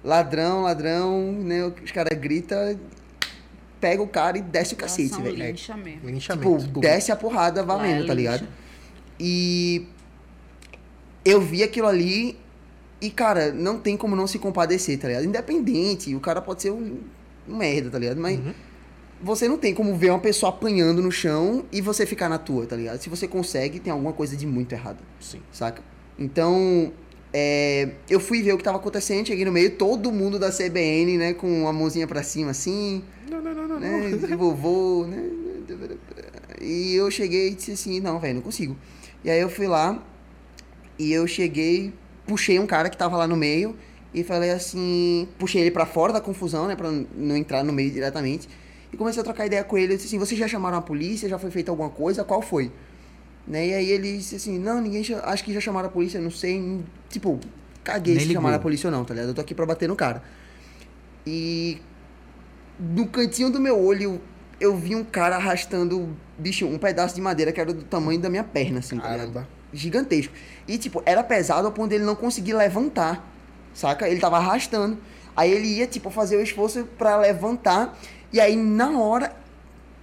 [0.03, 1.71] ladrão, ladrão, né?
[1.83, 2.77] Os caras gritam,
[3.79, 5.35] pega o cara e desce o cacete, velho.
[5.35, 6.09] lincha mesmo.
[6.09, 6.65] Linchamento.
[6.65, 8.47] Tipo, desce a porrada Lá é valendo, tá ligado?
[9.19, 9.87] E
[11.25, 12.37] eu vi aquilo ali
[13.01, 15.25] e, cara, não tem como não se compadecer, tá ligado?
[15.25, 16.99] Independente, o cara pode ser um,
[17.47, 18.19] um merda, tá ligado?
[18.19, 18.53] Mas Uhum.
[19.23, 22.65] Você não tem como ver uma pessoa apanhando no chão e você ficar na tua,
[22.65, 22.99] tá ligado?
[23.01, 25.39] Se você consegue, tem alguma coisa de muito errado, Sim.
[25.49, 25.81] saca?
[26.19, 26.91] Então,
[27.31, 31.17] é, eu fui ver o que tava acontecendo, cheguei no meio, todo mundo da CBN,
[31.17, 33.01] né, com a mãozinha pra cima assim,
[33.31, 33.79] Não, não, não, não.
[33.79, 35.29] né, de vovô, né?
[36.61, 38.75] E eu cheguei e disse assim, não, velho, não consigo.
[39.23, 40.03] E aí eu fui lá
[40.99, 41.93] e eu cheguei,
[42.27, 43.75] puxei um cara que tava lá no meio
[44.13, 47.89] e falei assim, puxei ele pra fora da confusão, né, pra não entrar no meio
[47.89, 48.49] diretamente.
[48.93, 51.27] E comecei a trocar ideia com ele, eu disse assim, vocês já chamaram a polícia,
[51.27, 52.71] já foi feita alguma coisa, qual foi?
[53.47, 53.67] Né?
[53.69, 56.61] E aí ele disse assim, não, ninguém, acho que já chamaram a polícia, não sei,
[56.61, 57.39] não- tipo,
[57.83, 58.39] caguei Nem se ligou.
[58.41, 59.29] chamaram a polícia ou não, tá ligado?
[59.29, 60.21] Eu tô aqui pra bater no cara.
[61.25, 61.81] E
[62.79, 64.21] no cantinho do meu olho,
[64.59, 68.29] eu vi um cara arrastando, bicho, um pedaço de madeira que era do tamanho da
[68.29, 69.33] minha perna, assim, tá ligado?
[69.33, 69.47] Caramba.
[69.73, 70.33] Gigantesco.
[70.67, 73.27] E, tipo, era pesado ao ponto dele não conseguir levantar,
[73.73, 74.07] saca?
[74.07, 74.97] Ele tava arrastando.
[75.35, 77.97] Aí ele ia, tipo, fazer o esforço pra levantar.
[78.33, 79.31] E aí, na hora,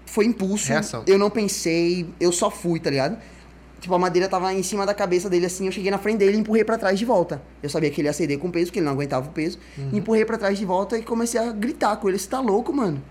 [0.07, 0.69] foi impulso.
[0.69, 1.02] Reação.
[1.07, 3.19] Eu não pensei, eu só fui, tá ligado?
[3.81, 6.36] Tipo, a madeira tava em cima da cabeça dele, assim, eu cheguei na frente dele
[6.36, 7.43] e empurrei pra trás de volta.
[7.62, 9.59] Eu sabia que ele ia ceder com peso, porque ele não aguentava o peso.
[9.93, 13.02] Empurrei pra trás de volta e comecei a gritar com ele, você tá louco, mano?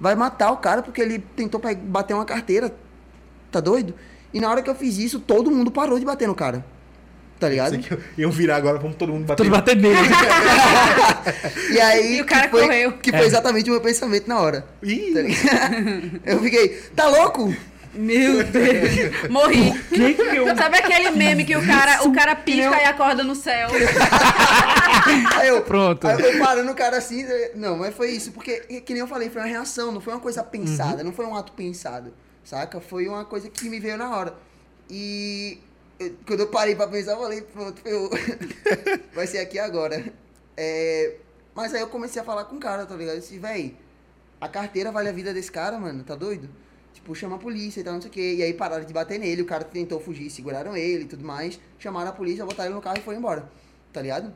[0.00, 2.74] Vai matar o cara porque ele tentou bater uma carteira.
[3.50, 3.94] Tá doido?
[4.34, 6.64] E na hora que eu fiz isso, todo mundo parou de bater no cara.
[7.42, 7.76] Tá ligado?
[7.76, 9.42] Que iam virar agora, vamos todo mundo bater.
[9.42, 9.96] Todo bater nele.
[11.72, 12.92] E aí, E o cara que foi, correu.
[12.92, 14.64] que foi exatamente o meu pensamento na hora.
[14.80, 15.20] Ih, Tá
[16.30, 17.52] eu fiquei, tá louco?
[17.94, 19.28] Meu Deus.
[19.28, 19.72] Morri.
[20.56, 23.70] Sabe aquele meme que o cara, o cara pisca e acorda no céu?
[25.36, 26.06] Aí eu, Pronto.
[26.06, 27.26] Aí eu parando o cara assim.
[27.56, 30.20] Não, mas foi isso, porque, que nem eu falei, foi uma reação, não foi uma
[30.20, 32.14] coisa pensada, não foi um ato pensado,
[32.44, 32.80] saca?
[32.80, 34.32] Foi uma coisa que me veio na hora.
[34.88, 35.58] E
[36.06, 38.10] eu- quando eu parei pra pensar, eu falei, pronto, eu...
[39.14, 40.12] vai ser aqui agora.
[40.56, 41.16] É,
[41.54, 43.16] mas aí eu comecei a falar com o cara, tá ligado?
[43.16, 43.76] Eu disse, véi,
[44.40, 46.48] a carteira vale a vida desse cara, mano, tá doido?
[46.92, 48.34] Tipo, chama a polícia e tal, não sei o quê.
[48.38, 51.58] E aí pararam de bater nele, o cara tentou fugir, seguraram ele e tudo mais.
[51.78, 53.50] Chamaram a polícia, botaram ele no carro e foi embora.
[53.92, 54.32] Tá ligado?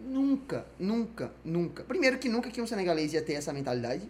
[0.00, 1.82] Nunca, nunca, nunca.
[1.84, 4.08] Primeiro que nunca que um senegalês ia ter essa mentalidade.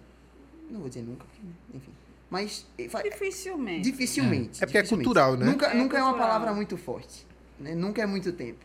[0.71, 1.41] Não vou dizer nunca, porque,
[1.75, 1.93] enfim.
[2.29, 2.67] Mas
[3.03, 3.83] Dificilmente.
[3.91, 4.63] dificilmente.
[4.63, 5.47] É porque é cultural, né?
[5.47, 6.29] Nunca, É nunca é uma cultural.
[6.29, 7.27] palavra muito forte.
[7.59, 7.75] Né?
[7.75, 8.65] Nunca é muito tempo.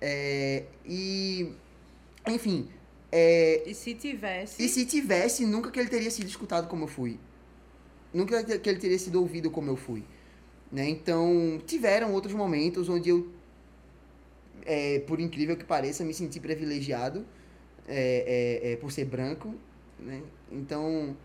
[0.00, 1.52] É, e.
[2.28, 2.68] Enfim.
[3.10, 4.62] é, E se tivesse.
[4.62, 7.18] e se tivesse, nunca que ele teria sido escutado como eu fui.
[8.14, 10.04] Nunca que ele teria sido ouvido como eu fui.
[10.70, 10.88] Né?
[10.88, 13.30] Então, tiveram outros momentos onde eu,
[14.64, 17.24] é, por incrível que pareça, me senti privilegiado
[17.86, 19.54] é, é, é, por ser branco.
[19.98, 20.22] Né?
[20.50, 21.16] Então,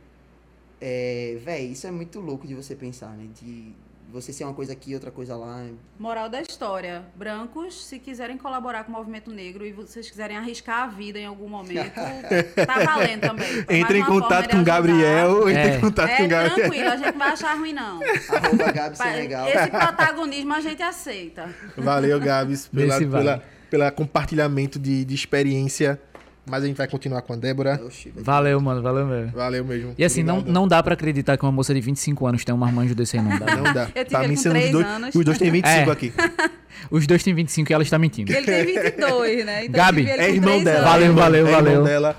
[0.81, 3.27] é, véi, isso é muito louco de você pensar, né?
[3.39, 3.71] De
[4.11, 5.65] você ser uma coisa aqui, outra coisa lá.
[5.97, 7.05] Moral da história.
[7.15, 11.25] Brancos, se quiserem colaborar com o movimento negro e vocês quiserem arriscar a vida em
[11.25, 11.93] algum momento,
[12.67, 13.47] tá valendo também.
[13.69, 14.63] Entre em contato com o.
[14.65, 15.47] Gabriel.
[15.47, 15.75] Entre É.
[15.77, 16.55] em contato com É o Gabriel.
[16.55, 17.99] tranquilo, a gente não vai achar ruim, não.
[18.03, 19.47] Arroba Gabi Pa- Senegal.
[19.47, 21.49] Esse protagonismo a gente aceita.
[21.77, 23.07] Valeu, Gabs, pela, vai.
[23.07, 26.01] pela, pela compartilhamento de, de experiência.
[26.45, 27.77] Mas a gente vai continuar com a Débora.
[27.77, 27.91] Velho.
[28.15, 29.31] Valeu, mano, valeu mesmo.
[29.31, 29.93] Valeu mesmo.
[29.97, 32.57] E assim, não, não dá pra acreditar que uma moça de 25 anos tem um
[32.57, 33.55] marmanjo desse aí, não dá.
[33.55, 33.89] Não dá.
[33.95, 35.15] Eu com sendo os três dois, anos.
[35.15, 35.91] os dois têm 25 É.
[35.93, 36.13] aqui.
[36.89, 38.31] Os dois têm 25 e ela está mentindo.
[38.33, 39.65] Ele tem 22, né?
[39.65, 40.79] Então Gabi, ele É irmão dela.
[40.79, 40.89] anos.
[40.89, 41.83] Valeu, é valeu, é irmão valeu.
[41.83, 42.15] dela.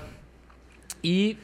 [1.03, 1.37] E.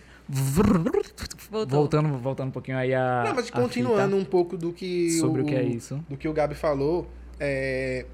[1.51, 1.79] Voltou.
[1.79, 3.23] Voltando, voltando um pouquinho aí a.
[3.25, 6.03] Não, mas continuando um pouco do que sobre o que é isso.
[6.07, 8.05] do que o Gabi falou, é,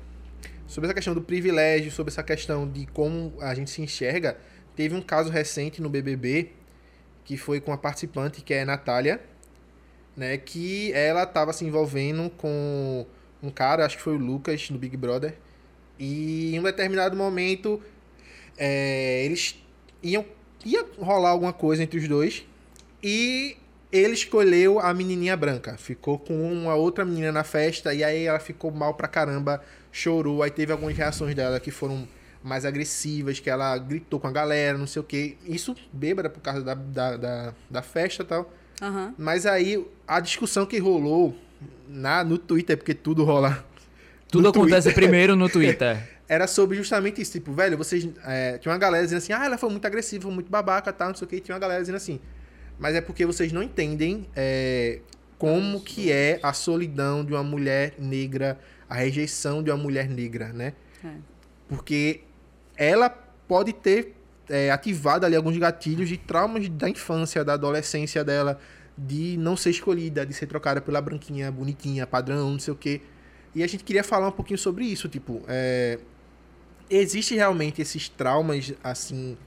[0.66, 4.38] sobre essa questão do privilégio, sobre essa questão de como a gente se enxerga,
[4.76, 6.52] teve um caso recente no BBB
[7.24, 9.20] que foi com a participante que é Natália,
[10.16, 13.06] né, que ela estava se envolvendo com
[13.42, 15.36] um cara, acho que foi o Lucas no Big Brother,
[15.98, 17.82] e em um determinado momento
[18.58, 19.56] é, eles
[20.04, 20.26] iam
[20.64, 22.44] ia rolar alguma coisa entre os dois
[23.04, 23.56] e
[23.92, 25.78] ele escolheu a menininha branca.
[25.78, 30.42] Ficou com uma outra menina na festa e aí ela ficou mal pra caramba, chorou.
[30.42, 32.08] Aí teve algumas reações dela que foram
[32.46, 35.36] mais agressivas, que ela gritou com a galera, não sei o que.
[35.46, 38.54] Isso bêbada por causa da, da, da, da festa e tal.
[38.80, 39.16] Aham.
[39.18, 41.36] Mas aí a discussão que rolou
[41.88, 43.66] na, no Twitter, porque tudo rola.
[44.30, 46.08] Tudo acontece Twitter, primeiro no Twitter.
[46.28, 47.32] Era sobre justamente isso.
[47.32, 48.08] Tipo, velho, vocês.
[48.24, 51.10] é, tinha uma galera dizendo assim, ah, ela foi muito agressiva, foi muito babaca, tal,
[51.10, 51.38] não sei o que.
[51.38, 52.20] E tinha uma galera dizendo assim.
[52.78, 55.00] Mas é porque vocês não entendem é,
[55.40, 60.50] como que é a solidão de uma mulher negra, a rejeição de uma mulher negra,
[60.50, 60.74] né?
[61.04, 61.10] É.
[61.68, 62.22] Porque
[62.78, 64.16] ela pode ter
[64.50, 68.60] é, ativado ali alguns gatilhos de traumas da infância, da adolescência dela,
[68.98, 73.02] de não ser escolhida, de ser trocada pela branquinha, bonitinha, padrão, não sei o quê.
[73.54, 76.00] E a gente queria falar um pouquinho sobre isso, tipo, é,
[76.90, 79.38] existe realmente esses traumas, assim,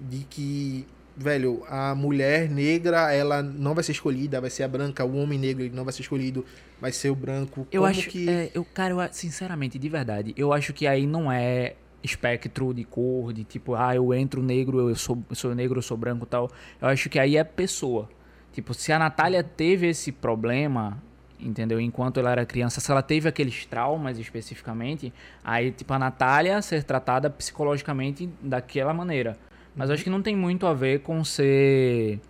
[0.00, 0.86] de que,
[1.16, 5.38] velho, a mulher negra, ela não vai ser escolhida, vai ser a branca, o homem
[5.38, 6.44] negro ele não vai ser escolhido,
[6.80, 7.66] vai ser o branco.
[7.72, 8.28] Eu Como acho que...
[8.28, 12.84] É, eu, cara, eu, sinceramente, de verdade, eu acho que aí não é espectro de
[12.84, 16.26] cor, de tipo, ah, eu entro negro, eu sou, eu sou negro, eu sou branco
[16.26, 16.50] tal.
[16.80, 18.08] Eu acho que aí é pessoa.
[18.52, 20.98] Tipo, se a Natália teve esse problema,
[21.38, 21.80] entendeu?
[21.80, 25.12] Enquanto ela era criança, se ela teve aqueles traumas especificamente,
[25.44, 29.36] aí, tipo, a Natália ser tratada psicologicamente daquela maneira.
[29.76, 32.20] Mas eu acho que não tem muito a ver com ser.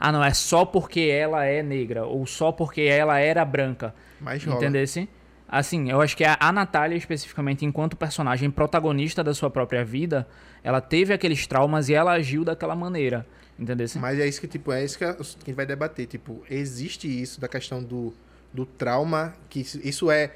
[0.00, 3.94] Ah, não, é só porque ela é negra, ou só porque ela era branca.
[4.20, 4.56] Mas rola.
[4.56, 5.08] Entendesse?
[5.48, 10.28] Assim, eu acho que a, a Natália, especificamente, enquanto personagem protagonista da sua própria vida,
[10.62, 13.26] ela teve aqueles traumas e ela agiu daquela maneira.
[13.58, 13.98] Entendesse?
[13.98, 16.06] Mas é isso que, tipo, é isso que a gente vai debater.
[16.06, 18.12] Tipo, existe isso da questão do,
[18.52, 20.32] do trauma, que isso, isso é.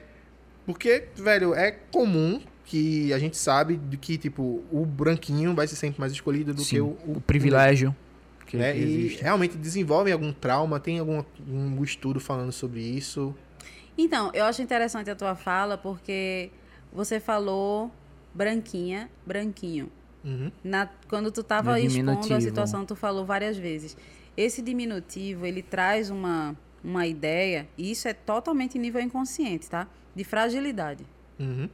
[0.64, 5.76] Porque, velho, é comum que a gente sabe de que, tipo, o branquinho vai ser
[5.76, 7.94] sempre mais escolhido do Sim, que o, o privilégio
[8.52, 8.72] que, né?
[8.72, 13.34] que E realmente desenvolvem algum trauma, tem algum um estudo falando sobre isso.
[13.97, 16.51] Então, eu acho interessante a tua fala porque
[16.93, 17.90] você falou
[18.35, 19.90] branquinha, branquinho.
[20.24, 20.51] Uhum.
[20.62, 23.97] Na- quando tu estava expondo a situação, tu falou várias vezes.
[24.36, 29.86] Esse diminutivo, ele traz uma, uma ideia, e isso é totalmente nível inconsciente, tá?
[30.14, 31.05] De fragilidade.
[31.39, 31.69] Uhum.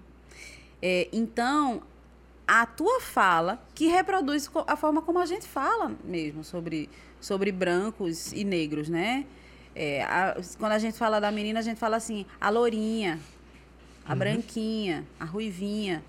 [0.82, 1.82] É, então,
[2.46, 6.88] a tua fala, que reproduz a forma como a gente fala mesmo sobre,
[7.20, 9.26] sobre brancos e negros, né?
[9.80, 13.20] É, a- quando a gente fala da menina, a gente fala assim, a lourinha,
[14.04, 16.02] a branquinha, a ruivinha.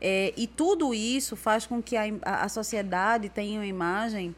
[0.00, 4.32] É, e tudo isso faz com que a, a, sociedade tenha uma imagem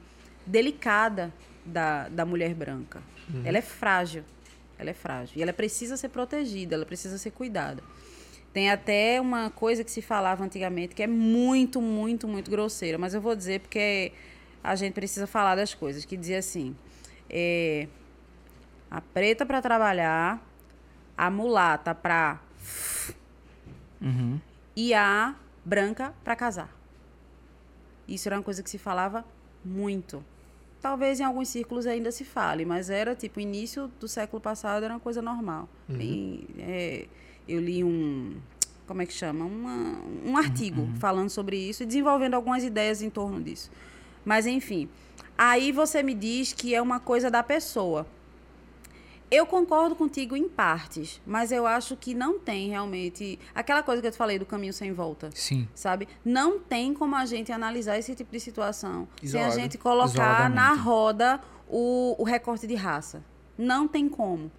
[0.47, 1.31] delicada
[1.63, 3.03] da, da mulher branca.
[3.45, 4.25] Ela é frágil.
[4.79, 5.39] Ela é frágil.
[5.39, 7.83] E ela precisa ser protegida, ela precisa ser cuidada.
[8.51, 13.13] Tem até uma coisa que se falava antigamente que é muito, muito, muito grosseira, mas
[13.13, 14.13] eu vou dizer porque
[14.63, 16.75] a gente precisa falar das coisas, que dizia assim:
[17.29, 17.89] é,
[18.95, 20.41] a preta para trabalhar,
[21.17, 22.41] a mulata para
[24.01, 24.39] Uhum.
[24.77, 25.35] e a
[25.65, 26.71] branca para casar.
[28.07, 29.25] Isso era uma coisa que se falava
[29.65, 30.23] muito.
[30.81, 34.93] Talvez em alguns círculos ainda se fale, mas era tipo início do século passado era
[34.95, 35.69] uma coisa normal.
[35.89, 37.07] Bem, é,
[37.49, 38.37] eu li um
[38.87, 43.09] como é que chama Uma- um artigo falando sobre isso e desenvolvendo algumas ideias em
[43.09, 43.71] torno disso.
[44.25, 44.89] Mas enfim,
[45.39, 48.07] aí você me diz que é uma coisa da pessoa.
[49.31, 54.09] Eu concordo contigo em partes, mas eu acho que não tem realmente aquela coisa que
[54.09, 55.67] eu te falei do caminho sem volta Sim.
[55.75, 56.07] sabe?
[56.25, 59.61] Não tem como a gente analisar esse tipo de situação sem a Isolado.
[59.61, 63.25] gente colocar na roda o, o recorte de raça.
[63.57, 64.51] Não tem como.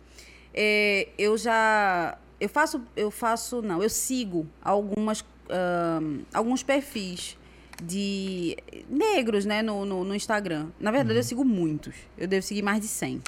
[0.54, 7.38] É, eu já eu faço eu faço não eu sigo algumas ahn, alguns perfis
[7.84, 8.58] de
[8.90, 12.80] negros né no, no, no Instagram na verdade eu sigo muitos eu devo seguir mais
[12.80, 13.22] de 100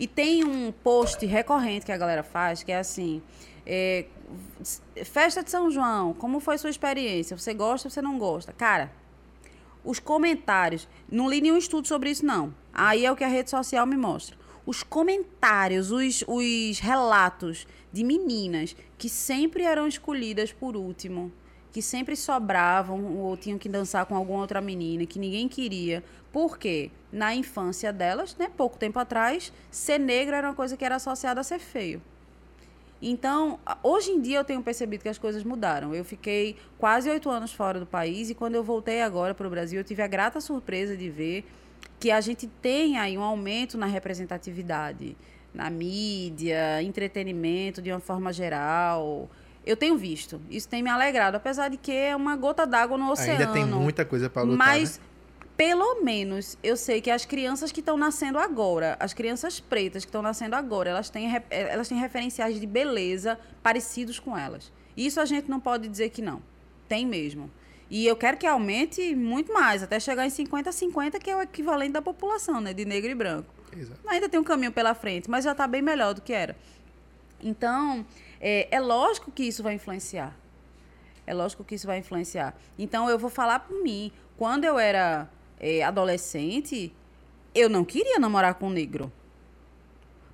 [0.00, 3.20] e tem um post recorrente que a galera faz, que é assim:
[3.66, 4.06] é,
[5.04, 7.36] festa de São João, como foi sua experiência?
[7.36, 8.50] Você gosta ou você não gosta?
[8.50, 8.90] Cara,
[9.84, 10.88] os comentários.
[11.10, 12.54] Não li nenhum estudo sobre isso, não.
[12.72, 14.38] Aí é o que a rede social me mostra.
[14.64, 21.30] Os comentários, os, os relatos de meninas que sempre eram escolhidas por último,
[21.72, 26.02] que sempre sobravam ou tinham que dançar com alguma outra menina que ninguém queria.
[26.32, 30.96] Porque na infância delas, né, pouco tempo atrás, ser negro era uma coisa que era
[30.96, 32.00] associada a ser feio.
[33.02, 35.94] Então, hoje em dia eu tenho percebido que as coisas mudaram.
[35.94, 39.50] Eu fiquei quase oito anos fora do país e quando eu voltei agora para o
[39.50, 41.46] Brasil, eu tive a grata surpresa de ver
[41.98, 45.16] que a gente tem aí um aumento na representatividade,
[45.52, 49.30] na mídia, entretenimento de uma forma geral.
[49.70, 50.40] Eu tenho visto.
[50.50, 53.38] Isso tem me alegrado, apesar de que é uma gota d'água no oceano.
[53.38, 55.04] Ainda tem muita coisa pra lutar, Mas, né?
[55.56, 60.08] pelo menos, eu sei que as crianças que estão nascendo agora, as crianças pretas que
[60.08, 64.72] estão nascendo agora, elas têm, eh, elas têm referenciais de beleza parecidos com elas.
[64.96, 66.42] Isso a gente não pode dizer que não.
[66.88, 67.48] Tem mesmo.
[67.88, 71.92] E eu quero que aumente muito mais, até chegar em 50-50, que é o equivalente
[71.92, 72.74] da população, né?
[72.74, 73.54] De negro e branco.
[73.72, 74.00] Exato.
[74.08, 76.56] Ainda tem um caminho pela frente, mas já está bem melhor do que era.
[77.42, 78.04] Então,
[78.40, 80.34] é, é lógico que isso vai influenciar.
[81.26, 82.56] É lógico que isso vai influenciar.
[82.78, 84.10] Então, eu vou falar por mim.
[84.36, 85.30] Quando eu era
[85.60, 86.92] é, adolescente,
[87.54, 89.12] eu não queria namorar com um negro.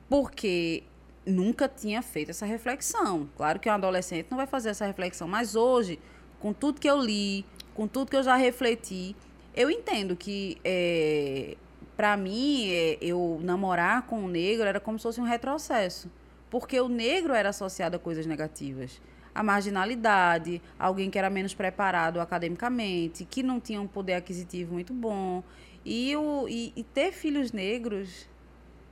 [0.09, 0.85] Porque
[1.27, 3.29] nunca tinha feito essa reflexão.
[3.37, 5.99] Claro que um adolescente não vai fazer essa reflexão, mas hoje,
[6.41, 9.17] com tudo que eu li, com tudo que eu já refleti,
[9.55, 11.57] eu entendo que, é,
[11.97, 16.09] para mim, é, eu namorar com um negro era como se fosse um retrocesso.
[16.51, 19.01] Porque o negro era associado a coisas negativas.
[19.35, 24.95] A marginalidade, alguém que era menos preparado academicamente, que não tinha um poder aquisitivo muito
[24.95, 25.43] bom.
[25.85, 28.29] E, o, e, e ter filhos negros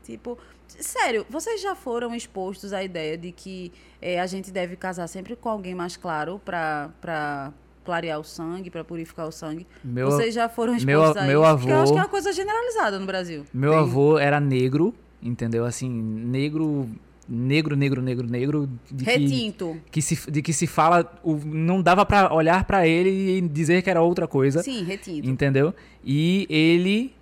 [0.05, 0.36] Tipo,
[0.68, 3.72] sério, vocês já foram expostos à ideia de que
[4.02, 7.51] eh, a gente deve casar sempre com alguém mais claro pra, pra
[7.86, 9.66] clarear o sangue, pra purificar o sangue?
[9.82, 11.56] Meu, vocês já foram meu- expostos a meu isso?
[11.56, 13.47] Porque eu acho avô- que é uma coisa generalizada no Brasil.
[13.55, 15.64] meu Tem- avô era negro, entendeu?
[15.64, 16.86] Assim, negro,
[17.28, 18.68] negro, negro, negro, negro.
[18.90, 19.80] De que, Retinto.
[19.90, 23.82] que se, de que se fala, o- não dava pra olhar pra ele e dizer
[23.82, 24.62] que era outra coisa.
[24.62, 25.28] Sim, retinto.
[25.28, 25.74] Entendeu?
[26.05, 27.12] E ele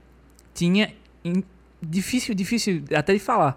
[0.54, 0.92] tinha.
[1.24, 1.42] in-
[1.80, 3.56] difícil, difícil até de falar.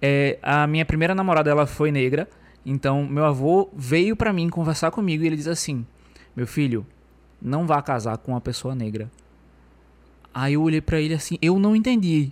[0.00, 2.28] É, a minha primeira namorada ela foi negra.
[2.66, 5.84] Então, meu avô veio pra mim conversar comigo e ele diz assim:
[6.36, 6.86] Meu filho,
[7.40, 9.10] não vá casar com uma pessoa negra.
[10.32, 12.30] Aí eu olhei pra ele assim, eu não entendi.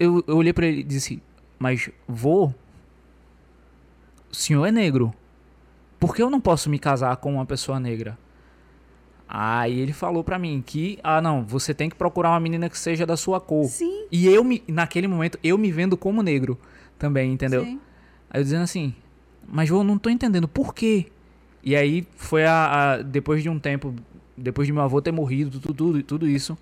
[0.00, 1.22] Eu, eu olhei pra ele e disse:
[1.58, 2.12] Mas o
[4.36, 5.12] senhor é negro.
[5.98, 8.18] Por que eu não posso me casar com uma pessoa negra?
[9.28, 12.78] Aí ele falou pra mim que, ah não, você tem que procurar uma menina que
[12.78, 13.64] seja da sua cor.
[13.64, 16.56] Sim, E eu me, naquele momento, eu me vendo como negro
[16.98, 17.64] também, entendeu?
[17.64, 17.80] sim.
[18.30, 18.94] Aí eu dizendo assim,
[19.48, 21.06] mas eu não tô entendendo por quê.
[21.62, 23.92] E aí foi a, a- depois de um tempo,
[24.36, 26.56] depois de meu avô ter morrido, tudo, tudo, tudo isso,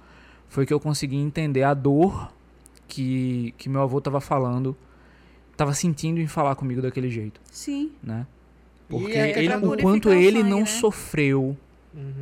[0.48, 2.32] foi que eu consegui entender a dor
[2.88, 4.74] que, que meu avô tava falando,
[5.56, 7.92] tava sentindo em falar comigo daquele jeito, Sim.
[8.02, 8.26] né?
[8.88, 10.66] Porque é ele, o quanto ele sangue, não né?
[10.66, 11.56] sofreu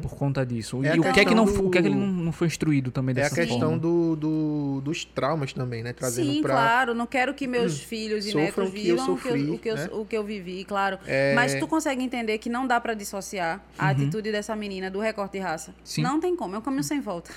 [0.03, 0.85] por conta disso.
[0.85, 2.01] É e a o que é que não, questão o que é que ele do-
[2.01, 3.79] não, não foi instruído também É a dessa questão forma?
[3.79, 5.93] do, do- dos traumas também, né?
[5.95, 6.53] Trazendo Sim, pra.
[6.53, 6.95] claro.
[6.95, 9.55] Não quero que meus filhos e netos o que eu vivam o, que sofri, eu,
[9.55, 9.89] o, que eu, né?
[9.93, 10.99] o que eu vivi, claro.
[11.07, 11.35] É.
[11.35, 15.33] Mas tu consegue entender que não dá pra dissociar a atitude dessa menina do recorte
[15.33, 15.75] de raça.
[15.83, 16.03] Sim.
[16.03, 17.31] Não tem como, é um caminho sem volta.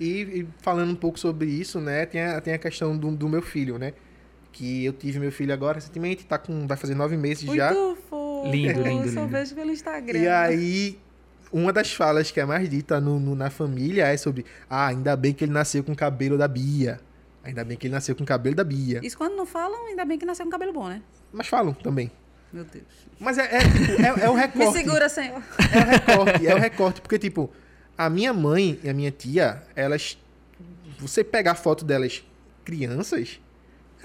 [0.00, 0.06] E,
[0.40, 2.06] e falando um pouco sobre isso, né?
[2.06, 3.92] Tem a, tem a questão do, do meu filho, né?
[4.52, 6.66] Que eu tive meu filho agora recentemente, tá com.
[6.66, 7.72] Vai fazer nove meses já.
[7.72, 8.50] Muito fofo.
[8.50, 9.28] Lindo, lindo, Eu só lindo.
[9.32, 10.18] vejo pelo Instagram.
[10.18, 10.98] E aí,
[11.52, 15.14] uma das falas que é mais dita no, no- na família é sobre: Ah, ainda
[15.16, 17.00] bem que ele nasceu com o cabelo da Bia.
[17.44, 19.00] Ainda bem que ele nasceu com o cabelo da Bia.
[19.02, 21.00] Isso quando não falam, ainda bem que nasceu com cabelo bom, né?
[21.32, 22.10] Mas falam também.
[22.52, 22.84] Meu Deus.
[23.18, 24.58] Mas é, é, tipo, é, é o recorte.
[24.58, 25.40] Me segura, senhor.
[25.72, 27.00] É o recorte, é o recorte.
[27.00, 27.50] Porque, tipo,
[27.96, 30.18] a minha mãe e a minha tia, elas.
[30.98, 32.22] Você pegar foto delas
[32.64, 33.40] crianças,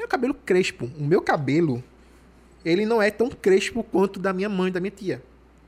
[0.01, 0.89] é o cabelo crespo.
[0.97, 1.83] O meu cabelo,
[2.63, 5.21] ele não é tão crespo quanto o da minha mãe e da minha tia.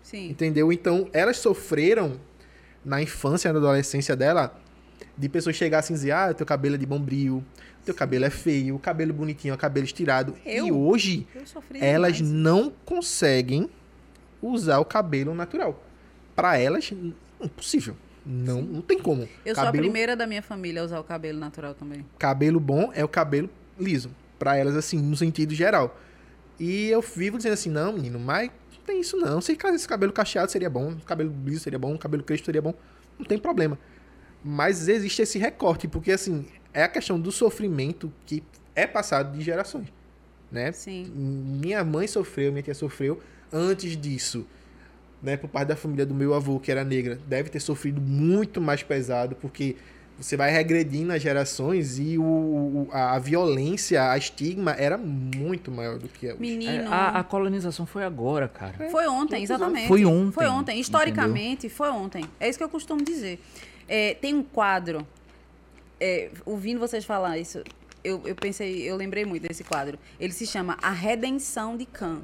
[0.04, 0.30] Sim.
[0.30, 0.72] Entendeu?
[0.72, 2.20] Então, elas sofreram
[2.84, 4.58] na infância, na adolescência dela,
[5.18, 7.44] de pessoas chegarem e dizer: ah, teu cabelo é de bombril,
[7.84, 10.36] teu cabelo é feio, o cabelo bonitinho, o cabelo estirado.
[10.46, 10.80] E Eu?
[10.80, 12.34] hoje, Eu sofri elas demais.
[12.34, 13.70] não conseguem
[14.42, 15.84] usar o cabelo natural.
[16.36, 16.94] Pra elas,
[17.42, 17.96] impossível.
[18.26, 19.28] Não, não tem como.
[19.46, 22.06] Eu sou a cabelo, primeira da minha família a usar o cabelo natural também.
[22.20, 23.50] cabelo bom é o cabelo
[23.80, 24.12] liso.
[24.38, 26.00] Pra elas, assim, no sentido geral.
[26.60, 29.42] E eu vivo dizendo assim, não, menino, mas não tem isso não.
[29.42, 32.74] Se esse cabelo cacheado seria bom, cabelo liso seria bom, cabelo crespo seria bom.
[33.18, 33.78] Não tem problema.
[34.44, 38.44] Mas existe esse recorte, porque assim, é a questão do sofrimento que
[38.76, 39.88] é passado de gerações,
[40.52, 40.72] né?
[40.72, 41.12] Sim.
[41.16, 43.20] Minha mãe sofreu, minha tia sofreu.
[43.52, 44.46] Antes disso,
[45.22, 48.62] né, por parte da família do meu avô, que era negra, deve ter sofrido muito
[48.62, 49.76] mais pesado, porque
[50.20, 56.00] você vai regredindo as gerações e o, a, a violência, a estigma era muito maior
[56.00, 56.38] do que é hoje.
[56.38, 56.92] É, Menino.
[56.92, 58.90] a, a colonização foi agora, cara.
[58.90, 59.88] Foi ontem, exatamente.
[59.88, 60.80] Foi ontem, Foi ontem.
[60.80, 62.26] Historicamente, foi ontem.
[62.40, 63.40] É isso que eu costumo dizer.
[63.88, 65.06] É, tem um quadro.
[66.00, 67.64] é, ouvindo vocês falar isso,
[68.04, 70.00] eu, eu pensei, eu lembrei muito desse quadro.
[70.20, 72.22] Ele se chama A Redenção de Khan.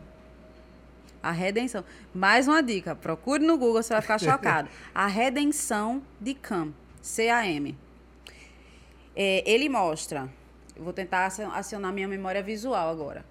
[1.21, 1.83] A Redenção.
[2.13, 4.67] Mais uma dica, procure no Google, você vai ficar chocado.
[4.95, 6.73] A Redenção de Khan.
[7.01, 7.77] C-A-M.
[9.15, 10.29] É, ele mostra.
[10.75, 13.25] Vou tentar acion- acionar minha memória visual agora.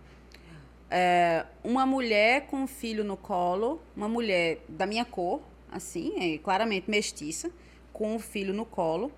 [0.91, 5.41] É, uma mulher com um filho no colo, uma mulher da minha cor,
[5.71, 7.51] assim, é, claramente mestiça,
[7.93, 9.11] com um filho no colo.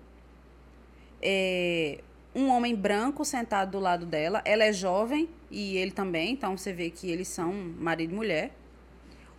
[1.21, 1.99] É,
[2.33, 4.41] um homem branco sentado do lado dela.
[4.45, 8.51] Ela é jovem e ele também, então você vê que eles são marido e mulher.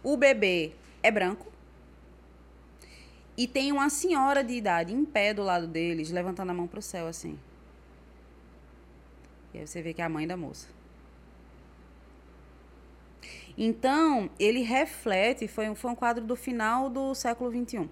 [0.02, 0.72] O bebê
[1.02, 1.46] é branco.
[3.36, 6.80] E tem uma senhora de idade em pé do lado deles, levantando a mão pro
[6.80, 7.38] céu, assim.
[9.52, 10.68] E aí você vê que é a mãe da moça.
[13.58, 17.88] Então, ele reflete, foi, um- foi um quadro do final do século XXI.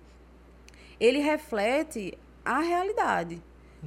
[1.00, 3.42] Ele reflete a realidade.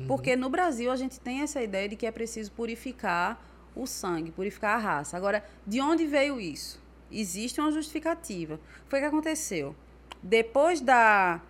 [0.07, 3.43] Porque no Brasil a gente tem essa ideia de que é preciso purificar
[3.75, 5.17] o sangue, purificar a raça.
[5.17, 6.79] Agora, de onde veio isso?
[7.11, 8.59] Existe uma justificativa.
[8.87, 9.75] Foi o que aconteceu.
[10.23, 11.41] Depois da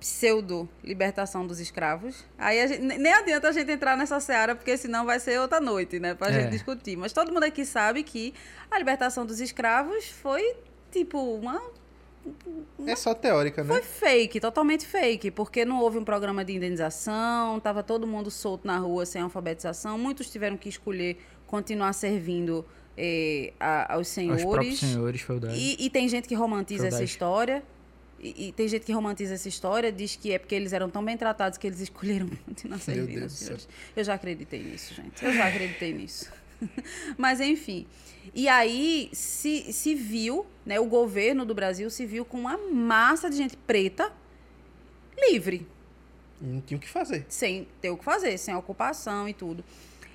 [0.00, 5.18] pseudo-libertação dos escravos, aí gente- nem adianta a gente entrar nessa seara, porque senão vai
[5.18, 6.14] ser outra noite, né?
[6.14, 6.32] Pra É.
[6.32, 6.96] gente discutir.
[6.96, 8.32] Mas todo mundo aqui sabe que
[8.70, 10.54] a libertação dos escravos foi,
[10.92, 11.60] tipo, uma
[12.86, 13.68] É só teórica, né?
[13.68, 18.66] foi fake, totalmente fake, porque não houve um programa de indenização, estava todo mundo solto
[18.66, 22.64] na rua sem alfabetização, muitos tiveram que escolher continuar servindo
[22.98, 24.78] eh, a- aos próprios senhores.
[24.80, 25.56] senhores feudais.
[25.56, 27.62] E, e tem gente que romantiza essa história.
[28.20, 31.04] E, e tem gente que romantiza essa história, diz que é porque eles eram tão
[31.04, 33.68] bem tratados que eles escolheram continuar servindo os senhores.
[33.96, 35.24] Eu já acreditei nisso, gente.
[35.24, 36.28] Eu já acreditei nisso.
[37.16, 37.86] Mas, enfim.
[38.34, 43.30] E aí se, se viu, né, o governo do Brasil se viu com uma massa
[43.30, 44.12] de gente preta
[45.30, 45.66] livre
[46.40, 47.24] Não tinha o que fazer.
[47.28, 49.64] sem ter o que fazer, sem ocupação e tudo.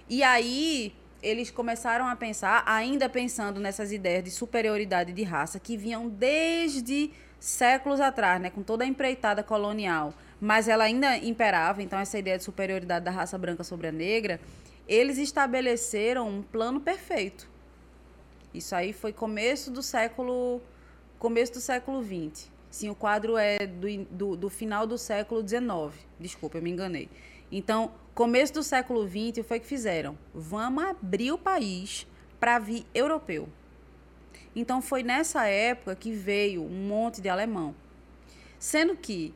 [0.10, 0.93] E aí
[1.23, 7.11] eles começaram a pensar, ainda pensando nessas ideias de superioridade de raça que vinham desde
[7.39, 12.37] séculos atrás, né, com toda a empreitada colonial, mas ela ainda imperava, então essa ideia
[12.37, 14.39] de superioridade da raça branca sobre a negra,
[14.87, 17.49] eles estabeleceram um plano perfeito.
[18.53, 20.61] Isso aí foi começo do século
[21.17, 22.51] começo do século XX.
[22.69, 25.93] Sim, o quadro é do, do, do final do século XIX.
[26.19, 27.09] Desculpa, eu me enganei.
[27.55, 30.17] Então, começo do século XX foi que fizeram.
[30.34, 32.07] Vamos abrir o país
[32.39, 33.47] para vir europeu.
[34.55, 37.75] Então, foi nessa época que veio um monte de alemão.
[38.57, 39.35] Sendo que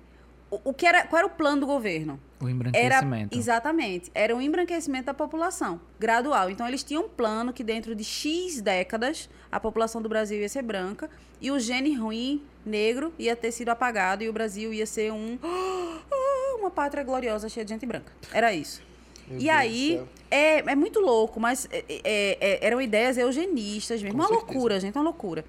[0.49, 2.19] o, o que era, qual era o plano do governo?
[2.39, 3.37] O Era embranquecimento.
[3.37, 6.49] exatamente, era um embranquecimento da população, gradual.
[6.49, 10.49] Então eles tinham um plano que dentro de X décadas a população do Brasil ia
[10.49, 11.09] ser branca
[11.41, 15.37] e o gene ruim negro ia ter sido apagado e o Brasil ia ser um
[16.59, 18.11] uma pátria gloriosa cheia de gente branca.
[18.31, 18.81] Era isso.
[19.27, 20.01] Meu e Deus aí
[20.31, 24.51] é, é muito louco, mas é, é, é, eram ideias eugenistas mesmo, Com uma certeza.
[24.53, 25.45] loucura, gente, uma loucura.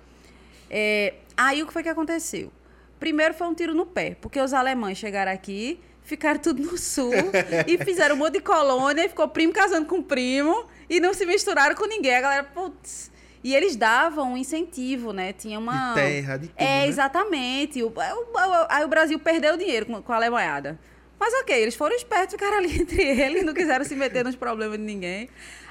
[0.70, 2.50] É, aí o que foi que aconteceu?
[2.98, 7.12] Primeiro foi um tiro no pé, porque os alemães chegaram aqui, ficaram tudo no sul
[7.66, 11.24] e fizeram um monte de colônia, e ficou primo casando com primo e não se
[11.24, 12.16] misturaram com ninguém.
[12.16, 13.10] A galera, putz.
[13.44, 15.32] E eles davam um incentivo, né?
[15.32, 15.90] Tinha uma.
[15.90, 16.88] De terra, de tudo, É, né?
[16.88, 17.80] exatamente.
[17.84, 20.76] O- o- o- Aí o Brasil perdeu dinheiro com, com a alemanhada.
[21.18, 24.78] Mas ok, eles foram espertos, ficaram ali entre eles, não quiseram se meter nos problemas
[24.78, 25.28] de ninguém.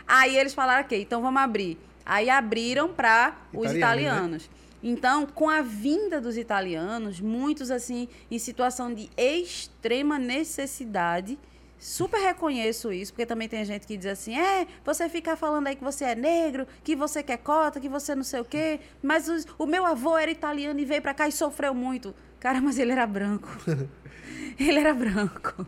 [0.07, 1.78] Aí eles falaram, ok, então vamos abrir.
[2.06, 4.02] Aí abriram para os Italiano, né?
[4.02, 4.49] italianos.
[4.84, 11.38] Então, com a vinda dos italianos, muitos assim, em situação de extrema necessidade,
[11.80, 15.76] super reconheço isso, porque também tem gente que diz assim: é, você fica falando aí
[15.76, 19.28] que você é negro, que você quer cota, que você não sei o quê, mas
[19.28, 22.14] os- o meu avô era italiano e veio pra cá e sofreu muito.
[22.39, 23.49] Cara, mas ele era branco.
[24.59, 25.65] ele era branco.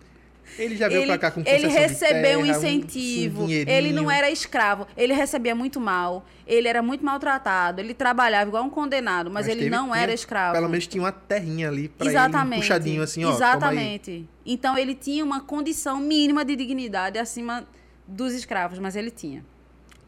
[0.57, 3.45] Ele já veio ele, pra cá com ele recebeu um incentivo.
[3.45, 3.77] dinheirinho.
[3.77, 4.87] ele não era escravo.
[4.97, 6.25] Ele recebia muito mal.
[6.45, 7.79] Ele era muito maltratado.
[7.79, 10.53] Ele trabalhava igual um condenado, mas, ele teve- não era tinha- escravo.
[10.55, 12.47] Pelo menos tinha uma terrinha ali pra Exatamente.
[12.51, 13.31] ele, um puxadinho assim, ó.
[13.31, 14.27] Exatamente.
[14.45, 17.65] Então ele tinha uma condição mínima de dignidade acima
[18.07, 19.45] dos escravos, mas ele tinha.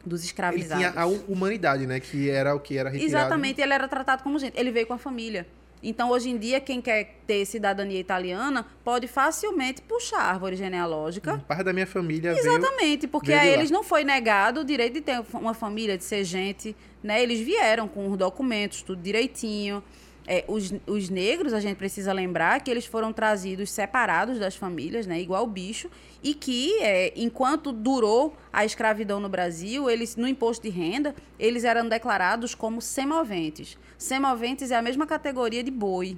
[0.04, 0.84] Dos Ele escravizados.
[0.84, 2.00] tinha a hu- humanidade, né?
[2.00, 3.16] Que era o que era retirado.
[3.16, 4.58] Exatamente, ele era tratado como gente.
[4.58, 5.46] Ele veio com a família.
[5.82, 11.38] Então, hoje em dia, quem quer ter cidadania italiana pode facilmente puxar a árvore genealógica.
[11.48, 12.46] Parte da minha família veio...
[12.46, 13.56] Exatamente, porque veio a de lá.
[13.56, 17.20] eles não foi negado o direito de ter uma família, de ser gente, né?
[17.20, 19.82] Eles vieram com os documentos, tudo direitinho.
[20.26, 25.06] É, os, os negros, a gente precisa lembrar que eles foram trazidos separados das famílias,
[25.06, 25.20] né?
[25.20, 25.90] Igual bicho.
[26.22, 31.64] E que, é, enquanto durou a escravidão no Brasil, eles, no imposto de renda, eles
[31.64, 33.76] eram declarados como semoventes.
[33.98, 36.16] Semoventes é a mesma categoria de boi.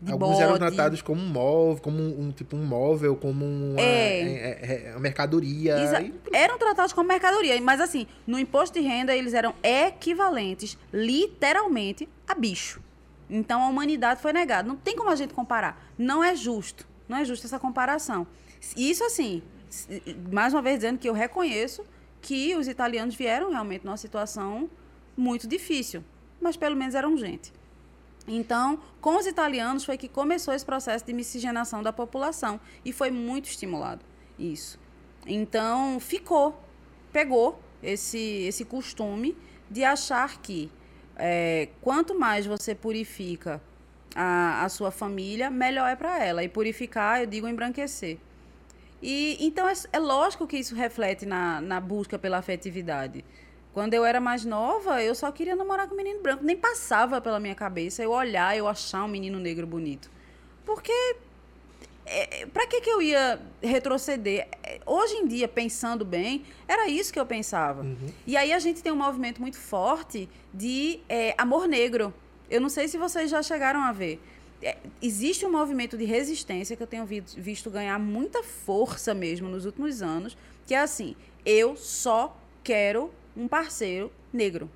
[0.00, 0.66] De Alguns eram bode.
[0.66, 4.20] tratados como um móvel, como um, um tipo um móvel, como uma, É.
[4.20, 4.26] é,
[4.60, 5.78] é, é, mercadoria.
[5.78, 10.76] Exa- e- Eram tratados como mercadoria, mas assim, no imposto de renda eles eram equivalentes,
[10.92, 12.80] literalmente, a bicho.
[13.28, 14.68] Então a humanidade foi negada.
[14.68, 15.82] Não tem como a gente comparar.
[15.98, 16.86] Não é justo.
[17.08, 18.26] Não é justo essa comparação.
[18.76, 19.42] Isso assim,
[20.30, 21.84] mais uma vez dizendo que eu reconheço
[22.20, 24.68] que os italianos vieram realmente numa situação
[25.16, 26.04] muito difícil,
[26.40, 27.52] mas pelo menos eram gente.
[28.26, 33.10] Então, com os italianos foi que começou esse processo de miscigenação da população e foi
[33.10, 34.04] muito estimulado
[34.38, 34.78] isso.
[35.26, 36.60] Então, ficou,
[37.12, 39.36] pegou esse, esse costume
[39.70, 40.70] de achar que
[41.16, 43.60] é, quanto mais você purifica
[44.14, 46.42] a, a sua família, melhor é para ela.
[46.44, 48.18] E purificar, eu digo embranquecer.
[49.02, 53.24] E, então, é, é lógico que isso reflete na, na busca pela afetividade.
[53.76, 56.42] Quando eu era mais nova, eu só queria namorar com um menino branco.
[56.42, 60.10] Nem passava pela minha cabeça eu olhar, eu achar um menino negro bonito.
[60.64, 60.90] Porque
[62.06, 64.48] é, é, pra que, que eu ia retroceder?
[64.62, 67.84] É, Hoje em dia, pensando bem, era isso que eu pensava.
[68.26, 72.14] E aí a gente tem um movimento muito forte de é, amor negro.
[72.48, 74.18] Eu não sei se vocês já chegaram a ver.
[74.62, 79.50] É, existe um movimento de resistência que eu tenho vi- visto ganhar muita força mesmo
[79.50, 80.34] nos últimos anos,
[80.66, 82.34] que é assim: eu só
[82.64, 84.70] quero um parceiro negro.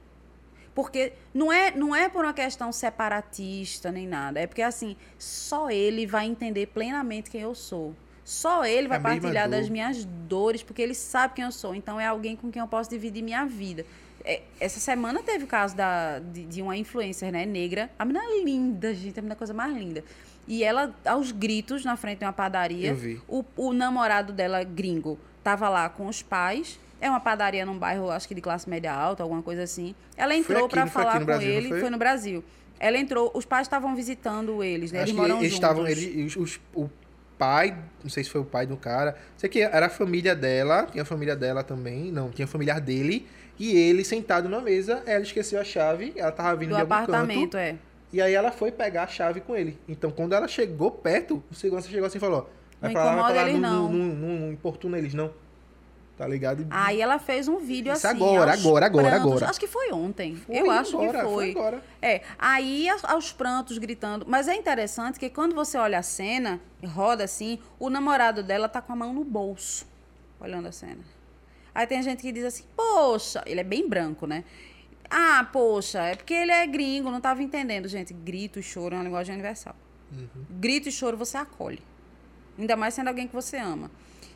[0.75, 4.41] Porque não é, não é por uma questão separatista nem nada.
[4.41, 7.95] É porque, assim, só ele vai entender plenamente quem eu sou.
[8.25, 11.75] Só ele vai A mesma partilhar das minhas dores, porque ele sabe quem eu sou.
[11.75, 13.85] Então, é alguém com quem eu posso dividir minha vida.
[14.25, 17.91] É, essa semana teve o caso da, de, de uma influencer, né, negra.
[17.99, 19.19] A menina é linda, gente.
[19.19, 20.05] A menina é a coisa mais linda.
[20.47, 22.93] E ela, aos gritos, na frente de uma padaria.
[23.29, 26.79] O, o namorado dela, gringo, tava lá com os pais.
[27.01, 29.95] É uma padaria num bairro, acho que de classe média alta, alguma coisa assim.
[30.17, 31.81] Ela entrou foi falar com Brasil, ele, foi?
[31.81, 31.91] foi?
[31.91, 32.45] no Brasil.
[32.79, 35.01] Ela entrou, os pais estavam visitando eles, né?
[35.01, 35.55] Acho eles moram eles juntos.
[35.55, 35.87] estavam.
[35.87, 36.89] Eles, os- o
[37.39, 39.17] pai, não sei se foi o pai do cara.
[39.37, 42.13] Sei que era a família dela, tinha a família dela também.
[42.13, 43.27] Não, tinha familiar dele.
[43.59, 46.95] E ele sentado na mesa, ela esqueceu a chave, ela tava vindo do de algum
[46.95, 47.57] apartamento, canto.
[47.59, 47.77] é.
[48.13, 49.79] E aí ela foi pegar a chave com ele.
[49.89, 52.51] Então, quando ela chegou perto, o segurança chegou assim e falou:
[52.81, 53.93] Vai Não pra lá, vai pra não.
[53.93, 55.31] não, não, não importuna eles, não.
[56.21, 56.67] Tá ligado?
[56.69, 58.15] Aí ela fez um vídeo Isso assim.
[58.15, 59.27] agora, agora, agora, prantos.
[59.27, 59.49] agora.
[59.49, 60.37] Acho que foi ontem.
[60.37, 61.51] Foi Eu acho agora, que foi foi.
[61.53, 61.83] agora.
[62.03, 64.27] É, aí aos, aos prantos gritando.
[64.29, 68.83] Mas é interessante que quando você olha a cena, roda assim, o namorado dela tá
[68.83, 69.87] com a mão no bolso,
[70.39, 71.01] olhando a cena.
[71.75, 74.45] Aí tem gente que diz assim, poxa, ele é bem branco, né?
[75.09, 78.13] Ah, poxa, é porque ele é gringo, não tava entendendo, gente.
[78.13, 79.75] Grito e choro é uma linguagem universal.
[80.51, 81.81] Grito e choro você acolhe.
[82.59, 83.91] Ainda mais sendo alguém que você ama.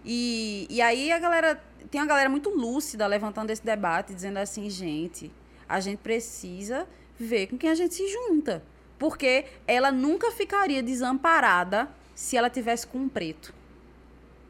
[0.05, 1.63] E, e aí a galera.
[1.91, 5.31] Tem uma galera muito lúcida levantando esse debate, dizendo assim, gente,
[5.69, 8.63] a gente precisa ver com quem a gente se junta.
[8.99, 13.55] Porque ela nunca ficaria desamparada se ela tivesse com um preto.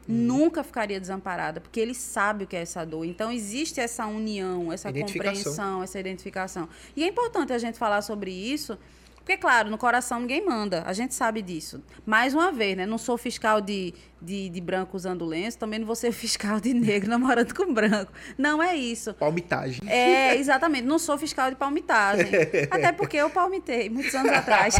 [0.07, 3.05] Nunca ficaria desamparada, porque ele sabe o que é essa dor.
[3.05, 6.69] Então, existe essa união, essa compreensão, essa identificação.
[6.95, 8.77] E é importante a gente falar sobre isso,
[9.25, 11.83] porque, claro, no coração ninguém manda, a gente sabe disso.
[12.05, 12.85] Mais uma vez, né?
[12.85, 13.91] Não sou fiscal de,
[14.21, 18.13] de, de branco usando lenço, também não vou ser fiscal de negro namorando com branco.
[18.37, 19.15] Não é isso.
[19.15, 19.81] Palmitagem.
[19.87, 20.83] É, exatamente.
[20.83, 22.29] Não sou fiscal de palmitagem.
[22.69, 24.75] Até porque eu palmitei muitos anos atrás.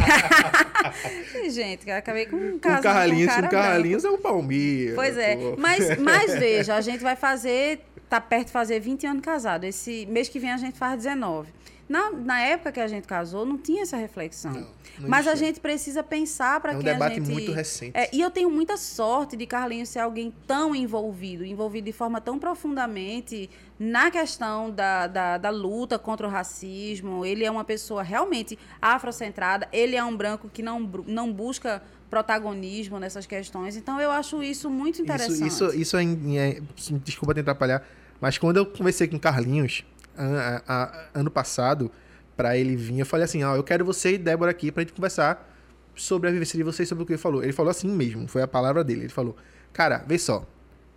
[1.50, 2.84] Gente, acabei com um caso.
[2.84, 3.68] Carlinhos, um com cara branco.
[3.68, 4.94] Carlinhos é um palmito.
[4.94, 5.38] Pois é.
[5.38, 5.56] pô.
[5.58, 7.84] Mas, mas veja, a gente vai fazer.
[8.08, 9.64] Tá perto de fazer 20 anos casado.
[9.64, 11.52] Esse mês que vem a gente faz 19.
[11.88, 14.52] Na, na época que a gente casou, não tinha essa reflexão.
[14.52, 14.62] Não,
[15.00, 17.30] não mas a gente precisa pensar para É um quem a debate gente.
[17.32, 17.96] muito recente.
[17.96, 22.20] É, e eu tenho muita sorte de Carlinhos ser alguém tão envolvido, envolvido de forma
[22.20, 27.24] tão profundamente na questão da, da, da luta contra o racismo.
[27.24, 33.00] Ele é uma pessoa realmente afrocentrada, ele é um branco que não, não busca protagonismo
[33.00, 33.76] nessas questões.
[33.78, 35.46] Então eu acho isso muito interessante.
[35.48, 36.62] Isso, isso, isso é, é-
[37.04, 37.86] Desculpa te atrapalhar,
[38.20, 39.84] mas quando eu conversei com Carlinhos
[40.18, 41.92] a- a- ano passado,
[42.36, 44.94] pra ele vir, eu falei assim: ó, eu quero você e Débora aqui pra gente
[44.94, 45.52] conversar
[45.96, 47.44] sobre a vivência de vocês, sobre o que ele falou.
[47.44, 49.02] Ele falou assim mesmo, foi a palavra dele.
[49.02, 49.36] Ele falou:
[49.72, 50.46] Cara, vê só,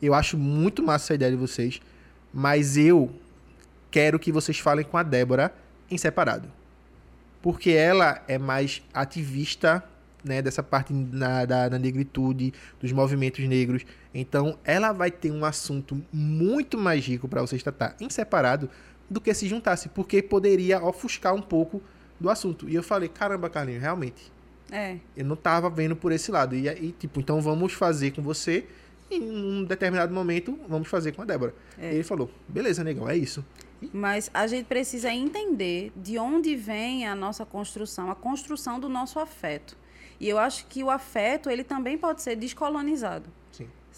[0.03, 1.81] eu acho muito massa essa ideia de vocês,
[2.32, 3.11] mas eu
[3.90, 5.53] quero que vocês falem com a Débora
[5.90, 6.49] em separado.
[7.40, 9.82] Porque ela é mais ativista,
[10.24, 13.85] né, dessa parte na, da, da negritude, dos movimentos negros.
[14.12, 18.69] Então, ela vai ter um assunto muito mais rico para vocês tratar em separado
[19.10, 21.82] do que se juntasse, porque poderia ofuscar um pouco
[22.20, 22.68] do assunto.
[22.68, 24.30] E eu falei, caramba, Carlinhos, realmente,
[24.70, 24.98] É.
[25.16, 26.55] eu não tava vendo por esse lado.
[26.55, 28.66] E aí, tipo, então vamos fazer com você
[29.10, 31.55] e em um determinado momento vamos fazer com a Débora.
[31.78, 31.93] É.
[31.93, 33.44] E ele falou, beleza, negão, é isso.
[33.93, 39.18] Mas a gente precisa entender de onde vem a nossa construção, a construção do nosso
[39.20, 39.76] afeto.
[40.20, 43.30] E eu acho que o afeto, ele também pode ser descolonizado.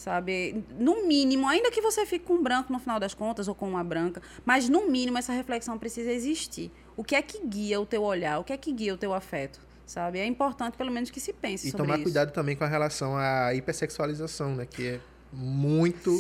[0.01, 0.05] Sim.
[0.05, 0.65] Sabe?
[0.79, 3.69] No mínimo, ainda que você fique com um branco no final das contas ou com
[3.69, 6.71] uma branca, mas no mínimo essa reflexão precisa existir.
[6.97, 8.39] O que é que guia o teu olhar?
[8.39, 9.61] O que é que guia o teu afeto?
[9.87, 10.19] Sabe?
[10.19, 12.05] É importante pelo menos que se pense E sobre tomar isso.
[12.05, 14.67] cuidado também com a relação à hipersexualização, né?
[14.69, 15.01] Que é
[15.33, 16.19] muito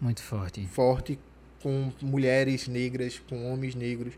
[0.00, 0.66] Muito forte.
[0.66, 1.18] forte
[1.62, 4.14] com mulheres negras, com homens negros,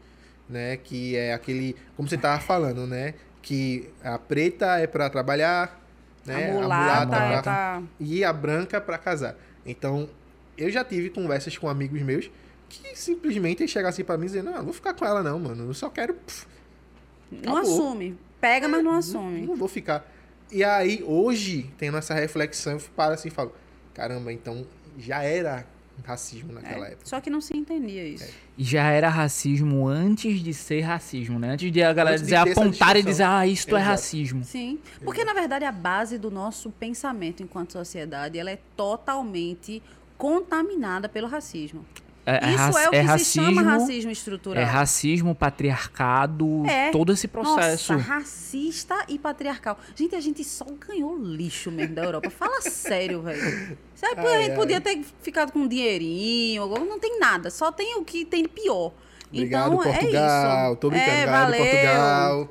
[0.49, 0.77] né?
[0.78, 3.15] Que é aquele, como você tava falando, né?
[3.43, 5.84] Que a preta é para trabalhar,
[6.26, 6.51] né?
[6.51, 7.82] A mulata é pra- pra...
[8.01, 9.36] e a branca para casar.
[9.66, 10.09] Então,
[10.56, 12.30] eu já tive conversas com amigos meus
[12.68, 15.38] que simplesmente chegaram assim para mim e dizer, não, não vou ficar com ela não,
[15.38, 15.68] mano.
[15.68, 16.46] Eu só quero pff,
[17.30, 18.18] Não assume.
[18.40, 19.40] Pega, mas não não, assume.
[19.42, 20.10] não vou ficar.
[20.52, 23.52] E aí, hoje, tendo essa reflexão, eu paro assim e falo,
[23.94, 24.66] caramba, então
[24.98, 25.66] já era
[26.02, 27.06] racismo naquela É, época.
[27.06, 28.32] Só que não se entendia isso.
[28.58, 31.50] E já era racismo antes de ser racismo, né?
[31.50, 33.90] Antes de a galera de dizer, apontar e dizer, ah, isto é Exato.
[33.90, 34.44] racismo.
[34.44, 39.82] Sim, porque na verdade a base do nosso pensamento enquanto sociedade ela é totalmente
[40.18, 41.84] contaminada pelo racismo.
[42.26, 44.62] É, é Isso raci- é o que é se racismo, chama racismo estrutural.
[44.62, 46.90] É racismo, patriarcado, É.
[46.90, 47.92] todo esse processo.
[47.92, 49.78] Nossa, racista e patriarcal.
[49.94, 52.30] Gente, a gente só ganhou lixo mesmo da Europa.
[52.30, 53.76] Fala sério, velho.
[53.94, 54.56] Sabe, a gente ai.
[54.56, 57.51] podia ter ficado com um dinheirinho, não tem nada.
[57.51, 58.92] Só tem o que tem de pior.
[59.30, 60.66] Obrigado, então, Portugal.
[60.68, 60.76] é isso.
[60.76, 61.60] Tô brincando, é, valeu.
[61.60, 62.48] Portugal.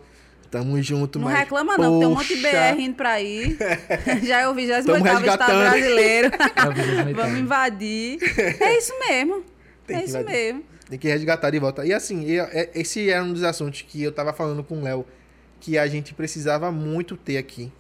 [0.52, 3.58] Tamo junto, Não mas, reclama não, tem um monte de BR indo pra aí.
[4.22, 6.30] Já é o 28 Tamo estado brasileiro.
[7.10, 8.20] É Vamos invadir.
[8.62, 9.44] É isso mesmo.
[9.86, 10.64] Tem é que isso mesmo.
[10.90, 11.86] Tem que resgatar de volta.
[11.86, 14.82] E assim, eu- é- esse era um dos assuntos que eu tava falando com o
[14.82, 15.06] Léo,
[15.60, 17.72] que a gente precisava muito ter aqui.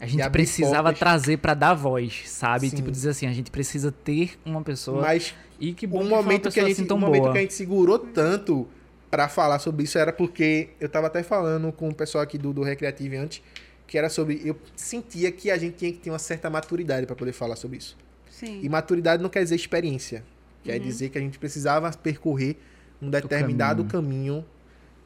[0.00, 0.98] A gente precisava portas.
[0.98, 2.70] trazer pra dar voz, sabe?
[2.70, 2.76] Sim.
[2.76, 5.02] Tipo, dizer assim, a gente precisa ter uma pessoa.
[5.02, 7.32] Mas e que bom o momento que a gente, assim o momento boa.
[7.32, 8.68] que a gente segurou tanto
[9.10, 12.52] pra falar sobre isso era porque eu tava até falando com o pessoal aqui do,
[12.52, 13.42] do Recreative antes,
[13.86, 17.16] que era sobre eu sentia que a gente tinha que ter uma certa maturidade pra
[17.16, 17.96] poder falar sobre isso.
[18.30, 18.60] Sim.
[18.62, 20.22] E maturidade não quer dizer experiência.
[20.64, 20.86] Quer Uhum.
[20.86, 22.56] dizer que a gente precisava percorrer
[23.00, 24.44] um determinado caminho.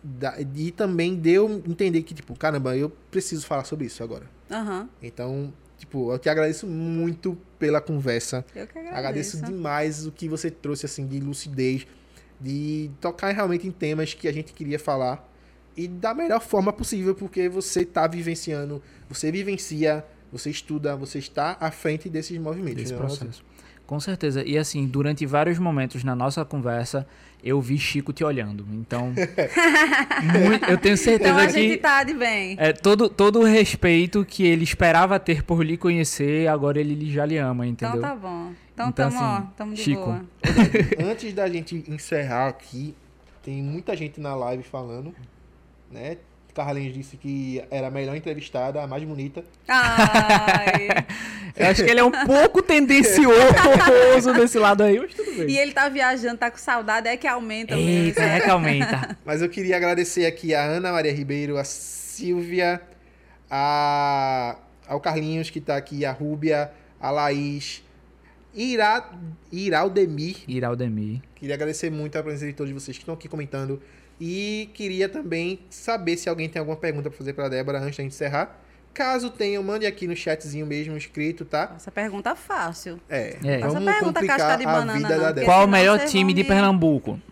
[0.04, 4.28] da- e também deu entender que, tipo, caramba, eu preciso falar sobre isso agora.
[4.50, 4.88] Aham.
[5.00, 8.44] Então, tipo, eu te agradeço muito pela conversa.
[8.52, 9.44] Eu que Agradeço agradeço.
[9.44, 11.86] demais o que você trouxe, assim, de lucidez,
[12.40, 15.24] de tocar realmente em temas que a gente queria falar
[15.76, 21.58] e da melhor forma possível, porque você tá vivenciando, você vivencia você estuda, você está
[21.60, 22.82] à frente desses movimentos.
[22.84, 22.98] desse né?
[22.98, 23.44] processo.
[23.92, 24.42] Com certeza.
[24.42, 27.06] E assim, durante vários momentos na nossa conversa,
[27.44, 28.66] eu vi Chico te olhando.
[28.72, 29.12] Então,
[30.40, 32.56] muito- eu tenho certeza Então a que gente tá de bem.
[32.58, 37.26] é, todo, todo o respeito que ele esperava ter por lhe conhecer, agora ele já
[37.26, 37.98] lhe ama, entendeu?
[37.98, 38.52] Então tá bom.
[38.72, 40.00] Então, Então, tamo, assim, ó, tamo de Chico.
[40.06, 40.24] boa.
[41.10, 42.94] Antes da gente encerrar aqui,
[43.42, 45.14] tem muita gente na live falando,
[45.90, 46.16] né?
[46.54, 49.44] Carlinhos disse que era a melhor entrevistada, a mais bonita.
[49.66, 50.88] Ai.
[51.56, 55.50] Eu acho que ele é um pouco tendencioso desse lado aí, mas tudo bem.
[55.50, 58.22] e ele tá viajando, tá com saudade, é que aumenta mesmo.
[58.22, 59.16] É que aumenta.
[59.24, 62.80] Mas eu queria agradecer aqui a Ana Maria Ribeiro, a Silvia,
[63.50, 64.56] a,
[64.88, 67.82] ao Carlinhos que tá aqui, a Rúbia, a Laís,
[68.54, 69.04] Ira,
[69.50, 70.36] Iraldemir.
[70.48, 71.20] Iraldemir.
[71.34, 73.82] Queria agradecer muito a presença de todos vocês que estão aqui comentando.
[74.24, 77.96] E queria também saber se alguém tem alguma pergunta para fazer para a Débora antes
[77.96, 78.56] da gente encerrar.
[78.94, 81.72] Caso tenha, mande aqui no chatzinho mesmo escrito, tá?
[81.74, 83.00] Essa pergunta fácil.
[83.08, 83.54] É, É.
[83.56, 85.44] Essa vamos pergunta complicar casca de a banana, vida não, da Débora.
[85.46, 86.48] Qual o melhor time de me-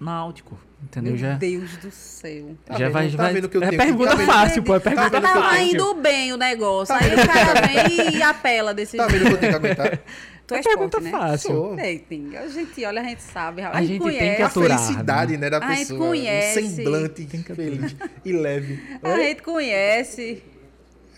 [0.01, 0.59] Náutico?
[0.83, 1.13] Entendeu?
[1.13, 2.57] Meu Já, Deus do céu.
[2.65, 2.93] Tá já vendo?
[2.95, 3.11] vai.
[3.11, 4.75] Tá vai- vendo que eu é tenho pergunta tá fácil, pô.
[4.75, 5.57] É pergunta vendo que eu fácil.
[5.59, 6.95] Tenho- indo bem o negócio.
[6.95, 9.23] Aí o cara vem e apela desse Tá jeito.
[9.25, 10.01] vendo que eu tenho que aguentar?
[10.51, 11.11] Tu é É pergunta esporte, né?
[11.31, 11.79] fácil.
[11.79, 13.63] Eiting, a gente olha, a gente sabe.
[13.63, 14.37] A gente tem conhece.
[14.37, 15.99] que A aturar, felicidade, né, da A gente pessoa.
[16.09, 16.61] conhece.
[16.61, 18.83] Um semblante feliz e leve.
[19.03, 20.43] A gente conhece.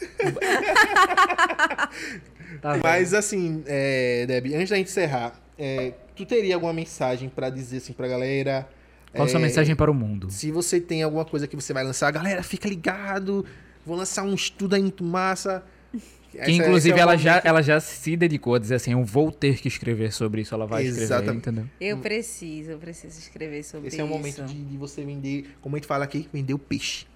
[2.60, 2.78] Tá?
[2.82, 7.78] Mas assim, é, Deb, antes da gente encerrar, é, tu teria alguma mensagem pra dizer
[7.78, 8.68] assim pra galera?
[9.12, 10.30] Qual a sua É, mensagem para o mundo?
[10.30, 13.44] Se você tem alguma coisa que você vai lançar, galera, fica ligado.
[13.84, 15.64] Vou lançar um estudo aí muito massa.
[16.32, 19.04] Que Essa- inclusive esse é ela, já, ela já se dedicou a dizer assim: eu
[19.04, 20.54] vou ter que escrever sobre isso.
[20.54, 21.38] Ela vai escrever, Exatamente.
[21.48, 21.68] entendeu?
[21.80, 24.00] Eu preciso, eu preciso escrever sobre Esse isso.
[24.00, 27.06] é o momento de, de você vender, como a gente fala aqui, vender o peixe.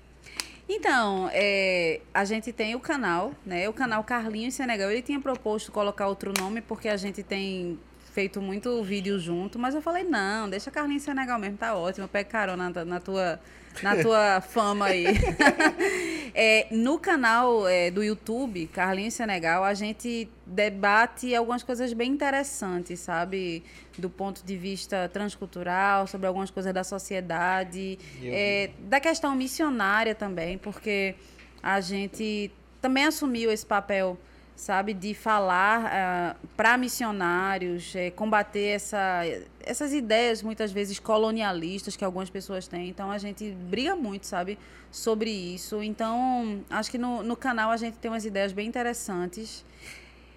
[0.68, 3.68] Então, é, a gente tem o canal, né?
[3.68, 4.90] O canal Carlinhos Senegal.
[4.90, 7.78] Ele tinha proposto colocar outro nome porque a gente tem
[8.12, 12.04] feito muito vídeo junto, mas eu falei, não, deixa Carlinhos Senegal mesmo, tá ótimo.
[12.04, 13.38] Eu pego carona na, na tua,
[13.82, 15.06] na tua fama aí.
[16.38, 23.00] É, no canal é, do YouTube, Carlinhos Senegal, a gente debate algumas coisas bem interessantes,
[23.00, 23.62] sabe?
[23.96, 30.58] Do ponto de vista transcultural, sobre algumas coisas da sociedade, é, da questão missionária também,
[30.58, 31.14] porque
[31.62, 34.18] a gente também assumiu esse papel,
[34.56, 39.20] sabe, de falar para missionários, é, combater essa,
[39.60, 42.88] essas ideias muitas vezes colonialistas que algumas pessoas têm.
[42.88, 44.58] Então a gente briga muito, sabe,
[44.90, 45.82] sobre isso.
[45.82, 49.62] Então acho que no, no canal a gente tem umas ideias bem interessantes.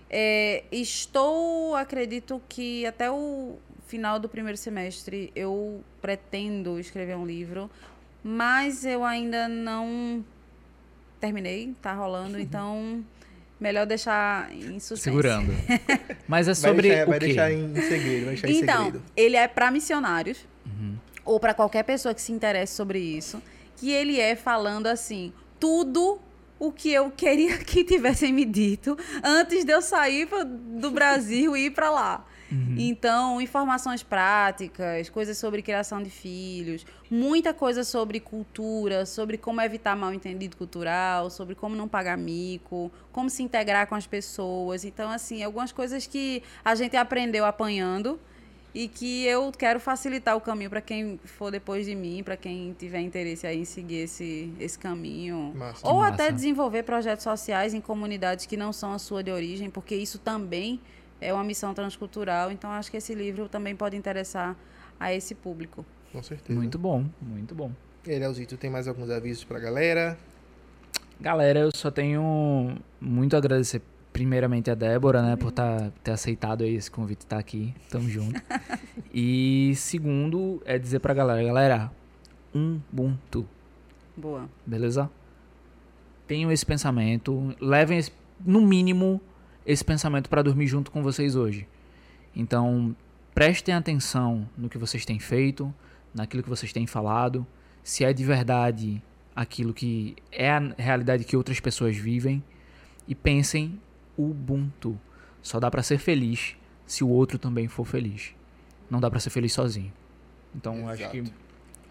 [0.09, 7.71] É, estou, acredito que até o final do primeiro semestre eu pretendo escrever um livro,
[8.21, 10.25] mas eu ainda não
[11.21, 13.03] terminei, tá rolando, então
[13.59, 15.01] melhor deixar em suspense.
[15.03, 15.51] Segurando.
[16.27, 19.03] Mas é Vai sobre deixar, o vai deixar em segredo, vai deixar em Então, segredo.
[19.15, 20.95] ele é para missionários Uhum.
[21.25, 23.41] ou para qualquer pessoa que se interesse sobre isso,
[23.77, 26.19] que ele é falando assim, tudo
[26.59, 31.65] o que eu queria que tivessem me dito antes de eu sair do Brasil e
[31.67, 32.25] ir para lá.
[32.77, 39.95] Então, informações práticas, coisas sobre criação de filhos, muita coisa sobre cultura, sobre como evitar
[39.95, 44.83] mal entendido cultural, sobre como não pagar mico, como se integrar com as pessoas.
[44.83, 48.19] Então, assim, algumas coisas que a gente aprendeu apanhando
[48.73, 52.75] e que eu quero facilitar o caminho para quem for depois de mim, para quem
[52.77, 55.53] tiver interesse aí em seguir esse, esse caminho.
[55.55, 55.87] Massa.
[55.87, 59.95] Ou até desenvolver projetos sociais em comunidades que não são a sua de origem, porque
[59.95, 60.79] isso também
[61.21, 62.51] é uma missão transcultural.
[62.51, 64.55] Então, acho que esse livro também pode interessar
[64.99, 65.85] a esse público.
[66.11, 66.57] Com certeza.
[66.57, 67.71] Muito bom, muito bom.
[68.05, 70.17] E aí, Leozito, tem mais alguns avisos pra galera?
[71.19, 73.81] Galera, eu só tenho muito a agradecer
[74.13, 77.73] primeiramente a Débora, né, por tá, ter aceitado aí esse convite, estar aqui.
[77.89, 78.41] Tamo junto.
[79.13, 81.91] e segundo é dizer pra galera, galera,
[82.53, 83.45] Ubuntu,
[84.17, 84.49] Boa.
[84.65, 85.09] beleza?
[86.27, 88.11] Tenham esse pensamento, levem esse-
[88.43, 89.21] no mínimo
[89.71, 91.67] esse pensamento pra dormir junto com vocês hoje.
[92.35, 92.95] Então,
[93.35, 95.73] prestem atenção no que vocês têm feito,
[96.13, 97.45] naquilo que vocês têm falado,
[97.83, 99.01] se é de verdade
[99.35, 102.43] aquilo que é a realidade que outras pessoas vivem
[103.07, 103.79] e pensem
[104.17, 104.99] Ubuntu.
[105.41, 106.55] Só dá pra ser feliz
[106.85, 108.33] se o outro também for feliz.
[108.89, 109.93] Não dá pra ser feliz sozinho.
[110.55, 111.33] Então, eu acho que Exato.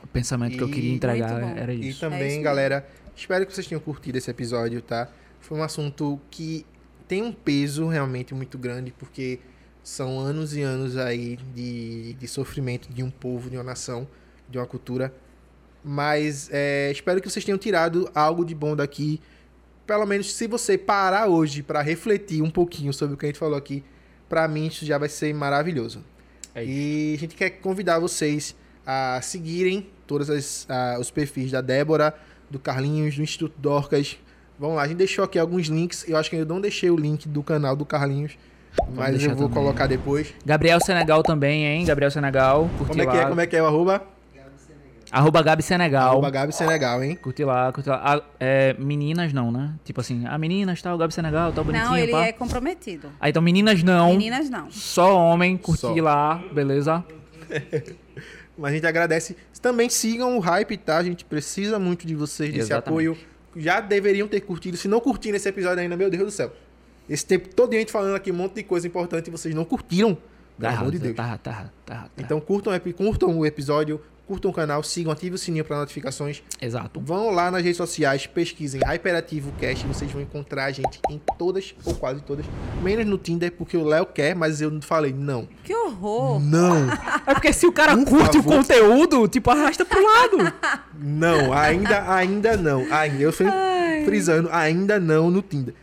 [0.02, 2.04] o pensamento que eu E- queria entregar era E isso.
[2.04, 2.86] É também, isso galera,
[3.16, 5.08] espero que vocês tenham curtido esse episódio, tá?
[5.40, 6.66] Foi um assunto que
[7.08, 9.40] tem um peso realmente muito grande, porque
[9.82, 14.06] são anos e anos aí de, de sofrimento de um povo, de uma nação,
[14.48, 15.12] de uma cultura.
[15.82, 19.20] Mas é, espero que vocês tenham tirado algo de bom daqui
[19.88, 23.38] pelo menos se você parar hoje pra refletir um pouquinho sobre o que a gente
[23.38, 23.82] falou aqui,
[24.28, 26.04] pra mim isso já vai ser maravilhoso.
[26.54, 28.54] É e a gente quer convidar vocês
[28.86, 30.68] a seguirem todos as,
[31.00, 32.14] os perfis da Débora,
[32.50, 34.18] do Carlinhos, do Instituto Dorcas.
[34.58, 36.04] Vamos lá, a gente deixou aqui alguns links.
[36.08, 38.36] Eu acho que eu não deixei o link do canal do Carlinhos,
[38.94, 39.54] mas eu vou também.
[39.62, 40.34] colocar depois.
[40.44, 41.84] Gabriel Senegal também, hein?
[41.84, 42.68] Gabriel Senegal.
[42.76, 43.12] Curte Como é lá.
[43.12, 43.26] que é?
[43.26, 44.02] Como é que é o arroba?
[45.10, 46.10] Arroba Gabi Senegal.
[46.10, 47.16] Arroba Gabi Senegal, hein?
[47.16, 47.98] Curte lá, curte lá.
[48.04, 49.72] Ah, é, meninas não, né?
[49.82, 52.26] Tipo assim, ah, meninas, tal, Gabi Senegal, tal, bonitinho, Não, ele pá.
[52.26, 53.10] é comprometido.
[53.18, 54.10] Ah, então meninas não.
[54.10, 54.70] Meninas não.
[54.70, 55.94] Só homem, curte Só.
[55.94, 57.02] lá, beleza?
[58.58, 59.34] Mas a gente agradece.
[59.62, 60.98] Também sigam o hype, tá?
[60.98, 62.88] A gente precisa muito de vocês, desse Exatamente.
[62.88, 63.18] apoio.
[63.58, 64.76] Já deveriam ter curtido.
[64.76, 66.52] Se não curtiram esse episódio ainda, meu Deus do céu.
[67.08, 69.64] Esse tempo todo a gente falando aqui um monte de coisa importante e vocês não
[69.64, 70.14] curtiram.
[70.14, 70.20] Tá
[70.58, 71.16] Pelo amor errado, de Deus.
[71.16, 71.50] tá errado, tá
[71.86, 72.10] tá errado.
[72.16, 76.42] tá Então curtam, curtam o episódio, curtam o canal, sigam, ativem o sininho para notificações.
[76.60, 77.00] Exato.
[77.00, 81.74] Vão lá nas redes sociais, pesquisem Hyperativo Cast, vocês vão encontrar a gente em todas
[81.82, 82.44] ou quase todas.
[82.82, 85.48] Menos no Tinder, porque o Léo quer, mas eu falei, não.
[85.64, 86.38] Que horror!
[86.40, 86.90] Não,
[87.26, 88.52] É porque se o cara Por curte favor.
[88.52, 90.52] o conteúdo, tipo, arrasta pro lado.
[91.00, 92.86] não, ainda, ainda não.
[92.92, 93.54] Ainda, eu sempre
[94.04, 95.74] frisando, ainda não no Tinder.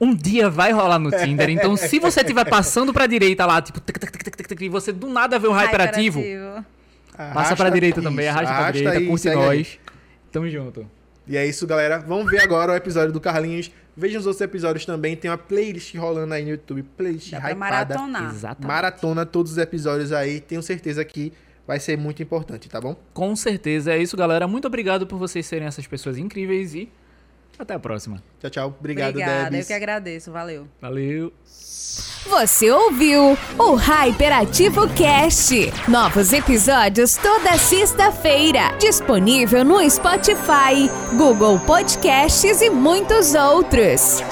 [0.00, 3.80] Um dia vai rolar no Tinder, então se você estiver passando pra direita lá, tipo,
[3.80, 6.22] tic, tic, tic, tic, tic, tic, e você do nada vê um hyperativo,
[7.34, 9.46] passa pra direita também, arrasta, pra direita, aí, curte segue aí.
[9.46, 9.78] nós.
[10.30, 10.88] Tamo junto.
[11.26, 11.98] E é isso, galera.
[11.98, 13.70] Vamos ver agora o episódio do Carlinhos.
[13.96, 15.14] Vejam os outros episódios também.
[15.16, 16.82] Tem uma playlist rolando aí no YouTube.
[16.96, 17.58] Playlist Dá pra hypada.
[17.96, 18.30] maratonar.
[18.30, 18.66] Exatamente.
[18.66, 20.40] Maratona todos os episódios aí.
[20.40, 21.32] Tenho certeza que
[21.66, 22.96] vai ser muito importante, tá bom?
[23.12, 24.48] Com certeza é isso, galera.
[24.48, 26.88] Muito obrigado por vocês serem essas pessoas incríveis e
[27.58, 28.22] até a próxima.
[28.40, 28.76] Tchau, tchau.
[28.78, 29.66] Obrigado, Obrigada, eu Debs.
[29.66, 30.30] que agradeço.
[30.32, 30.66] Valeu.
[30.80, 31.32] Valeu.
[32.26, 35.72] Você ouviu o Hyperativo Cast.
[35.88, 38.76] Novos episódios toda sexta-feira.
[38.78, 44.22] Disponível no Spotify, Google Podcasts e muitos outros.